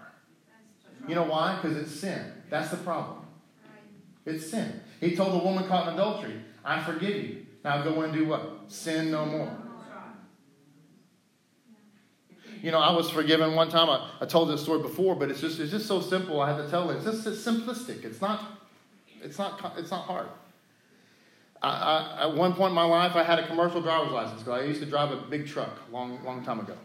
You 1.07 1.15
know 1.15 1.23
why? 1.23 1.55
Because 1.59 1.75
it's 1.77 1.91
sin. 1.91 2.31
That's 2.51 2.69
the 2.69 2.77
problem. 2.77 3.25
It's 4.23 4.49
sin. 4.49 4.81
He 4.99 5.15
told 5.15 5.33
the 5.33 5.43
woman 5.43 5.67
caught 5.67 5.87
in 5.87 5.95
adultery, 5.95 6.41
I 6.63 6.81
forgive 6.83 7.15
you. 7.15 7.45
Now 7.63 7.81
go 7.81 7.99
and 8.01 8.13
do 8.13 8.27
what? 8.27 8.65
Sin 8.67 9.09
no 9.09 9.25
more. 9.25 9.51
You 12.61 12.69
know, 12.69 12.79
I 12.79 12.91
was 12.91 13.09
forgiven 13.09 13.55
one 13.55 13.69
time. 13.69 13.89
I, 13.89 14.07
I 14.21 14.25
told 14.27 14.49
this 14.49 14.61
story 14.61 14.81
before, 14.81 15.15
but 15.15 15.31
it's 15.31 15.41
just 15.41 15.59
it's 15.59 15.71
just 15.71 15.87
so 15.87 16.01
simple. 16.01 16.39
I 16.41 16.51
had 16.51 16.63
to 16.63 16.69
tell 16.69 16.89
it. 16.89 16.97
It's 16.97 17.05
just 17.05 17.27
it's 17.27 17.43
simplistic. 17.43 18.03
It's 18.03 18.21
not 18.21 18.43
it's 19.21 19.37
not, 19.37 19.73
it's 19.77 19.91
not 19.91 20.05
hard. 20.05 20.27
I, 21.65 21.71
I, 22.19 22.23
at 22.23 22.35
one 22.35 22.53
point 22.53 22.69
in 22.69 22.75
my 22.75 22.83
life, 22.83 23.15
I 23.15 23.23
had 23.23 23.39
a 23.39 23.47
commercial 23.47 23.81
driver's 23.81 24.11
license 24.11 24.43
because 24.43 24.61
I 24.61 24.65
used 24.65 24.81
to 24.81 24.85
drive 24.85 25.11
a 25.11 25.17
big 25.17 25.47
truck 25.47 25.71
a 25.89 25.91
long 25.91 26.23
long 26.23 26.45
time 26.45 26.59
ago, 26.59 26.75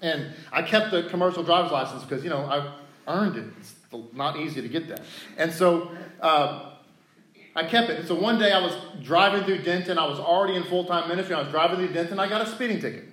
and 0.00 0.32
I 0.50 0.62
kept 0.62 0.90
the 0.90 1.02
commercial 1.04 1.42
driver's 1.42 1.72
license 1.72 2.02
because 2.02 2.24
you 2.24 2.30
know 2.30 2.38
I 2.38 2.72
earned 3.06 3.36
it. 3.36 3.44
It's 3.60 3.74
not 4.14 4.38
easy 4.38 4.62
to 4.62 4.68
get 4.68 4.88
that, 4.88 5.02
and 5.36 5.52
so. 5.52 5.90
Uh, 6.20 6.68
I 7.54 7.64
kept 7.64 7.90
it. 7.90 7.98
And 7.98 8.08
so 8.08 8.14
one 8.14 8.38
day 8.38 8.50
I 8.50 8.62
was 8.62 8.74
driving 9.02 9.44
through 9.44 9.58
Denton. 9.58 9.98
I 9.98 10.06
was 10.06 10.18
already 10.18 10.56
in 10.56 10.62
full 10.62 10.86
time 10.86 11.06
ministry. 11.06 11.34
I 11.34 11.42
was 11.42 11.50
driving 11.50 11.76
through 11.76 11.92
Denton. 11.92 12.18
I 12.18 12.26
got 12.26 12.40
a 12.40 12.46
speeding 12.46 12.80
ticket. 12.80 13.04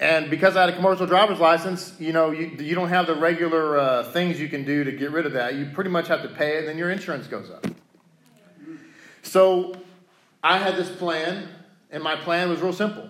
And 0.00 0.28
because 0.28 0.56
I 0.56 0.62
had 0.62 0.70
a 0.70 0.74
commercial 0.74 1.06
driver's 1.06 1.38
license, 1.38 1.94
you 2.00 2.12
know, 2.12 2.32
you, 2.32 2.46
you 2.58 2.74
don't 2.74 2.88
have 2.88 3.06
the 3.06 3.14
regular 3.14 3.78
uh, 3.78 4.02
things 4.10 4.40
you 4.40 4.48
can 4.48 4.64
do 4.64 4.82
to 4.82 4.90
get 4.90 5.12
rid 5.12 5.24
of 5.24 5.34
that. 5.34 5.54
You 5.54 5.66
pretty 5.66 5.90
much 5.90 6.08
have 6.08 6.22
to 6.22 6.28
pay 6.28 6.56
it, 6.56 6.58
and 6.60 6.68
then 6.70 6.78
your 6.78 6.90
insurance 6.90 7.28
goes 7.28 7.48
up. 7.48 7.64
So 9.32 9.72
I 10.44 10.58
had 10.58 10.76
this 10.76 10.90
plan, 10.90 11.48
and 11.90 12.02
my 12.02 12.16
plan 12.16 12.50
was 12.50 12.60
real 12.60 12.74
simple. 12.74 13.08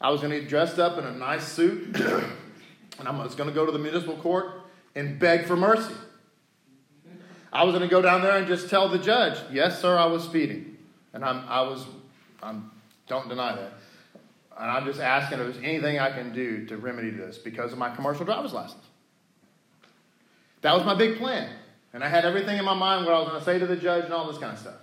I 0.00 0.08
was 0.10 0.20
going 0.20 0.30
to 0.32 0.38
get 0.38 0.48
dressed 0.48 0.78
up 0.78 0.98
in 0.98 1.04
a 1.04 1.10
nice 1.10 1.48
suit, 1.48 1.96
and 3.00 3.08
I 3.08 3.10
was 3.10 3.34
going 3.34 3.48
to 3.48 3.54
go 3.54 3.66
to 3.66 3.72
the 3.72 3.78
municipal 3.80 4.16
court 4.18 4.52
and 4.94 5.18
beg 5.18 5.46
for 5.46 5.56
mercy. 5.56 5.96
I 7.52 7.64
was 7.64 7.72
going 7.72 7.82
to 7.82 7.88
go 7.88 8.00
down 8.00 8.22
there 8.22 8.36
and 8.36 8.46
just 8.46 8.70
tell 8.70 8.88
the 8.88 9.00
judge, 9.00 9.36
"Yes, 9.50 9.80
sir, 9.80 9.98
I 9.98 10.04
was 10.04 10.22
speeding," 10.22 10.76
and 11.12 11.24
I'm, 11.24 11.44
I 11.48 11.62
was, 11.62 11.84
I'm, 12.40 12.70
don't 13.08 13.28
deny 13.28 13.56
that. 13.56 13.72
And 14.56 14.70
I'm 14.70 14.84
just 14.84 15.00
asking 15.00 15.40
if 15.40 15.54
there's 15.54 15.64
anything 15.64 15.98
I 15.98 16.12
can 16.12 16.32
do 16.32 16.66
to 16.66 16.76
remedy 16.76 17.10
this 17.10 17.36
because 17.36 17.72
of 17.72 17.78
my 17.78 17.92
commercial 17.92 18.24
driver's 18.24 18.52
license. 18.52 18.84
That 20.60 20.72
was 20.72 20.84
my 20.84 20.94
big 20.94 21.18
plan. 21.18 21.50
And 21.92 22.04
I 22.04 22.08
had 22.08 22.24
everything 22.24 22.58
in 22.58 22.64
my 22.64 22.74
mind 22.74 23.06
what 23.06 23.14
I 23.16 23.18
was 23.18 23.28
going 23.28 23.40
to 23.40 23.44
say 23.44 23.58
to 23.58 23.66
the 23.66 23.74
judge 23.74 24.04
and 24.04 24.12
all 24.12 24.28
this 24.28 24.38
kind 24.38 24.52
of 24.52 24.58
stuff. 24.60 24.74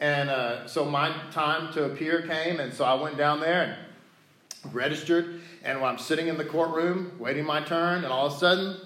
And 0.00 0.30
uh, 0.30 0.66
so 0.66 0.84
my 0.86 1.14
time 1.30 1.72
to 1.74 1.84
appear 1.84 2.22
came, 2.22 2.58
and 2.58 2.72
so 2.72 2.84
I 2.84 2.94
went 2.94 3.18
down 3.18 3.40
there 3.40 3.76
and 4.64 4.74
registered. 4.74 5.42
And 5.62 5.80
while 5.80 5.92
I'm 5.92 5.98
sitting 5.98 6.28
in 6.28 6.38
the 6.38 6.44
courtroom 6.44 7.12
waiting 7.18 7.44
my 7.44 7.60
turn, 7.62 8.04
and 8.04 8.06
all 8.06 8.26
of 8.26 8.32
a 8.32 8.36
sudden, 8.38 8.76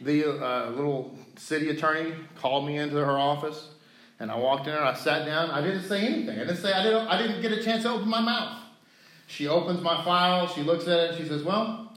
the 0.00 0.44
uh, 0.44 0.70
little 0.70 1.16
city 1.36 1.70
attorney 1.70 2.14
called 2.36 2.66
me 2.66 2.78
into 2.78 2.96
her 2.96 3.18
office. 3.18 3.68
And 4.18 4.30
I 4.30 4.36
walked 4.36 4.66
in 4.66 4.74
and 4.74 4.84
I 4.84 4.94
sat 4.94 5.26
down. 5.26 5.50
I 5.50 5.60
didn't 5.60 5.84
say 5.84 6.06
anything. 6.06 6.38
I 6.38 6.44
didn't 6.44 6.56
say 6.56 6.72
I 6.72 6.82
didn't. 6.82 7.08
I 7.08 7.20
didn't 7.20 7.42
get 7.42 7.52
a 7.52 7.62
chance 7.62 7.82
to 7.82 7.90
open 7.90 8.08
my 8.08 8.20
mouth. 8.20 8.58
She 9.26 9.48
opens 9.48 9.80
my 9.80 10.04
file, 10.04 10.46
she 10.46 10.62
looks 10.62 10.86
at 10.86 11.00
it, 11.00 11.16
she 11.16 11.26
says, 11.26 11.42
Well, 11.42 11.92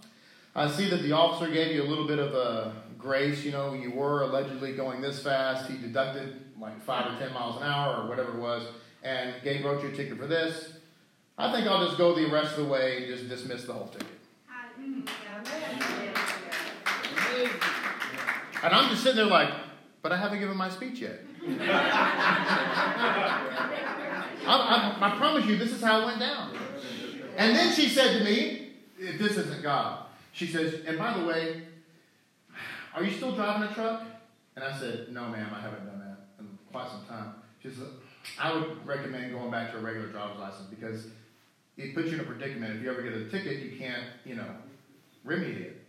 I 0.56 0.70
see 0.70 0.90
that 0.90 1.02
the 1.04 1.12
officer 1.12 1.52
gave 1.52 1.76
you 1.76 1.84
a 1.84 1.86
little 1.86 2.08
bit 2.08 2.20
of 2.20 2.34
a 2.34 2.74
grace. 2.98 3.44
You 3.44 3.52
know, 3.52 3.74
you 3.74 3.92
were 3.92 4.24
allegedly 4.24 4.74
going 4.74 5.02
this 5.02 5.22
fast. 5.22 5.70
He 5.70 5.78
deducted 5.78 6.42
like 6.60 6.82
five 6.82 7.14
or 7.14 7.20
ten 7.20 7.34
miles 7.34 7.58
an 7.58 7.64
hour 7.64 8.04
or 8.04 8.10
whatever 8.10 8.32
it 8.32 8.40
was, 8.40 8.68
and 9.04 9.34
gave 9.44 9.64
wrote 9.64 9.84
you 9.84 9.90
a 9.90 9.92
ticket 9.92 10.18
for 10.18 10.28
this. 10.28 10.74
I 11.38 11.52
think 11.52 11.68
I'll 11.68 11.86
just 11.86 11.98
go 11.98 12.16
the 12.16 12.26
rest 12.32 12.58
of 12.58 12.66
the 12.66 12.72
way 12.72 12.98
and 12.98 13.06
just 13.08 13.30
dismiss 13.30 13.66
the 13.66 13.74
whole 13.74 13.88
ticket. 13.88 14.08
And 18.64 18.74
I'm 18.74 18.90
just 18.90 19.04
sitting 19.04 19.18
there 19.18 19.26
like, 19.26 19.54
but 20.02 20.12
I 20.12 20.18
haven't 20.18 20.40
given 20.40 20.58
my 20.58 20.70
speech 20.70 21.00
yet. 21.00 21.20
I, 24.48 24.96
I, 25.00 25.08
I 25.08 25.18
promise 25.18 25.46
you, 25.46 25.58
this 25.58 25.72
is 25.72 25.82
how 25.82 26.02
it 26.02 26.06
went 26.06 26.20
down. 26.20 26.58
And 27.38 27.56
then 27.56 27.72
she 27.74 27.88
said 27.88 28.18
to 28.18 28.24
me, 28.24 28.70
if 28.98 29.20
this 29.20 29.38
isn't 29.38 29.62
God, 29.62 30.06
she 30.32 30.48
says, 30.48 30.86
and 30.88 30.98
by 30.98 31.18
the 31.20 31.26
way, 31.26 31.62
are 32.96 33.04
you 33.04 33.12
still 33.12 33.36
driving 33.36 33.70
a 33.70 33.74
truck? 33.74 34.04
And 34.56 34.66
I 34.66 34.76
said, 34.78 35.10
no, 35.12 35.28
ma'am, 35.28 35.52
I 35.54 35.62
haven't 35.62 35.86
done 35.86 36.00
that 36.00 36.07
quite 36.72 36.90
some 36.90 37.06
time. 37.06 37.34
She 37.62 37.70
said, 37.70 37.88
I 38.40 38.54
would 38.54 38.86
recommend 38.86 39.32
going 39.32 39.52
back 39.52 39.72
to 39.72 39.78
a 39.78 39.82
regular 39.82 40.08
driver's 40.08 40.40
license 40.40 40.68
because 40.70 41.08
it 41.78 41.96
puts 41.96 42.08
you 42.08 42.16
in 42.16 42.20
a 42.22 42.24
predicament. 42.24 42.76
If 42.76 42.82
you 42.84 42.92
ever 42.92 43.02
get 43.02 43.14
a 43.14 43.30
ticket, 43.30 43.60
you 43.60 43.78
can't, 43.78 44.04
you 44.26 44.36
know, 44.36 44.48
remedy 45.24 45.64
it. 45.64 45.82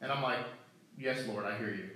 And 0.00 0.12
I'm 0.12 0.22
like, 0.22 0.40
yes, 0.98 1.26
Lord, 1.26 1.46
I 1.46 1.56
hear 1.56 1.70
you. 1.70 1.90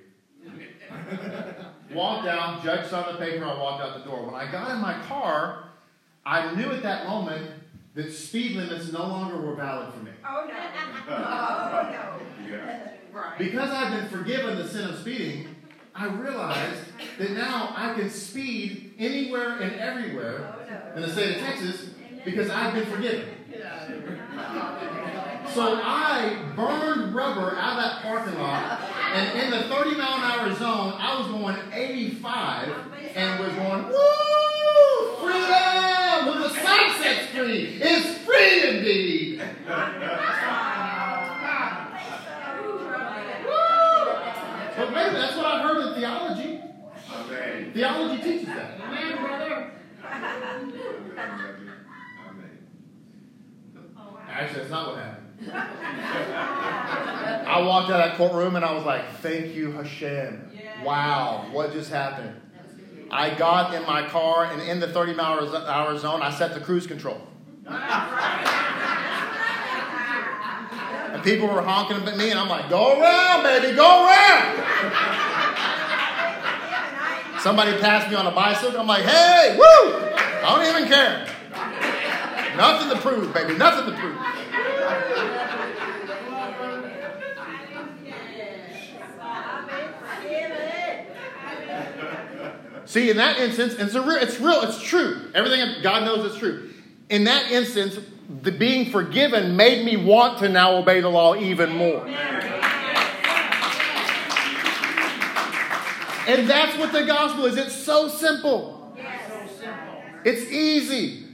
walked 1.95 2.27
out, 2.27 2.63
judge 2.63 2.89
signed 2.89 3.15
the 3.15 3.19
paper, 3.19 3.45
I 3.45 3.59
walked 3.59 3.83
out 3.83 3.99
the 3.99 4.05
door. 4.09 4.25
When 4.25 4.35
I 4.35 4.51
got 4.51 4.71
in 4.71 4.81
my 4.81 4.99
car, 5.07 5.65
I 6.25 6.55
knew 6.55 6.71
at 6.71 6.83
that 6.83 7.07
moment 7.07 7.51
that 7.95 8.13
speed 8.13 8.57
limits 8.57 8.93
no 8.93 9.07
longer 9.07 9.41
were 9.41 9.55
valid 9.55 9.93
for 9.93 10.01
me. 10.01 10.13
Oh, 10.27 10.47
no. 10.49 10.55
Oh, 11.11 11.89
no. 11.91 12.51
Yeah. 12.51 12.93
Right. 13.13 13.39
Because 13.39 13.71
I've 13.71 13.93
been 13.93 14.09
forgiven 14.11 14.57
the 14.57 14.69
sin 14.69 14.89
of 14.89 14.99
speeding, 14.99 15.57
I 15.99 16.07
realized 16.07 16.81
that 17.19 17.33
now 17.33 17.75
I 17.77 17.93
can 17.95 18.09
speed 18.09 18.95
anywhere 19.01 19.59
and 19.59 19.75
everywhere 19.81 20.55
oh, 20.71 20.97
in 20.97 21.03
the 21.03 21.11
state 21.11 21.37
of 21.37 21.43
Texas 21.43 21.91
because 22.25 22.51
I've 22.51 22.73
been 22.73 22.87
forgiven. 22.87 23.29
So 25.55 25.81
I 25.83 26.41
burned 26.55 27.13
rubber 27.17 27.57
out 27.57 27.79
of 27.79 27.83
that 27.83 28.03
parking 28.03 28.39
lot, 28.39 28.81
and 29.13 29.41
in 29.41 29.51
the 29.51 29.63
30 29.65 29.97
mile 29.97 30.15
an 30.15 30.23
hour 30.23 30.55
zone, 30.55 30.95
I 30.97 31.19
was 31.19 31.27
going 31.33 31.57
85 31.73 32.69
and 33.17 33.45
was 33.45 33.53
going, 33.55 33.89
woo! 33.89 35.17
Freedom! 35.27 36.29
When 36.29 36.43
the 36.43 36.51
Son 36.51 37.03
sets 37.03 37.27
free, 37.33 37.79
it's 37.81 38.19
free 38.19 38.69
indeed. 38.69 39.43
But 44.79 44.93
maybe 44.93 45.17
that's 45.17 45.37
what 45.37 45.45
I 45.45 45.61
heard 45.61 45.88
in 45.88 45.88
theology. 45.99 46.61
Amen. 47.13 47.73
Theology 47.73 48.23
teaches 48.23 48.47
that. 48.47 48.81
Amen, 48.81 49.19
brother. 49.19 49.71
Actually, 54.29 54.61
that's 54.61 54.71
not 54.71 54.89
what 54.89 54.99
happened. 54.99 55.25
I 57.49 57.61
walked 57.63 57.91
out 57.91 58.01
of 58.01 58.11
that 58.11 58.17
courtroom 58.17 58.57
and 58.57 58.65
I 58.65 58.73
was 58.73 58.85
like, 58.85 59.17
thank 59.17 59.55
you, 59.55 59.73
Hashem. 59.73 60.51
Wow, 60.85 61.49
what 61.51 61.73
just 61.73 61.91
happened? 61.91 62.41
I 63.11 63.31
got 63.31 63.75
in 63.75 63.83
my 63.83 64.07
car 64.07 64.45
and 64.45 64.63
in 64.63 64.81
the 64.81 64.89
30 64.89 65.15
mile 65.15 65.55
an 65.55 65.63
hour 65.65 65.97
zone, 65.99 66.23
I 66.23 66.31
set 66.31 66.55
the 66.55 66.61
cruise 66.61 66.87
control. 66.87 67.21
And 71.11 71.23
people 71.25 71.49
were 71.49 71.63
honking 71.63 72.07
at 72.07 72.17
me, 72.17 72.31
and 72.31 72.39
I'm 72.39 72.49
like, 72.49 72.69
go 72.69 73.01
around, 73.01 73.43
baby, 73.43 73.75
go 73.75 74.07
around. 74.07 75.25
Somebody 77.41 77.79
passed 77.79 78.11
me 78.11 78.17
on 78.17 78.27
a 78.27 78.33
bicycle. 78.33 78.81
I'm 78.81 78.87
like, 78.87 79.05
hey, 79.05 79.57
woo! 79.57 79.95
I 80.45 80.57
don't 80.57 80.77
even 80.77 80.89
care. 80.89 81.27
Nothing 82.57 82.91
to 82.91 83.01
prove, 83.01 83.33
baby, 83.33 83.57
nothing 83.57 83.93
to 83.93 84.01
prove. 84.01 84.17
See, 92.85 93.11
in 93.11 93.19
that 93.19 93.39
instance, 93.39 93.75
it's, 93.75 93.95
real, 93.95 94.17
it's 94.17 94.41
real, 94.41 94.63
it's 94.63 94.83
true. 94.83 95.31
Everything 95.35 95.83
God 95.83 96.05
knows 96.05 96.33
is 96.33 96.39
true. 96.39 96.71
In 97.11 97.25
that 97.25 97.51
instance, 97.51 97.99
the 98.43 98.51
being 98.51 98.91
forgiven 98.91 99.57
made 99.57 99.85
me 99.85 99.97
want 99.97 100.39
to 100.39 100.49
now 100.49 100.75
obey 100.77 101.01
the 101.01 101.09
law 101.09 101.37
even 101.37 101.77
more. 101.77 102.07
And 106.29 106.49
that's 106.49 106.79
what 106.79 106.93
the 106.93 107.05
gospel 107.05 107.47
is. 107.47 107.57
It's 107.57 107.75
so 107.75 108.09
simple. 108.09 108.95
Yes. 108.97 109.31
It's 110.25 110.51
easy. 110.51 111.25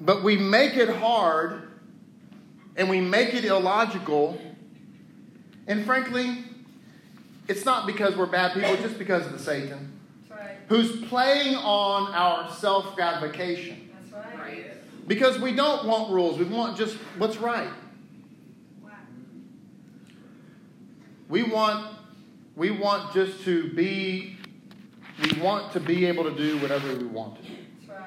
But 0.00 0.22
we 0.22 0.36
make 0.36 0.76
it 0.76 0.88
hard 0.88 1.68
and 2.76 2.88
we 2.88 3.00
make 3.00 3.34
it 3.34 3.44
illogical. 3.44 4.40
And 5.66 5.84
frankly, 5.84 6.38
it's 7.48 7.64
not 7.64 7.86
because 7.86 8.16
we're 8.16 8.26
bad 8.26 8.54
people, 8.54 8.70
it's 8.70 8.82
just 8.82 8.98
because 8.98 9.26
of 9.26 9.32
the 9.32 9.38
Satan 9.38 10.00
who's 10.70 11.04
playing 11.08 11.56
on 11.56 12.12
our 12.14 12.50
self 12.54 12.94
gratification. 12.94 13.90
Because 15.06 15.38
we 15.40 15.54
don't 15.54 15.84
want 15.86 16.10
rules, 16.12 16.38
we 16.38 16.44
want 16.44 16.78
just 16.78 16.94
what's 17.18 17.36
right. 17.36 17.68
We 21.30 21.44
want 21.44 21.96
we 22.56 22.72
want 22.72 23.14
just 23.14 23.44
to 23.44 23.72
be 23.72 24.36
we 25.22 25.40
want 25.40 25.72
to 25.74 25.80
be 25.80 26.06
able 26.06 26.24
to 26.24 26.36
do 26.36 26.58
whatever 26.58 26.92
we 26.96 27.04
want 27.04 27.36
to 27.36 27.42
do. 27.42 27.56
Right. 27.88 27.98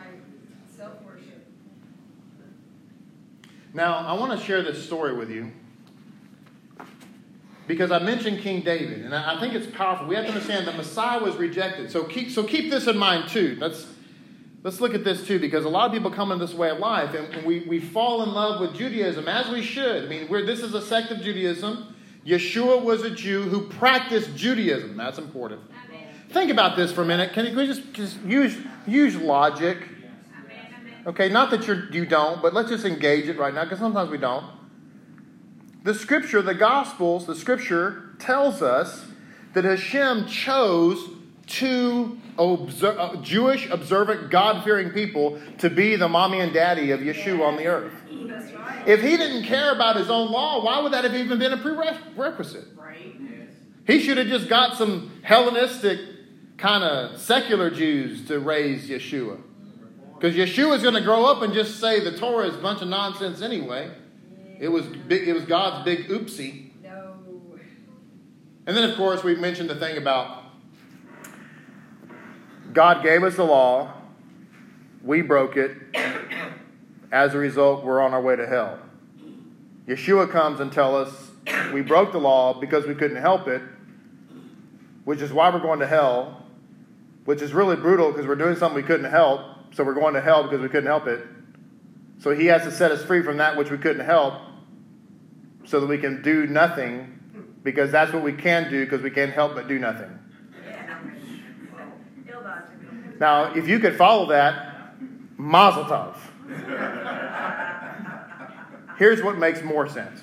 Self-worship. 0.76 1.48
Now, 3.74 3.96
I 3.96 4.14
want 4.14 4.38
to 4.38 4.46
share 4.46 4.62
this 4.62 4.84
story 4.84 5.14
with 5.14 5.30
you 5.30 5.54
because 7.66 7.92
I 7.92 8.00
mentioned 8.00 8.42
King 8.42 8.62
David, 8.62 9.06
and 9.06 9.16
I 9.16 9.40
think 9.40 9.54
it's 9.54 9.68
powerful. 9.68 10.06
We 10.06 10.16
have 10.16 10.26
to 10.26 10.32
understand 10.32 10.68
the 10.68 10.74
Messiah 10.74 11.24
was 11.24 11.38
rejected. 11.38 11.92
So 11.92 12.04
keep, 12.04 12.30
so 12.30 12.44
keep 12.44 12.70
this 12.70 12.88
in 12.88 12.98
mind 12.98 13.30
too. 13.30 13.56
Let's, 13.58 13.88
let's 14.64 14.82
look 14.82 14.94
at 14.94 15.06
this 15.06 15.26
too, 15.26 15.40
because 15.40 15.64
a 15.64 15.70
lot 15.70 15.86
of 15.86 15.94
people 15.94 16.12
come 16.12 16.34
in 16.34 16.40
this 16.40 16.54
way 16.54 16.72
of 16.72 16.80
life, 16.80 17.14
and 17.14 17.46
we, 17.46 17.62
we 17.62 17.80
fall 17.80 18.22
in 18.24 18.34
love 18.34 18.60
with 18.60 18.76
Judaism, 18.76 19.30
as 19.30 19.50
we 19.50 19.62
should. 19.62 20.04
I 20.04 20.08
mean, 20.08 20.28
we're, 20.28 20.46
this 20.46 20.60
is 20.60 20.74
a 20.74 20.82
sect 20.82 21.12
of 21.12 21.22
Judaism. 21.22 21.93
Yeshua 22.26 22.82
was 22.82 23.04
a 23.04 23.10
Jew 23.10 23.44
who 23.44 23.68
practiced 23.68 24.36
Judaism. 24.36 24.96
That's 24.96 25.18
important. 25.18 25.62
Amen. 25.88 26.08
Think 26.30 26.52
about 26.52 26.78
this 26.78 26.92
for 26.92 27.02
a 27.02 27.06
minute. 27.06 27.34
Can 27.34 27.46
you 27.46 27.66
just, 27.66 27.94
just 27.94 28.22
use, 28.22 28.58
use 28.88 29.16
logic? 29.16 29.78
Okay, 31.06 31.28
not 31.28 31.52
that 31.52 31.68
you're, 31.68 31.92
you 31.92 32.06
don't, 32.06 32.42
but 32.42 32.54
let's 32.54 32.70
just 32.70 32.86
engage 32.86 33.28
it 33.28 33.38
right 33.38 33.54
now, 33.54 33.66
because 33.66 33.80
sometimes 33.80 34.10
we 34.10 34.18
don't. 34.18 34.46
The 35.84 35.94
scripture, 35.94 36.42
the 36.42 36.54
Gospels, 36.54 37.28
the 37.28 37.36
scripture 37.36 38.16
tells 38.20 38.62
us 38.62 39.06
that 39.54 39.66
Hashem 39.66 40.28
chose 40.28 41.10
two 41.48 42.18
obser- 42.38 43.00
uh, 43.00 43.16
Jewish, 43.18 43.70
observant, 43.70 44.30
God 44.30 44.64
fearing 44.64 44.92
people 44.92 45.40
to 45.60 45.70
be 45.70 45.96
the 45.96 46.08
mommy 46.08 46.40
and 46.40 46.54
daddy 46.54 46.92
of 46.92 47.00
Yeshua 47.02 47.46
on 47.46 47.58
the 47.58 47.68
earth. 47.68 47.94
Right. 48.12 48.88
If 48.88 49.02
he 49.02 49.18
didn't 49.18 49.44
care 49.44 49.74
about 49.74 49.96
his 49.96 50.10
own 50.10 50.32
law, 50.32 50.64
why 50.64 50.80
would 50.82 50.94
that 50.94 51.04
have 51.04 51.16
even 51.16 51.40
been 51.40 51.54
a 51.54 51.58
prerequisite? 51.58 52.66
Right. 52.76 53.16
He 53.86 54.00
should 54.00 54.18
have 54.18 54.28
just 54.28 54.48
got 54.48 54.78
some 54.78 55.12
Hellenistic 55.24 56.00
kind 56.58 56.84
of 56.84 57.20
secular 57.20 57.70
Jews 57.70 58.28
to 58.28 58.40
raise 58.40 58.90
Yeshua. 58.90 59.40
Because 60.16 60.36
Yeshua 60.36 60.78
is 60.78 60.82
going 60.82 60.94
to 60.94 61.02
grow 61.02 61.26
up 61.26 61.42
and 61.42 61.54
just 61.54 61.82
say 61.82 62.00
the 62.00 62.18
Torah 62.18 62.48
is 62.48 62.56
a 62.56 62.60
bunch 62.60 62.82
of 62.82 62.88
nonsense 62.88 63.42
anyway. 63.42 63.92
It 64.60 64.70
was 64.70 64.86
big, 64.86 65.28
it 65.28 65.34
was 65.34 65.44
God's 65.44 65.84
big 65.84 66.08
oopsie. 66.08 66.70
No. 66.82 67.16
And 68.66 68.78
then, 68.78 68.90
of 68.90 68.96
course, 68.96 69.22
we 69.22 69.36
mentioned 69.36 69.70
the 69.70 69.76
thing 69.76 69.98
about 69.98 70.43
God 72.74 73.04
gave 73.04 73.24
us 73.24 73.36
the 73.36 73.46
law, 73.46 73.94
we 75.04 75.22
broke 75.22 75.58
it. 75.58 75.78
As 77.12 77.36
a 77.36 77.38
result, 77.38 77.86
we're 77.86 78.02
on 78.02 78.14
our 78.14 78.22
way 78.22 78.36
to 78.36 78.48
hell. 78.48 78.80
Yeshua 79.88 80.30
comes 80.32 80.60
and 80.60 80.72
tells 80.72 81.08
us 81.08 81.72
we 81.74 81.82
broke 81.82 82.12
the 82.12 82.18
law 82.18 82.60
because 82.60 82.88
we 82.88 82.96
couldn't 82.96 83.22
help 83.22 83.48
it, 83.48 83.62
which 85.04 85.22
is 85.22 85.32
why 85.32 85.50
we're 85.50 85.60
going 85.60 85.80
to 85.80 85.88
hell, 85.88 86.44
which 87.26 87.42
is 87.42 87.54
really 87.54 87.76
brutal 87.76 88.12
because 88.12 88.26
we're 88.26 88.36
doing 88.36 88.56
something 88.56 88.76
we 88.76 88.88
couldn't 88.88 89.12
help, 89.12 89.42
so 89.74 89.84
we're 89.84 89.94
going 89.94 90.16
to 90.16 90.22
hell 90.22 90.44
because 90.44 90.62
we 90.62 90.70
couldn't 90.70 90.88
help 90.88 91.06
it. 91.06 91.24
So 92.20 92.32
he 92.32 92.48
has 92.48 92.64
to 92.64 92.72
set 92.72 92.92
us 92.92 93.04
free 93.04 93.22
from 93.22 93.38
that 93.38 93.58
which 93.58 93.70
we 93.70 93.78
couldn't 93.78 94.06
help 94.06 94.36
so 95.66 95.80
that 95.80 95.88
we 95.88 95.98
can 95.98 96.22
do 96.22 96.48
nothing 96.48 97.60
because 97.62 97.92
that's 97.92 98.12
what 98.12 98.24
we 98.24 98.34
can 98.34 98.72
do 98.72 98.84
because 98.86 99.02
we 99.02 99.12
can't 99.12 99.34
help 99.34 99.54
but 99.56 99.68
do 99.68 99.78
nothing. 99.78 100.23
Now, 103.20 103.54
if 103.54 103.68
you 103.68 103.80
could 103.80 103.96
follow 103.96 104.28
that, 104.28 104.96
mazel 105.38 105.86
tov. 105.86 106.16
Here's 108.98 109.24
what 109.24 109.38
makes 109.38 109.62
more 109.64 109.88
sense. 109.88 110.22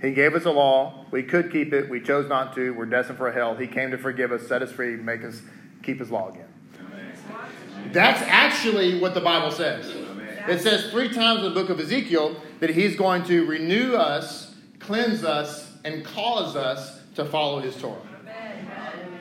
He 0.00 0.12
gave 0.12 0.34
us 0.34 0.44
a 0.44 0.50
law. 0.50 1.06
We 1.10 1.22
could 1.22 1.50
keep 1.50 1.72
it. 1.72 1.88
We 1.88 2.00
chose 2.00 2.28
not 2.28 2.54
to. 2.54 2.72
We're 2.72 2.86
destined 2.86 3.18
for 3.18 3.32
hell. 3.32 3.54
He 3.54 3.66
came 3.66 3.90
to 3.90 3.98
forgive 3.98 4.32
us, 4.32 4.46
set 4.46 4.62
us 4.62 4.70
free, 4.70 4.96
make 4.96 5.24
us 5.24 5.40
keep 5.82 5.98
his 5.98 6.10
law 6.10 6.30
again. 6.30 6.48
That's 7.92 8.20
actually 8.22 9.00
what 9.00 9.14
the 9.14 9.20
Bible 9.20 9.50
says. 9.50 9.94
It 10.48 10.60
says 10.60 10.90
three 10.90 11.08
times 11.08 11.38
in 11.40 11.44
the 11.46 11.50
book 11.50 11.70
of 11.70 11.80
Ezekiel 11.80 12.36
that 12.60 12.70
he's 12.70 12.94
going 12.96 13.24
to 13.24 13.46
renew 13.46 13.94
us, 13.94 14.54
cleanse 14.78 15.24
us, 15.24 15.72
and 15.84 16.04
cause 16.04 16.56
us 16.56 17.00
to 17.14 17.24
follow 17.24 17.60
his 17.60 17.76
Torah. 17.76 17.96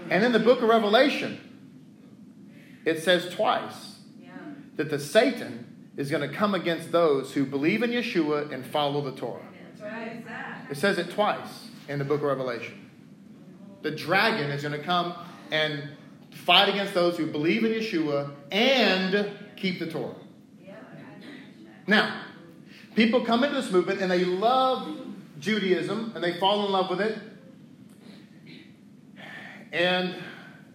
And 0.09 0.23
in 0.23 0.31
the 0.31 0.39
book 0.39 0.61
of 0.61 0.69
Revelation, 0.69 1.39
it 2.85 3.03
says 3.03 3.33
twice 3.33 3.97
that 4.77 4.89
the 4.89 4.99
Satan 4.99 5.65
is 5.97 6.11
going 6.11 6.27
to 6.29 6.35
come 6.35 6.53
against 6.53 6.91
those 6.91 7.33
who 7.33 7.45
believe 7.45 7.81
in 7.83 7.91
Yeshua 7.91 8.51
and 8.51 8.65
follow 8.65 9.01
the 9.01 9.13
Torah. 9.13 9.41
It 10.69 10.77
says 10.77 10.97
it 10.97 11.11
twice 11.11 11.69
in 11.87 11.99
the 11.99 12.05
book 12.05 12.21
of 12.21 12.27
Revelation. 12.27 12.89
The 13.81 13.91
dragon 13.91 14.51
is 14.51 14.61
going 14.61 14.77
to 14.77 14.83
come 14.83 15.13
and 15.51 15.89
fight 16.31 16.69
against 16.69 16.93
those 16.93 17.17
who 17.17 17.27
believe 17.27 17.63
in 17.63 17.71
Yeshua 17.71 18.31
and 18.51 19.31
keep 19.55 19.79
the 19.79 19.87
Torah. 19.87 20.15
Now, 21.87 22.21
people 22.95 23.23
come 23.23 23.43
into 23.43 23.55
this 23.55 23.71
movement 23.71 24.01
and 24.01 24.11
they 24.11 24.25
love 24.25 24.97
Judaism 25.39 26.11
and 26.15 26.23
they 26.23 26.39
fall 26.39 26.65
in 26.65 26.71
love 26.71 26.89
with 26.89 27.01
it. 27.01 27.17
And 29.71 30.15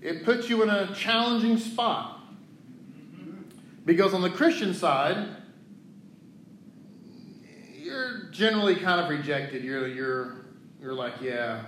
it 0.03 0.25
puts 0.25 0.49
you 0.49 0.63
in 0.63 0.71
a 0.71 0.95
challenging 0.95 1.59
spot. 1.59 2.23
Because 3.85 4.15
on 4.15 4.23
the 4.23 4.31
Christian 4.31 4.75
side, 4.75 5.29
you're 7.77 8.31
generally 8.31 8.77
kind 8.77 9.01
of 9.01 9.11
rejected. 9.11 9.65
You're, 9.65 9.89
you're, 9.89 10.47
you're 10.81 10.95
like, 10.95 11.15
yeah, 11.21 11.63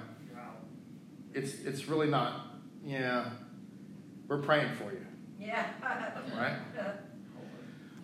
it's, 1.35 1.55
it's 1.65 1.89
really 1.89 2.09
not, 2.09 2.47
yeah, 2.85 3.31
we're 4.29 4.43
praying 4.43 4.75
for 4.77 4.93
you. 4.93 5.05
Yeah. 5.41 5.67
Right? 6.37 6.57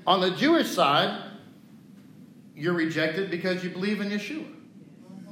On 0.06 0.20
the 0.20 0.30
Jewish 0.30 0.68
side, 0.68 1.22
you're 2.56 2.74
rejected 2.74 3.30
because 3.30 3.62
you 3.62 3.70
believe 3.70 4.00
in 4.00 4.08
Yeshua. 4.08 4.44
Mm-hmm. 4.44 5.30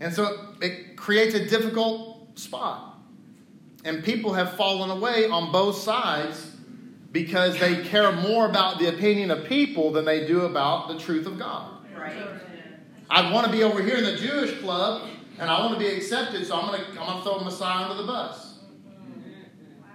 And 0.00 0.12
so 0.12 0.54
it 0.60 0.96
creates 0.96 1.34
a 1.34 1.46
difficult 1.46 2.38
spot. 2.38 2.91
And 3.84 4.04
people 4.04 4.32
have 4.34 4.56
fallen 4.56 4.90
away 4.90 5.26
on 5.28 5.50
both 5.50 5.76
sides 5.76 6.50
because 7.10 7.58
they 7.58 7.82
care 7.84 8.12
more 8.12 8.48
about 8.48 8.78
the 8.78 8.88
opinion 8.88 9.30
of 9.30 9.44
people 9.44 9.92
than 9.92 10.04
they 10.04 10.26
do 10.26 10.42
about 10.42 10.88
the 10.88 10.98
truth 10.98 11.26
of 11.26 11.38
God. 11.38 11.84
Right. 11.96 12.16
I 13.10 13.30
want 13.32 13.46
to 13.46 13.52
be 13.52 13.62
over 13.62 13.82
here 13.82 13.96
in 13.96 14.04
the 14.04 14.16
Jewish 14.16 14.58
club 14.60 15.08
and 15.38 15.50
I 15.50 15.60
want 15.60 15.74
to 15.74 15.78
be 15.78 15.88
accepted, 15.88 16.46
so 16.46 16.56
I'm 16.56 16.68
going 16.68 16.80
to, 16.80 16.90
I'm 16.90 17.06
going 17.06 17.18
to 17.18 17.22
throw 17.24 17.40
Messiah 17.40 17.84
under 17.84 18.00
the 18.00 18.06
bus. 18.06 18.58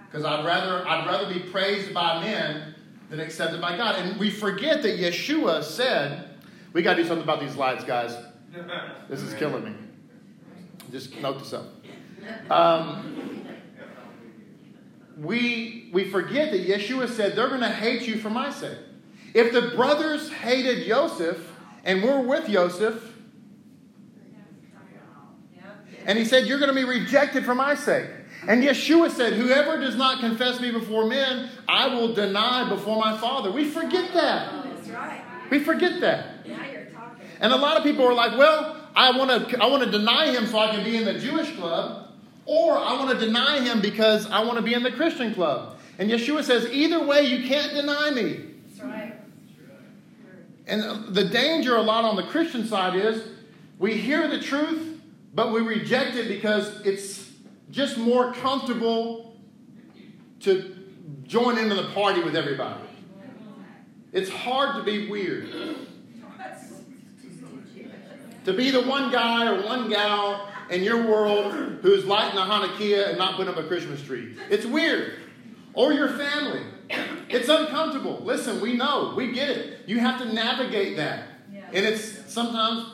Because 0.06 0.24
I'd 0.24 0.44
rather, 0.44 0.86
I'd 0.86 1.06
rather 1.06 1.32
be 1.32 1.40
praised 1.40 1.92
by 1.92 2.20
men 2.22 2.74
than 3.10 3.20
accepted 3.20 3.60
by 3.60 3.76
God. 3.76 3.96
And 3.96 4.18
we 4.18 4.30
forget 4.30 4.82
that 4.82 4.98
Yeshua 4.98 5.62
said, 5.62 6.28
we 6.72 6.82
got 6.82 6.94
to 6.94 7.02
do 7.02 7.08
something 7.08 7.24
about 7.24 7.40
these 7.40 7.56
lights, 7.56 7.84
guys. 7.84 8.16
This 9.08 9.22
is 9.22 9.34
killing 9.34 9.64
me. 9.64 9.72
Just 10.90 11.16
note 11.16 11.38
this 11.38 11.52
up. 11.52 11.66
Um, 12.50 13.37
we, 15.20 15.90
we 15.92 16.10
forget 16.10 16.52
that 16.52 16.66
Yeshua 16.66 17.08
said 17.08 17.34
they're 17.34 17.48
going 17.48 17.60
to 17.60 17.68
hate 17.68 18.06
you 18.06 18.18
for 18.18 18.30
my 18.30 18.50
sake. 18.50 18.78
If 19.34 19.52
the 19.52 19.74
brothers 19.76 20.30
hated 20.30 20.86
Joseph 20.86 21.52
and 21.84 22.02
we're 22.02 22.20
with 22.20 22.48
Joseph, 22.48 23.04
and 26.06 26.18
he 26.18 26.24
said, 26.24 26.46
You're 26.46 26.58
going 26.58 26.74
to 26.74 26.74
be 26.74 26.84
rejected 26.84 27.44
for 27.44 27.54
my 27.54 27.74
sake. 27.74 28.08
And 28.46 28.62
Yeshua 28.62 29.10
said, 29.10 29.34
Whoever 29.34 29.78
does 29.78 29.94
not 29.94 30.20
confess 30.20 30.58
me 30.58 30.70
before 30.70 31.06
men, 31.06 31.50
I 31.68 31.88
will 31.88 32.14
deny 32.14 32.66
before 32.68 32.98
my 32.98 33.18
Father. 33.18 33.50
We 33.50 33.64
forget 33.64 34.14
that. 34.14 34.64
We 35.50 35.58
forget 35.58 36.00
that. 36.00 36.46
You're 36.46 36.84
talking. 36.86 37.26
And 37.40 37.52
a 37.52 37.56
lot 37.56 37.76
of 37.76 37.82
people 37.82 38.06
are 38.06 38.14
like, 38.14 38.38
Well, 38.38 38.88
I 38.96 39.16
want 39.16 39.50
to 39.50 39.62
I 39.62 39.66
want 39.66 39.84
to 39.84 39.90
deny 39.90 40.30
him 40.30 40.46
so 40.46 40.58
I 40.58 40.74
can 40.74 40.82
be 40.82 40.96
in 40.96 41.04
the 41.04 41.18
Jewish 41.18 41.54
club, 41.56 42.07
or 42.48 42.78
I 42.78 42.94
want 42.94 43.10
to 43.10 43.26
deny 43.26 43.60
him 43.60 43.82
because 43.82 44.26
I 44.30 44.42
want 44.42 44.56
to 44.56 44.62
be 44.62 44.72
in 44.72 44.82
the 44.82 44.90
Christian 44.90 45.34
club. 45.34 45.78
And 45.98 46.10
Yeshua 46.10 46.42
says, 46.42 46.66
Either 46.72 47.04
way, 47.04 47.24
you 47.24 47.46
can't 47.46 47.74
deny 47.74 48.10
me. 48.10 48.40
That's 48.68 48.80
right. 48.80 49.14
And 50.66 50.82
uh, 50.82 51.02
the 51.10 51.24
danger 51.24 51.76
a 51.76 51.82
lot 51.82 52.06
on 52.06 52.16
the 52.16 52.22
Christian 52.22 52.66
side 52.66 52.96
is 52.96 53.22
we 53.78 53.98
hear 53.98 54.28
the 54.28 54.40
truth, 54.40 54.98
but 55.34 55.52
we 55.52 55.60
reject 55.60 56.16
it 56.16 56.26
because 56.26 56.80
it's 56.86 57.30
just 57.70 57.98
more 57.98 58.32
comfortable 58.32 59.36
to 60.40 60.74
join 61.24 61.58
into 61.58 61.74
the 61.74 61.90
party 61.90 62.22
with 62.22 62.34
everybody. 62.34 62.80
It's 64.10 64.30
hard 64.30 64.76
to 64.76 64.82
be 64.82 65.10
weird. 65.10 65.76
To 68.44 68.54
be 68.54 68.70
the 68.70 68.80
one 68.80 69.12
guy 69.12 69.46
or 69.46 69.62
one 69.62 69.90
gal 69.90 70.48
in 70.70 70.82
your 70.82 71.06
world 71.06 71.52
who's 71.82 72.04
lighting 72.04 72.38
a 72.38 72.42
Hanukkah 72.42 73.08
and 73.08 73.18
not 73.18 73.36
putting 73.36 73.52
up 73.52 73.58
a 73.58 73.66
Christmas 73.66 74.02
tree. 74.02 74.36
It's 74.50 74.66
weird. 74.66 75.14
Or 75.74 75.92
your 75.92 76.08
family. 76.08 76.62
It's 77.28 77.48
uncomfortable. 77.48 78.20
Listen, 78.24 78.60
we 78.60 78.76
know, 78.76 79.14
we 79.16 79.32
get 79.32 79.50
it. 79.50 79.80
You 79.86 80.00
have 80.00 80.18
to 80.20 80.32
navigate 80.32 80.96
that. 80.96 81.24
And 81.72 81.84
it's 81.84 82.32
sometimes 82.32 82.86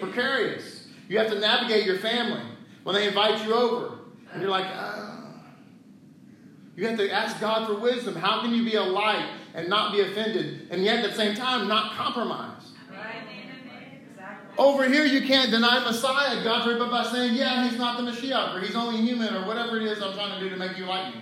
precarious. 0.00 0.88
You 1.08 1.18
have 1.18 1.28
to 1.28 1.38
navigate 1.38 1.84
your 1.84 1.98
family 1.98 2.42
when 2.82 2.94
they 2.94 3.06
invite 3.06 3.44
you 3.46 3.54
over. 3.54 3.98
And 4.32 4.40
you're 4.42 4.50
like, 4.50 4.66
ah. 4.66 5.12
You 6.74 6.86
have 6.86 6.98
to 6.98 7.10
ask 7.10 7.40
God 7.40 7.66
for 7.66 7.74
wisdom. 7.78 8.14
How 8.14 8.42
can 8.42 8.54
you 8.54 8.64
be 8.64 8.74
a 8.74 8.82
light 8.82 9.28
and 9.54 9.68
not 9.68 9.92
be 9.92 10.02
offended, 10.02 10.68
and 10.70 10.84
yet 10.84 11.02
at 11.02 11.10
the 11.10 11.16
same 11.16 11.34
time 11.34 11.68
not 11.68 11.92
compromise? 11.94 12.65
Right. 14.58 14.62
Exactly. 14.62 14.64
Over 14.64 14.88
here, 14.88 15.04
you 15.04 15.26
can't 15.26 15.50
deny 15.50 15.80
Messiah, 15.84 16.42
God 16.44 16.64
forbid, 16.64 16.90
by 16.90 17.04
saying, 17.04 17.34
yeah, 17.34 17.68
he's 17.68 17.78
not 17.78 17.96
the 18.02 18.10
Mashiach, 18.10 18.54
or 18.56 18.60
he's 18.60 18.76
only 18.76 18.98
human, 19.00 19.34
or 19.34 19.46
whatever 19.46 19.76
it 19.78 19.82
is 19.84 20.02
I'm 20.02 20.14
trying 20.14 20.38
to 20.38 20.40
do 20.40 20.50
to 20.50 20.56
make 20.56 20.76
you 20.78 20.86
like 20.86 21.14
me. 21.14 21.20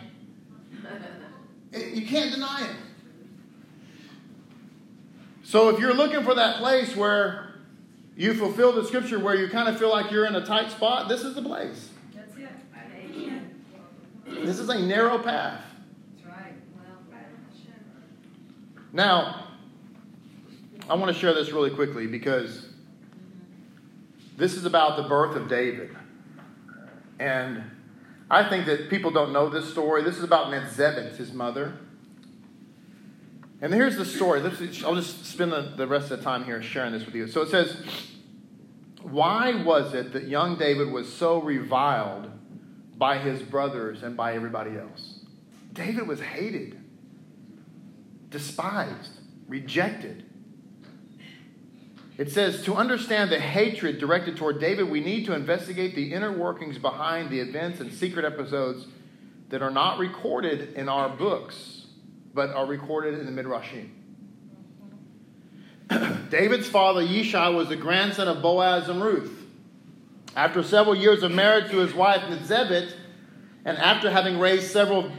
It- 1.73 1.95
You 1.95 2.07
can't 2.07 2.33
deny 2.33 2.69
it. 2.71 2.77
So 5.43 5.69
if 5.69 5.79
you're 5.81 5.95
looking 5.95 6.23
for 6.25 6.35
that 6.35 6.57
place 6.59 6.95
where 6.97 7.57
you 8.17 8.35
fulfill 8.35 8.73
the 8.73 8.85
scripture 8.85 9.19
where 9.19 9.35
you 9.35 9.49
kind 9.49 9.69
of 9.69 9.79
feel 9.79 9.91
like 9.91 10.11
you're 10.11 10.27
in 10.27 10.35
a 10.37 10.45
tight 10.47 10.71
spot, 10.71 11.09
this 11.09 11.23
is 11.23 11.35
the 11.35 11.43
place. 11.43 11.91
That's 12.15 12.37
it. 12.37 12.49
Amen. 13.17 13.51
This 14.47 14.59
is 14.59 14.69
a 14.69 14.79
narrow 14.79 15.19
path. 15.19 15.61
That's 16.17 16.27
right. 16.37 16.55
Well, 16.77 17.19
Now, 18.93 19.49
I 20.89 20.95
want 20.95 21.13
to 21.13 21.19
share 21.21 21.35
this 21.35 21.51
really 21.53 21.71
quickly 21.71 22.07
because 22.07 22.67
this 24.37 24.55
is 24.55 24.65
about 24.65 24.97
the 24.97 25.05
birth 25.05 25.37
of 25.37 25.49
David. 25.49 25.97
And 27.19 27.63
I 28.31 28.49
think 28.49 28.67
that 28.67 28.91
people 28.91 29.11
don't 29.11 29.33
know 29.33 29.49
this 29.49 29.71
story. 29.71 30.03
This 30.03 30.17
is 30.17 30.25
about 30.25 30.49
Nitzevet, 30.49 31.17
his 31.17 31.33
mother. 31.33 31.75
And 33.61 33.73
here's 33.73 33.97
the 33.97 34.05
story. 34.05 34.43
I'll 34.85 34.97
just 34.97 35.25
spend 35.27 35.53
the 35.53 35.87
rest 35.87 36.11
of 36.11 36.19
the 36.19 36.25
time 36.25 36.45
here 36.45 36.63
sharing 36.63 36.93
this 36.93 37.07
with 37.07 37.15
you. 37.15 37.29
So 37.29 37.43
it 37.43 37.49
says, 37.51 37.77
Why 39.03 39.63
was 39.63 39.95
it 39.95 40.13
that 40.13 40.25
young 40.25 40.59
David 40.59 40.91
was 40.91 41.13
so 41.13 41.41
reviled 41.41 42.31
by 42.97 43.19
his 43.19 43.43
brothers 43.43 44.03
and 44.03 44.17
by 44.17 44.35
everybody 44.35 44.77
else. 44.77 45.21
David 45.73 46.07
was 46.07 46.21
hated, 46.21 46.81
despised, 48.31 49.21
rejected. 49.49 50.25
It 52.17 52.31
says, 52.31 52.63
to 52.65 52.75
understand 52.75 53.33
the 53.33 53.41
hatred 53.41 53.99
directed 53.99 54.37
toward 54.37 54.61
David, 54.61 54.89
we 54.89 55.01
need 55.01 55.27
to 55.27 55.35
investigate 55.35 55.97
the 55.97 56.13
inner 56.13 56.31
workings 56.31 56.79
behind 56.79 57.31
the 57.31 57.41
events 57.41 57.81
and 57.81 57.93
secret 57.93 58.25
episodes 58.25 58.87
that 59.49 59.63
are 59.63 59.71
not 59.71 59.99
recorded 59.99 60.75
in 60.75 60.89
our 60.89 61.09
books, 61.09 61.87
but 62.33 62.51
are 62.51 62.67
recorded 62.67 63.19
in 63.19 63.27
the 63.27 63.43
Midrashim. 63.43 63.91
David's 66.31 66.69
father, 66.69 67.03
Yishai, 67.03 67.55
was 67.55 67.69
the 67.69 67.77
grandson 67.77 68.29
of 68.29 68.41
Boaz 68.41 68.89
and 68.89 69.03
Ruth. 69.03 69.47
After 70.37 70.63
several 70.63 70.95
years 70.95 71.23
of 71.23 71.33
marriage 71.33 71.71
to 71.71 71.79
his 71.79 71.95
wife, 71.95 72.23
Nitzevet, 72.23 72.93
and 73.65 73.77
after 73.79 74.11
having 74.11 74.39
raised 74.39 74.71
several 74.71 75.11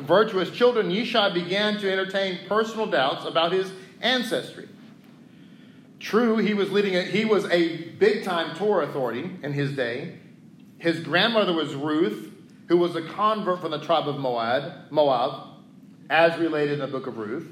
virtuous 0.00 0.50
children, 0.50 0.90
Yishai 0.90 1.32
began 1.34 1.78
to 1.78 1.90
entertain 1.90 2.38
personal 2.48 2.86
doubts 2.86 3.24
about 3.24 3.52
his 3.52 3.70
ancestry. 4.00 4.67
True, 6.00 6.36
he 6.36 6.54
was 6.54 6.70
leading 6.70 6.96
a, 6.96 7.02
he 7.02 7.24
was 7.24 7.44
a 7.46 7.88
big 7.92 8.24
time 8.24 8.56
Torah 8.56 8.86
authority 8.86 9.30
in 9.42 9.52
his 9.52 9.72
day. 9.72 10.18
His 10.78 11.00
grandmother 11.00 11.52
was 11.52 11.74
Ruth, 11.74 12.32
who 12.68 12.76
was 12.76 12.94
a 12.94 13.02
convert 13.02 13.60
from 13.60 13.72
the 13.72 13.80
tribe 13.80 14.08
of 14.08 14.18
Moab, 14.18 14.90
Moab, 14.90 15.48
as 16.08 16.38
related 16.38 16.74
in 16.74 16.78
the 16.78 16.86
book 16.86 17.06
of 17.06 17.18
Ruth. 17.18 17.48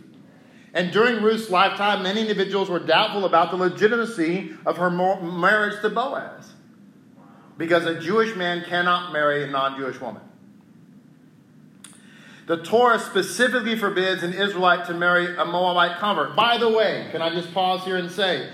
And 0.72 0.92
during 0.92 1.22
Ruth's 1.22 1.51
lifetime, 1.51 2.03
many 2.03 2.20
individuals 2.20 2.68
were 2.68 2.78
doubtful 2.78 3.24
about 3.24 3.51
the 3.51 3.57
legitimacy 3.57 4.55
of 4.64 4.76
her 4.76 4.90
marriage 4.90 5.80
to 5.82 5.90
Boaz. 5.90 6.53
Because 7.57 7.86
a 7.86 7.99
Jewish 7.99 8.36
man 8.36 8.64
cannot 8.64 9.12
marry 9.12 9.44
a 9.44 9.47
non 9.47 9.78
Jewish 9.78 9.99
woman. 10.01 10.22
The 12.47 12.59
Torah 12.59 13.01
specifically 13.01 13.76
forbids 13.76 14.22
an 14.22 14.32
Israelite 14.32 14.86
to 14.86 14.94
marry 14.94 15.36
a 15.36 15.44
Moabite 15.44 15.99
convert. 15.99 16.36
By 16.36 16.59
the 16.59 16.68
way, 16.68 17.09
can 17.11 17.20
I 17.20 17.30
just 17.30 17.53
pause 17.53 17.84
here 17.84 17.97
and 17.97 18.09
say, 18.09 18.49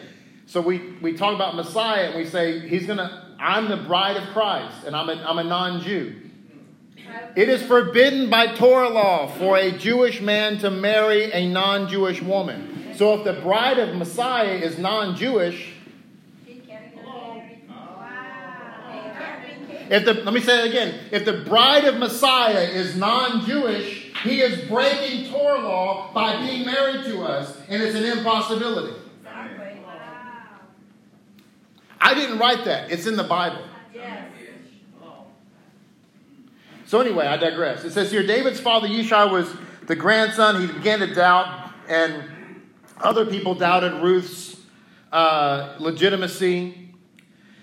so 0.47 0.63
we, 0.63 0.95
we 1.03 1.13
talk 1.13 1.35
about 1.35 1.55
Messiah 1.55 2.07
and 2.07 2.17
we 2.17 2.25
say, 2.25 2.67
he's 2.67 2.87
going 2.87 2.99
to, 2.99 3.23
I'm 3.39 3.69
the 3.69 3.77
bride 3.77 4.17
of 4.17 4.25
Christ 4.31 4.87
and 4.87 4.97
I'm 4.97 5.11
a, 5.11 5.15
I'm 5.23 5.39
a 5.39 5.45
non 5.45 5.83
Jew. 5.83 6.17
It 7.37 7.51
is 7.51 7.63
forbidden 7.63 8.31
by 8.31 8.55
Torah 8.55 8.89
law 8.89 9.27
for 9.27 9.59
a 9.59 9.71
Jewish 9.71 10.23
man 10.23 10.57
to 10.59 10.71
marry 10.71 11.31
a 11.31 11.47
non 11.47 11.87
Jewish 11.89 12.23
woman. 12.23 12.95
So 12.97 13.15
if 13.19 13.25
the 13.25 13.35
bride 13.43 13.79
of 13.79 13.95
Messiah 13.95 14.55
is 14.55 14.79
non 14.79 15.17
Jewish, 15.17 15.72
if 19.93 20.07
the, 20.07 20.15
let 20.15 20.33
me 20.33 20.41
say 20.41 20.65
it 20.65 20.71
again. 20.71 20.99
If 21.11 21.27
the 21.27 21.35
bride 21.35 21.85
of 21.85 21.99
Messiah 21.99 22.63
is 22.63 22.97
non 22.97 23.45
Jewish, 23.45 24.11
he 24.25 24.41
is 24.41 24.67
breaking 24.67 25.31
Torah 25.31 25.61
law 25.61 26.11
by 26.15 26.41
being 26.47 26.65
married 26.65 27.05
to 27.05 27.23
us, 27.23 27.55
and 27.69 27.83
it's 27.83 27.95
an 27.95 28.05
impossibility. 28.05 28.99
I 32.01 32.15
didn't 32.15 32.39
write 32.39 32.65
that, 32.65 32.91
it's 32.91 33.07
in 33.07 33.17
the 33.17 33.25
Bible. 33.25 33.63
So, 36.87 37.01
anyway, 37.01 37.27
I 37.27 37.37
digress. 37.37 37.85
It 37.85 37.93
says 37.93 38.11
here 38.11 38.27
David's 38.27 38.61
father 38.61 38.87
Yishai 38.87 39.31
was 39.31 39.51
the 39.87 39.97
grandson. 39.97 40.61
He 40.61 40.73
began 40.73 40.99
to 40.99 41.15
doubt, 41.15 41.71
and 41.89 42.25
other 42.99 43.25
people 43.25 43.55
doubted 43.55 44.03
Ruth's 44.03 44.59
uh, 45.11 45.77
legitimacy. 45.79 46.82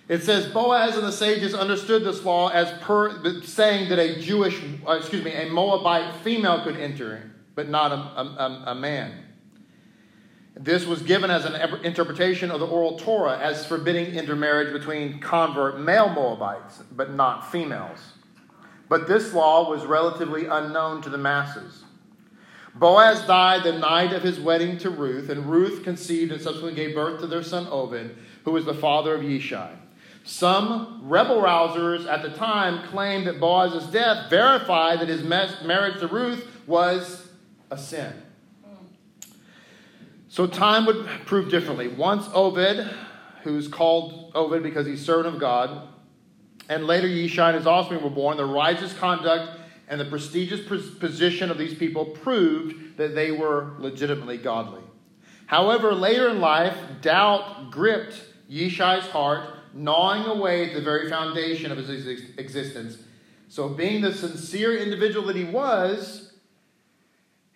It 0.10 0.24
says 0.24 0.48
Boaz 0.48 0.98
and 0.98 1.06
the 1.06 1.12
sages 1.12 1.54
understood 1.54 2.04
this 2.04 2.26
law 2.26 2.50
as 2.50 2.72
per 2.82 3.42
saying 3.44 3.90
that 3.90 4.00
a 4.00 4.20
Jewish, 4.20 4.60
uh, 4.88 4.94
excuse 4.94 5.24
me, 5.24 5.32
a 5.32 5.48
Moabite 5.52 6.16
female 6.24 6.64
could 6.64 6.78
enter, 6.78 7.32
but 7.54 7.70
not 7.70 7.92
a, 7.92 7.96
a, 7.96 8.64
a 8.68 8.76
man. 8.76 9.14
This 10.56 10.88
was 10.88 11.04
given 11.04 11.30
as 11.30 11.46
an 11.46 11.86
interpretation 11.86 12.50
of 12.50 12.60
the 12.60 12.66
oral 12.66 12.98
Torah 12.98 13.38
as 13.38 13.68
forbidding 13.68 14.16
intermarriage 14.16 14.74
between 14.74 15.20
convert 15.20 15.80
male 15.80 16.10
Moabites, 16.10 16.82
but 16.92 17.14
not 17.14 17.52
females. 17.52 18.00
But 18.90 19.08
this 19.08 19.32
law 19.32 19.70
was 19.70 19.86
relatively 19.86 20.48
unknown 20.48 21.04
to 21.04 21.10
the 21.12 21.20
masses. 21.20 21.84
Boaz 22.74 23.22
died 23.28 23.64
the 23.64 23.78
night 23.78 24.12
of 24.12 24.24
his 24.24 24.40
wedding 24.40 24.80
to 24.80 24.90
Ruth, 24.90 25.30
and 25.30 25.46
Ruth 25.46 25.84
conceived 25.84 26.32
and 26.32 26.42
subsequently 26.42 26.84
gave 26.84 26.96
birth 26.96 27.22
to 27.22 27.28
their 27.28 27.44
son 27.44 27.68
Obed, 27.70 28.16
who 28.44 28.52
was 28.52 28.66
the 28.66 28.74
father 28.74 29.14
of 29.14 29.22
Yishai. 29.22 29.79
Some 30.30 31.02
rebel 31.06 31.42
rousers 31.42 32.06
at 32.06 32.22
the 32.22 32.30
time 32.30 32.88
claimed 32.90 33.26
that 33.26 33.40
Boaz's 33.40 33.88
death 33.88 34.30
verified 34.30 35.00
that 35.00 35.08
his 35.10 35.24
marriage 35.24 36.00
to 36.02 36.08
Ruth 36.08 36.48
was 36.68 37.28
a 37.72 37.78
sin. 37.80 38.14
So 40.28 40.46
time 40.46 40.86
would 40.86 41.04
prove 41.26 41.50
differently. 41.50 41.88
Once 41.88 42.30
Obed, 42.32 42.88
who's 43.42 43.68
called 43.68 44.32
Obed 44.36 44.62
because 44.62 44.86
he's 44.86 45.04
servant 45.04 45.34
of 45.34 45.42
God, 45.42 45.88
and 46.70 46.86
later 46.86 47.08
Yishai 47.08 47.48
and 47.48 47.58
his 47.58 47.66
offspring 47.66 48.04
were 48.04 48.12
born, 48.12 48.38
the 48.38 48.46
righteous 48.46 48.94
conduct 48.94 49.60
and 49.88 50.00
the 50.00 50.06
prestigious 50.06 50.62
position 51.00 51.50
of 51.50 51.58
these 51.58 51.74
people 51.74 52.06
proved 52.06 52.98
that 52.98 53.16
they 53.16 53.32
were 53.32 53.74
legitimately 53.80 54.38
godly. 54.38 54.84
However, 55.48 55.96
later 55.96 56.30
in 56.30 56.40
life, 56.40 56.78
doubt 57.02 57.72
gripped 57.72 58.24
Yishai's 58.48 59.08
heart, 59.08 59.56
gnawing 59.74 60.26
away 60.26 60.70
at 60.70 60.74
the 60.74 60.82
very 60.82 61.10
foundation 61.10 61.72
of 61.72 61.78
his 61.78 62.08
existence. 62.38 62.98
So, 63.48 63.70
being 63.70 64.02
the 64.02 64.14
sincere 64.14 64.78
individual 64.78 65.26
that 65.28 65.36
he 65.36 65.46
was, 65.46 66.34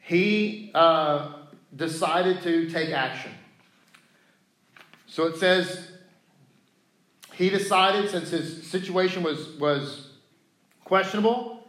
he 0.01 0.71
uh, 0.73 1.33
decided 1.75 2.41
to 2.43 2.69
take 2.69 2.89
action. 2.89 3.31
So 5.07 5.27
it 5.27 5.37
says 5.37 5.91
he 7.33 7.49
decided, 7.49 8.09
since 8.09 8.29
his 8.29 8.67
situation 8.67 9.23
was, 9.23 9.49
was 9.59 10.09
questionable, 10.83 11.67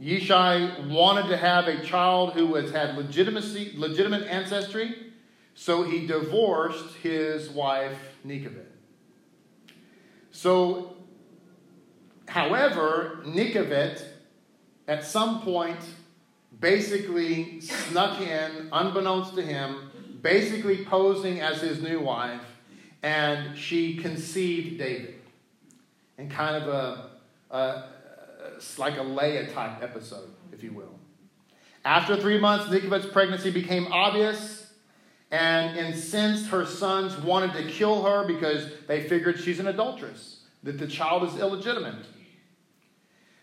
Yishai 0.00 0.88
wanted 0.88 1.28
to 1.28 1.36
have 1.36 1.66
a 1.66 1.82
child 1.84 2.34
who 2.34 2.46
was, 2.46 2.70
had 2.70 2.96
legitimacy, 2.96 3.72
legitimate 3.76 4.22
ancestry, 4.28 5.12
so 5.54 5.82
he 5.82 6.06
divorced 6.06 6.94
his 6.96 7.50
wife, 7.50 7.98
Nitzevet. 8.24 8.66
So, 10.38 10.94
however, 12.28 13.24
Nitzevet, 13.26 14.00
at 14.86 15.04
some 15.04 15.42
point, 15.42 15.80
basically 16.60 17.60
snuck 17.60 18.20
in, 18.20 18.68
unbeknownst 18.70 19.34
to 19.34 19.42
him, 19.42 19.90
basically 20.22 20.84
posing 20.84 21.40
as 21.40 21.60
his 21.60 21.82
new 21.82 21.98
wife 21.98 22.40
and 23.02 23.58
she 23.58 23.96
conceived 23.96 24.78
David 24.78 25.16
in 26.18 26.30
kind 26.30 26.62
of 26.62 26.68
a, 26.68 27.10
a 27.50 27.84
like 28.78 28.96
a 28.96 29.02
Leah 29.02 29.50
type 29.50 29.82
episode, 29.82 30.30
if 30.52 30.62
you 30.62 30.72
will. 30.72 31.00
After 31.84 32.16
three 32.16 32.38
months, 32.38 32.66
Nitzevet's 32.66 33.06
pregnancy 33.06 33.50
became 33.50 33.92
obvious, 33.92 34.67
and 35.30 35.76
incensed 35.76 36.48
her 36.48 36.64
sons 36.64 37.16
wanted 37.16 37.52
to 37.52 37.70
kill 37.70 38.02
her 38.02 38.26
because 38.26 38.70
they 38.86 39.06
figured 39.08 39.38
she's 39.38 39.60
an 39.60 39.66
adulteress, 39.66 40.40
that 40.62 40.78
the 40.78 40.86
child 40.86 41.22
is 41.24 41.38
illegitimate. 41.38 42.06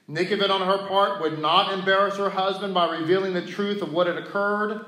Nitzevet, 0.09 0.49
on 0.49 0.61
her 0.61 0.87
part, 0.87 1.21
would 1.21 1.39
not 1.39 1.73
embarrass 1.73 2.17
her 2.17 2.29
husband 2.29 2.73
by 2.73 2.89
revealing 2.89 3.33
the 3.33 3.45
truth 3.45 3.81
of 3.81 3.91
what 3.91 4.07
had 4.07 4.17
occurred, 4.17 4.85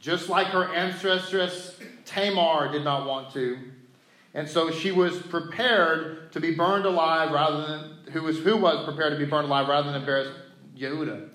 just 0.00 0.28
like 0.28 0.48
her 0.48 0.66
ancestress 0.68 1.74
Tamar 2.04 2.70
did 2.72 2.84
not 2.84 3.06
want 3.06 3.32
to. 3.32 3.58
And 4.34 4.48
so 4.48 4.70
she 4.70 4.92
was 4.92 5.18
prepared 5.18 6.32
to 6.32 6.40
be 6.40 6.54
burned 6.54 6.84
alive 6.84 7.32
rather 7.32 7.66
than, 7.66 8.12
who 8.12 8.22
was, 8.22 8.38
who 8.38 8.56
was 8.56 8.84
prepared 8.84 9.12
to 9.12 9.18
be 9.18 9.24
burned 9.24 9.46
alive 9.46 9.68
rather 9.68 9.90
than 9.90 10.00
embarrass 10.00 10.28
Yehuda. 10.76 11.30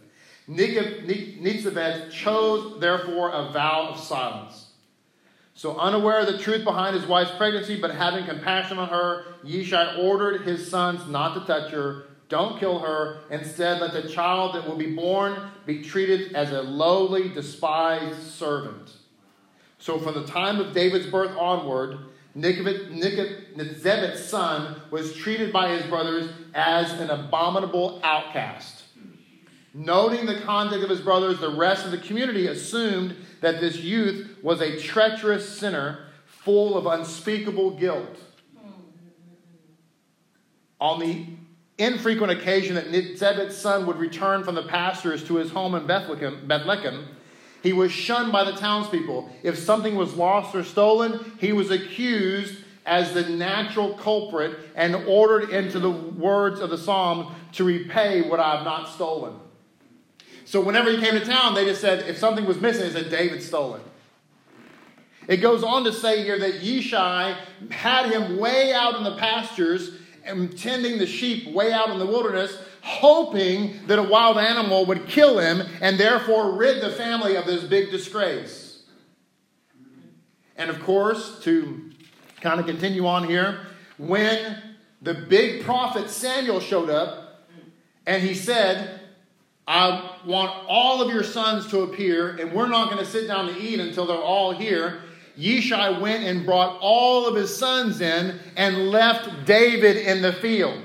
Nitzevet 0.48 2.12
chose, 2.12 2.80
therefore, 2.80 3.32
a 3.32 3.52
vow 3.52 3.90
of 3.90 4.00
silence. 4.00 4.71
So, 5.54 5.78
unaware 5.78 6.22
of 6.22 6.28
the 6.28 6.38
truth 6.38 6.64
behind 6.64 6.96
his 6.96 7.06
wife's 7.06 7.36
pregnancy, 7.36 7.80
but 7.80 7.92
having 7.92 8.26
compassion 8.26 8.80
on 8.80 8.88
her, 8.90 9.26
Yishai 9.46 10.00
ordered 10.00 10.42
his 10.42 10.70
sons 10.70 11.08
not 11.08 11.34
to 11.34 11.42
touch 11.46 11.72
her. 11.72 12.06
Don't 12.30 12.58
kill 12.58 12.80
her. 12.80 13.20
Instead, 13.30 13.82
let 13.82 13.92
the 13.92 14.08
child 14.08 14.56
that 14.56 14.66
will 14.66 14.78
be 14.78 14.96
born 14.96 15.52
be 15.66 15.84
treated 15.84 16.34
as 16.34 16.52
a 16.52 16.62
lowly, 16.62 17.28
despised 17.30 18.22
servant. 18.32 18.94
So, 19.78 20.00
from 20.00 20.14
the 20.14 20.26
time 20.26 20.60
of 20.62 20.74
David's 20.74 21.08
birth 21.08 21.36
onward, 21.38 21.98
Nitzevet's 22.36 24.24
son 24.24 24.82
was 24.90 25.14
treated 25.14 25.52
by 25.52 25.76
his 25.76 25.86
brothers 25.88 26.32
as 26.54 26.94
an 26.94 27.10
abominable 27.10 28.00
outcast. 28.04 28.81
Noting 29.74 30.26
the 30.26 30.40
conduct 30.42 30.84
of 30.84 30.90
his 30.90 31.00
brothers, 31.00 31.40
the 31.40 31.50
rest 31.50 31.86
of 31.86 31.92
the 31.92 31.98
community 31.98 32.48
assumed 32.48 33.16
that 33.40 33.62
this 33.62 33.78
youth 33.78 34.38
was 34.44 34.60
a 34.60 34.78
treacherous 34.80 35.48
sinner 35.48 36.08
full 36.26 36.78
of 36.78 36.86
unspeakable 36.86 37.72
guilt. 37.72 38.20
On 40.80 41.00
the 41.00 41.26
infrequent 41.78 42.32
occasion 42.32 42.76
that 42.76 43.18
Zebed's 43.18 43.56
son 43.56 43.86
would 43.86 43.98
return 43.98 44.44
from 44.44 44.56
the 44.56 44.64
pastures 44.64 45.24
to 45.26 45.36
his 45.36 45.52
home 45.52 45.76
in 45.76 45.88
Bethlehem, 45.88 46.46
Bethlehem, 46.48 47.08
he 47.64 47.72
was 47.72 47.92
shunned 47.92 48.32
by 48.32 48.44
the 48.44 48.54
townspeople. 48.54 49.30
If 49.44 49.58
something 49.58 49.96
was 49.96 50.16
lost 50.16 50.56
or 50.56 50.64
stolen, 50.64 51.34
he 51.40 51.54
was 51.54 51.70
accused 51.70 52.56
as 52.86 53.14
the 53.14 53.30
natural 53.30 53.94
culprit 53.94 54.58
and 54.76 54.96
ordered 54.96 55.52
into 55.52 55.80
the 55.80 55.92
words 55.92 56.60
of 56.60 56.72
the 56.72 56.78
psalm 56.78 57.36
to 57.54 57.64
repay 57.64 58.28
what 58.28 58.40
I 58.40 58.56
have 58.56 58.66
not 58.66 58.90
stolen. 58.90 59.36
So 60.52 60.60
whenever 60.60 60.92
he 60.92 60.98
came 60.98 61.14
to 61.14 61.24
town, 61.24 61.54
they 61.54 61.64
just 61.64 61.80
said, 61.80 62.10
if 62.10 62.18
something 62.18 62.44
was 62.44 62.60
missing, 62.60 62.84
they 62.84 62.90
said, 62.90 63.10
David 63.10 63.42
stole 63.42 63.76
it. 63.76 63.82
It 65.30 65.38
goes 65.38 65.64
on 65.64 65.86
to 65.86 65.94
say 65.94 66.26
here 66.26 66.38
that 66.40 66.56
Yishai 66.56 67.38
had 67.70 68.12
him 68.12 68.38
way 68.38 68.74
out 68.74 68.96
in 68.98 69.06
the 69.06 69.16
pastures 69.16 69.92
and 70.26 70.58
tending 70.60 70.98
the 70.98 71.08
sheep 71.08 71.48
way 71.54 71.72
out 71.72 71.90
in 71.90 72.00
the 72.00 72.06
wilderness, 72.06 72.62
hoping 72.82 73.88
that 73.88 73.98
a 73.98 74.04
wild 74.04 74.38
animal 74.38 74.86
would 74.88 75.08
kill 75.08 75.40
him 75.40 75.64
and 75.80 75.98
therefore 75.98 76.58
rid 76.58 76.84
the 76.84 76.92
family 76.92 77.38
of 77.38 77.46
this 77.46 77.64
big 77.64 77.90
disgrace. 77.90 78.84
And 80.58 80.70
of 80.70 80.82
course, 80.84 81.40
to 81.44 81.92
kind 82.42 82.60
of 82.60 82.66
continue 82.66 83.08
on 83.08 83.24
here, 83.24 83.68
when 83.98 84.62
the 85.02 85.14
big 85.14 85.64
prophet 85.64 86.10
Samuel 86.10 86.60
showed 86.60 86.90
up 86.90 87.48
and 88.06 88.22
he 88.22 88.34
said, 88.34 89.01
I 89.68 90.18
want 90.26 90.52
all 90.68 91.02
of 91.02 91.14
your 91.14 91.24
sons 91.24 91.68
to 91.68 91.82
appear, 91.82 92.36
and 92.38 92.52
we're 92.52 92.68
not 92.68 92.92
going 92.92 93.04
to 93.04 93.10
sit 93.10 93.28
down 93.28 93.48
to 93.48 93.60
eat 93.60 93.80
until 93.80 94.06
they're 94.06 94.18
all 94.18 94.52
here. 94.52 95.02
Yishai 95.38 96.02
went 96.02 96.24
and 96.24 96.46
brought 96.46 96.78
all 96.82 97.28
of 97.28 97.36
his 97.36 97.56
sons 97.56 98.02
in 98.02 98.40
and 98.58 98.90
left 98.90 99.46
David 99.46 99.98
in 99.98 100.22
the 100.22 100.34
field. 100.34 100.84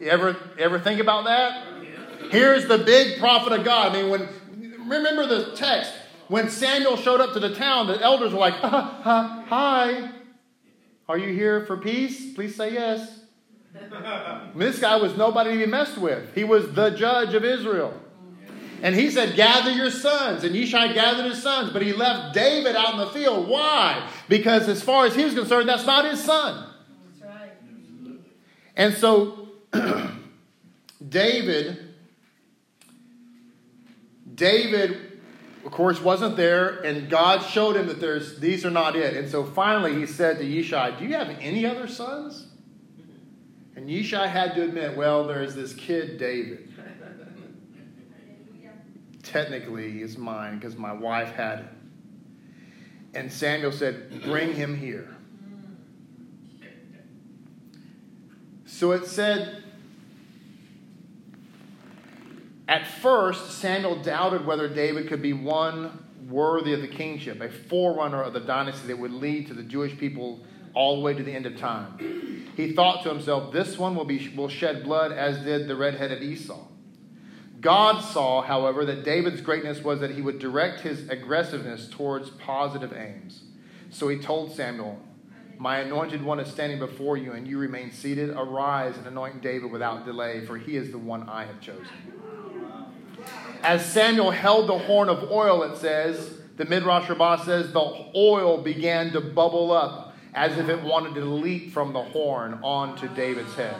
You 0.00 0.08
ever, 0.08 0.36
ever 0.58 0.78
think 0.78 1.00
about 1.00 1.24
that? 1.24 1.64
Here's 2.30 2.66
the 2.66 2.78
big 2.78 3.18
prophet 3.18 3.52
of 3.52 3.64
God. 3.64 3.94
I 3.94 4.02
mean, 4.02 4.10
when 4.10 4.28
remember 4.88 5.26
the 5.26 5.54
text 5.56 5.92
when 6.28 6.50
Samuel 6.50 6.96
showed 6.96 7.20
up 7.20 7.32
to 7.34 7.40
the 7.40 7.54
town, 7.54 7.86
the 7.86 8.00
elders 8.00 8.32
were 8.32 8.38
like, 8.38 8.54
"Hi, 8.54 10.10
are 11.08 11.18
you 11.18 11.32
here 11.32 11.64
for 11.66 11.76
peace? 11.76 12.34
Please 12.34 12.56
say 12.56 12.72
yes." 12.72 13.20
This 14.54 14.78
guy 14.78 14.96
was 14.96 15.16
nobody 15.16 15.52
to 15.52 15.58
be 15.58 15.66
messed 15.66 15.98
with. 15.98 16.34
He 16.34 16.44
was 16.44 16.72
the 16.72 16.90
judge 16.90 17.34
of 17.34 17.44
Israel. 17.44 17.94
And 18.82 18.94
he 18.94 19.10
said, 19.10 19.36
Gather 19.36 19.70
your 19.70 19.90
sons. 19.90 20.44
And 20.44 20.54
Yishai 20.54 20.94
gathered 20.94 21.26
his 21.26 21.42
sons, 21.42 21.72
but 21.72 21.82
he 21.82 21.92
left 21.92 22.34
David 22.34 22.76
out 22.76 22.92
in 22.94 22.98
the 22.98 23.08
field. 23.08 23.48
Why? 23.48 24.08
Because 24.28 24.68
as 24.68 24.82
far 24.82 25.06
as 25.06 25.14
he 25.14 25.24
was 25.24 25.34
concerned, 25.34 25.68
that's 25.68 25.86
not 25.86 26.04
his 26.04 26.22
son. 26.22 26.68
That's 27.20 27.32
right. 27.32 27.52
And 28.76 28.94
so 28.94 29.48
David, 31.08 31.94
David, 34.34 35.20
of 35.64 35.72
course, 35.72 36.00
wasn't 36.00 36.36
there, 36.36 36.80
and 36.80 37.08
God 37.08 37.40
showed 37.42 37.76
him 37.76 37.86
that 37.86 38.00
there's 38.00 38.38
these 38.38 38.66
are 38.66 38.70
not 38.70 38.94
it. 38.94 39.16
And 39.16 39.28
so 39.30 39.44
finally 39.44 39.94
he 39.94 40.06
said 40.06 40.38
to 40.38 40.44
Yishai, 40.44 40.98
Do 40.98 41.06
you 41.06 41.14
have 41.14 41.30
any 41.40 41.64
other 41.64 41.88
sons? 41.88 42.45
And 43.76 43.88
Yishai 43.88 44.28
had 44.28 44.54
to 44.54 44.64
admit, 44.64 44.96
well, 44.96 45.26
there's 45.26 45.54
this 45.54 45.74
kid, 45.74 46.18
David 46.18 46.66
technically 49.26 50.00
is 50.02 50.16
mine 50.16 50.58
because 50.58 50.76
my 50.76 50.92
wife 50.92 51.30
had 51.32 51.58
him. 51.58 51.68
And 53.14 53.32
Samuel 53.32 53.72
said, 53.72 54.22
Bring 54.22 54.54
him 54.54 54.76
here. 54.76 55.14
So 58.66 58.92
it 58.92 59.06
said, 59.06 59.62
at 62.68 62.86
first, 62.86 63.58
Samuel 63.58 64.02
doubted 64.02 64.44
whether 64.44 64.68
David 64.68 65.08
could 65.08 65.22
be 65.22 65.32
one 65.32 66.04
worthy 66.28 66.74
of 66.74 66.82
the 66.82 66.88
kingship, 66.88 67.40
a 67.40 67.48
forerunner 67.48 68.22
of 68.22 68.32
the 68.32 68.40
dynasty 68.40 68.88
that 68.88 68.98
would 68.98 69.12
lead 69.12 69.46
to 69.46 69.54
the 69.54 69.62
Jewish 69.62 69.96
people 69.96 70.40
all 70.76 70.96
the 70.96 71.02
way 71.02 71.14
to 71.14 71.22
the 71.22 71.32
end 71.32 71.46
of 71.46 71.56
time. 71.56 72.52
He 72.54 72.72
thought 72.72 73.02
to 73.02 73.08
himself, 73.08 73.52
This 73.52 73.76
one 73.78 73.96
will, 73.96 74.04
be, 74.04 74.28
will 74.36 74.48
shed 74.48 74.84
blood 74.84 75.10
as 75.10 75.38
did 75.38 75.66
the 75.66 75.74
red 75.74 75.94
headed 75.94 76.22
Esau. 76.22 76.62
God 77.60 78.00
saw, 78.02 78.42
however, 78.42 78.84
that 78.84 79.02
David's 79.02 79.40
greatness 79.40 79.82
was 79.82 80.00
that 80.00 80.12
he 80.12 80.20
would 80.20 80.38
direct 80.38 80.82
his 80.82 81.08
aggressiveness 81.08 81.88
towards 81.88 82.30
positive 82.30 82.92
aims. 82.92 83.42
So 83.90 84.08
he 84.08 84.18
told 84.18 84.54
Samuel, 84.54 85.00
My 85.58 85.78
anointed 85.78 86.22
one 86.22 86.38
is 86.38 86.48
standing 86.48 86.78
before 86.78 87.16
you, 87.16 87.32
and 87.32 87.48
you 87.48 87.58
remain 87.58 87.90
seated. 87.90 88.30
Arise 88.30 88.98
and 88.98 89.06
anoint 89.06 89.40
David 89.40 89.70
without 89.70 90.04
delay, 90.04 90.44
for 90.44 90.58
he 90.58 90.76
is 90.76 90.90
the 90.90 90.98
one 90.98 91.26
I 91.28 91.46
have 91.46 91.60
chosen. 91.60 91.86
As 93.62 93.90
Samuel 93.90 94.30
held 94.30 94.68
the 94.68 94.78
horn 94.78 95.08
of 95.08 95.30
oil, 95.30 95.62
it 95.62 95.78
says, 95.78 96.38
the 96.56 96.66
Midrash 96.66 97.08
Rabbah 97.08 97.44
says, 97.44 97.72
the 97.72 98.10
oil 98.14 98.62
began 98.62 99.12
to 99.12 99.20
bubble 99.20 99.72
up 99.72 100.05
as 100.36 100.58
if 100.58 100.68
it 100.68 100.82
wanted 100.82 101.14
to 101.14 101.24
leap 101.24 101.72
from 101.72 101.94
the 101.94 102.02
horn 102.02 102.60
onto 102.62 103.08
David's 103.14 103.54
head. 103.54 103.74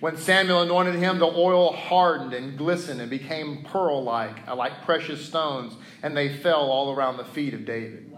When 0.00 0.16
Samuel 0.16 0.62
anointed 0.62 0.96
him, 0.96 1.18
the 1.18 1.26
oil 1.26 1.72
hardened 1.72 2.32
and 2.32 2.58
glistened 2.58 3.00
and 3.00 3.08
became 3.08 3.64
pearl 3.64 4.02
like, 4.02 4.46
like 4.48 4.82
precious 4.82 5.24
stones, 5.24 5.74
and 6.02 6.16
they 6.16 6.34
fell 6.34 6.70
all 6.70 6.92
around 6.92 7.16
the 7.16 7.24
feet 7.24 7.54
of 7.54 7.64
David. 7.64 8.10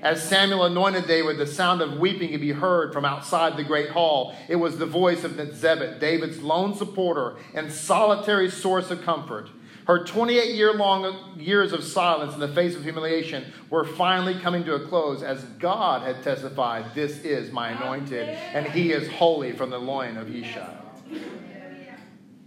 As 0.00 0.22
Samuel 0.22 0.64
anointed 0.64 1.06
David, 1.06 1.38
the 1.38 1.46
sound 1.46 1.80
of 1.80 1.98
weeping 1.98 2.30
could 2.30 2.40
be 2.40 2.52
heard 2.52 2.92
from 2.92 3.04
outside 3.04 3.56
the 3.56 3.64
great 3.64 3.90
hall. 3.90 4.34
It 4.48 4.56
was 4.56 4.78
the 4.78 4.86
voice 4.86 5.24
of 5.24 5.32
Nitzevet, 5.32 5.98
David's 5.98 6.40
lone 6.40 6.74
supporter 6.76 7.36
and 7.54 7.72
solitary 7.72 8.50
source 8.50 8.90
of 8.90 9.02
comfort. 9.02 9.50
Her 9.86 10.04
28 10.04 10.56
year 10.56 10.74
long 10.74 11.38
years 11.38 11.72
of 11.72 11.84
silence 11.84 12.34
in 12.34 12.40
the 12.40 12.48
face 12.48 12.74
of 12.74 12.82
humiliation 12.82 13.44
were 13.70 13.84
finally 13.84 14.34
coming 14.34 14.64
to 14.64 14.74
a 14.74 14.80
close 14.80 15.22
as 15.22 15.44
God 15.60 16.02
had 16.02 16.24
testified, 16.24 16.92
This 16.92 17.18
is 17.18 17.52
my 17.52 17.70
anointed, 17.70 18.28
and 18.28 18.66
he 18.66 18.90
is 18.90 19.08
holy 19.12 19.52
from 19.52 19.70
the 19.70 19.78
loin 19.78 20.16
of 20.16 20.26
Yishai. 20.26 20.74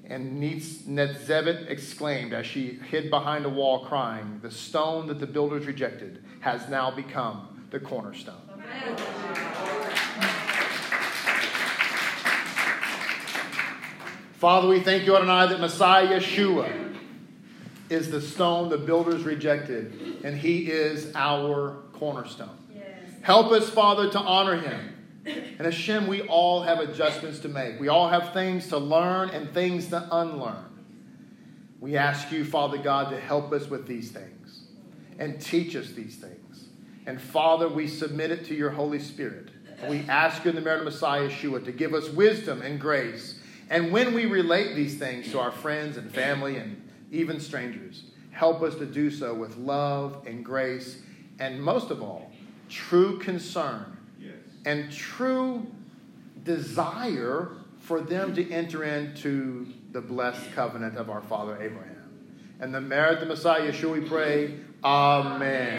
And 0.04 0.42
Nitzevet 0.42 1.70
exclaimed 1.70 2.34
as 2.34 2.46
she 2.46 2.80
hid 2.90 3.10
behind 3.10 3.46
a 3.46 3.50
wall, 3.50 3.86
crying, 3.86 4.40
The 4.42 4.52
stone 4.52 5.08
that 5.08 5.20
the 5.20 5.28
builders 5.28 5.66
rejected 5.66 6.22
has 6.42 6.68
now 6.68 6.92
become 6.92 7.68
the 7.70 7.80
cornerstone. 7.80 8.36
Father, 14.34 14.68
we 14.68 14.82
thank 14.82 15.06
you, 15.06 15.16
Adonai, 15.16 15.48
that 15.48 15.60
Messiah 15.62 16.08
Yeshua 16.08 16.89
is 17.90 18.12
the 18.12 18.22
stone 18.22 18.70
the 18.70 18.78
builders 18.78 19.24
rejected, 19.24 20.20
and 20.24 20.38
he 20.38 20.70
is 20.72 21.12
our 21.16 21.84
cornerstone. 21.94 22.58
Yes. 22.74 22.86
Help 23.22 23.52
us, 23.52 23.70
Father, 23.70 24.10
to 24.12 24.20
honor 24.20 24.58
him. 24.58 24.96
And 25.26 25.62
Hashem, 25.62 26.08
we 26.08 26.22
all 26.22 26.64
have 26.64 26.80
adjustments 26.80 27.40
to 27.40 27.50
make. 27.50 27.80
We 27.80 27.88
all 27.88 28.10
have 28.10 28.34
things 28.34 28.68
to 28.70 28.78
learn 28.78 29.30
and 29.30 29.54
things 29.54 29.88
to 29.90 30.08
unlearn. 30.12 30.66
We 31.80 31.98
ask 31.98 32.32
you, 32.32 32.46
Father 32.46 32.78
God, 32.78 33.10
to 33.12 33.20
help 33.20 33.52
us 33.52 33.70
with 33.70 33.88
these 33.88 34.12
things 34.12 34.64
and 35.18 35.40
teach 35.40 35.76
us 35.76 35.92
these 35.92 36.16
things. 36.16 36.68
And 37.06 37.22
Father, 37.22 37.68
we 37.68 37.88
submit 37.88 38.32
it 38.32 38.46
to 38.46 38.56
your 38.56 38.70
Holy 38.70 39.00
Spirit. 39.00 39.50
We 39.88 40.00
ask 40.10 40.44
you 40.44 40.50
in 40.50 40.56
the 40.56 40.62
merit 40.62 40.80
of 40.80 40.86
Messiah 40.86 41.30
Yeshua 41.30 41.64
to 41.66 41.72
give 41.72 41.94
us 41.94 42.10
wisdom 42.10 42.62
and 42.62 42.80
grace. 42.80 43.40
And 43.70 43.92
when 43.92 44.14
we 44.14 44.26
relate 44.26 44.76
these 44.76 44.98
things 44.98 45.32
to 45.32 45.40
our 45.40 45.52
friends 45.52 45.96
and 45.96 46.12
family 46.12 46.58
and 46.58 46.89
even 47.12 47.40
strangers. 47.40 48.04
Help 48.32 48.62
us 48.62 48.76
to 48.76 48.86
do 48.86 49.10
so 49.10 49.34
with 49.34 49.58
love 49.58 50.24
and 50.26 50.46
grace, 50.46 51.00
and 51.40 51.62
most 51.62 51.92
of 51.92 52.02
all, 52.02 52.32
true 52.70 53.20
concern 53.20 53.98
yes. 54.20 54.34
and 54.66 54.92
true 54.92 55.66
desire 56.44 57.50
for 57.80 58.02
them 58.02 58.34
to 58.36 58.52
enter 58.52 58.84
into 58.84 59.68
the 59.92 60.02
blessed 60.02 60.52
covenant 60.54 60.98
of 60.98 61.10
our 61.10 61.22
father 61.22 61.62
Abraham. 61.62 61.96
And 62.60 62.74
the 62.74 62.82
merit 62.82 63.16
of 63.16 63.20
the 63.22 63.26
Messiah, 63.26 63.72
shall 63.72 63.92
we 63.92 64.02
pray, 64.02 64.56
Amen. 64.84 65.42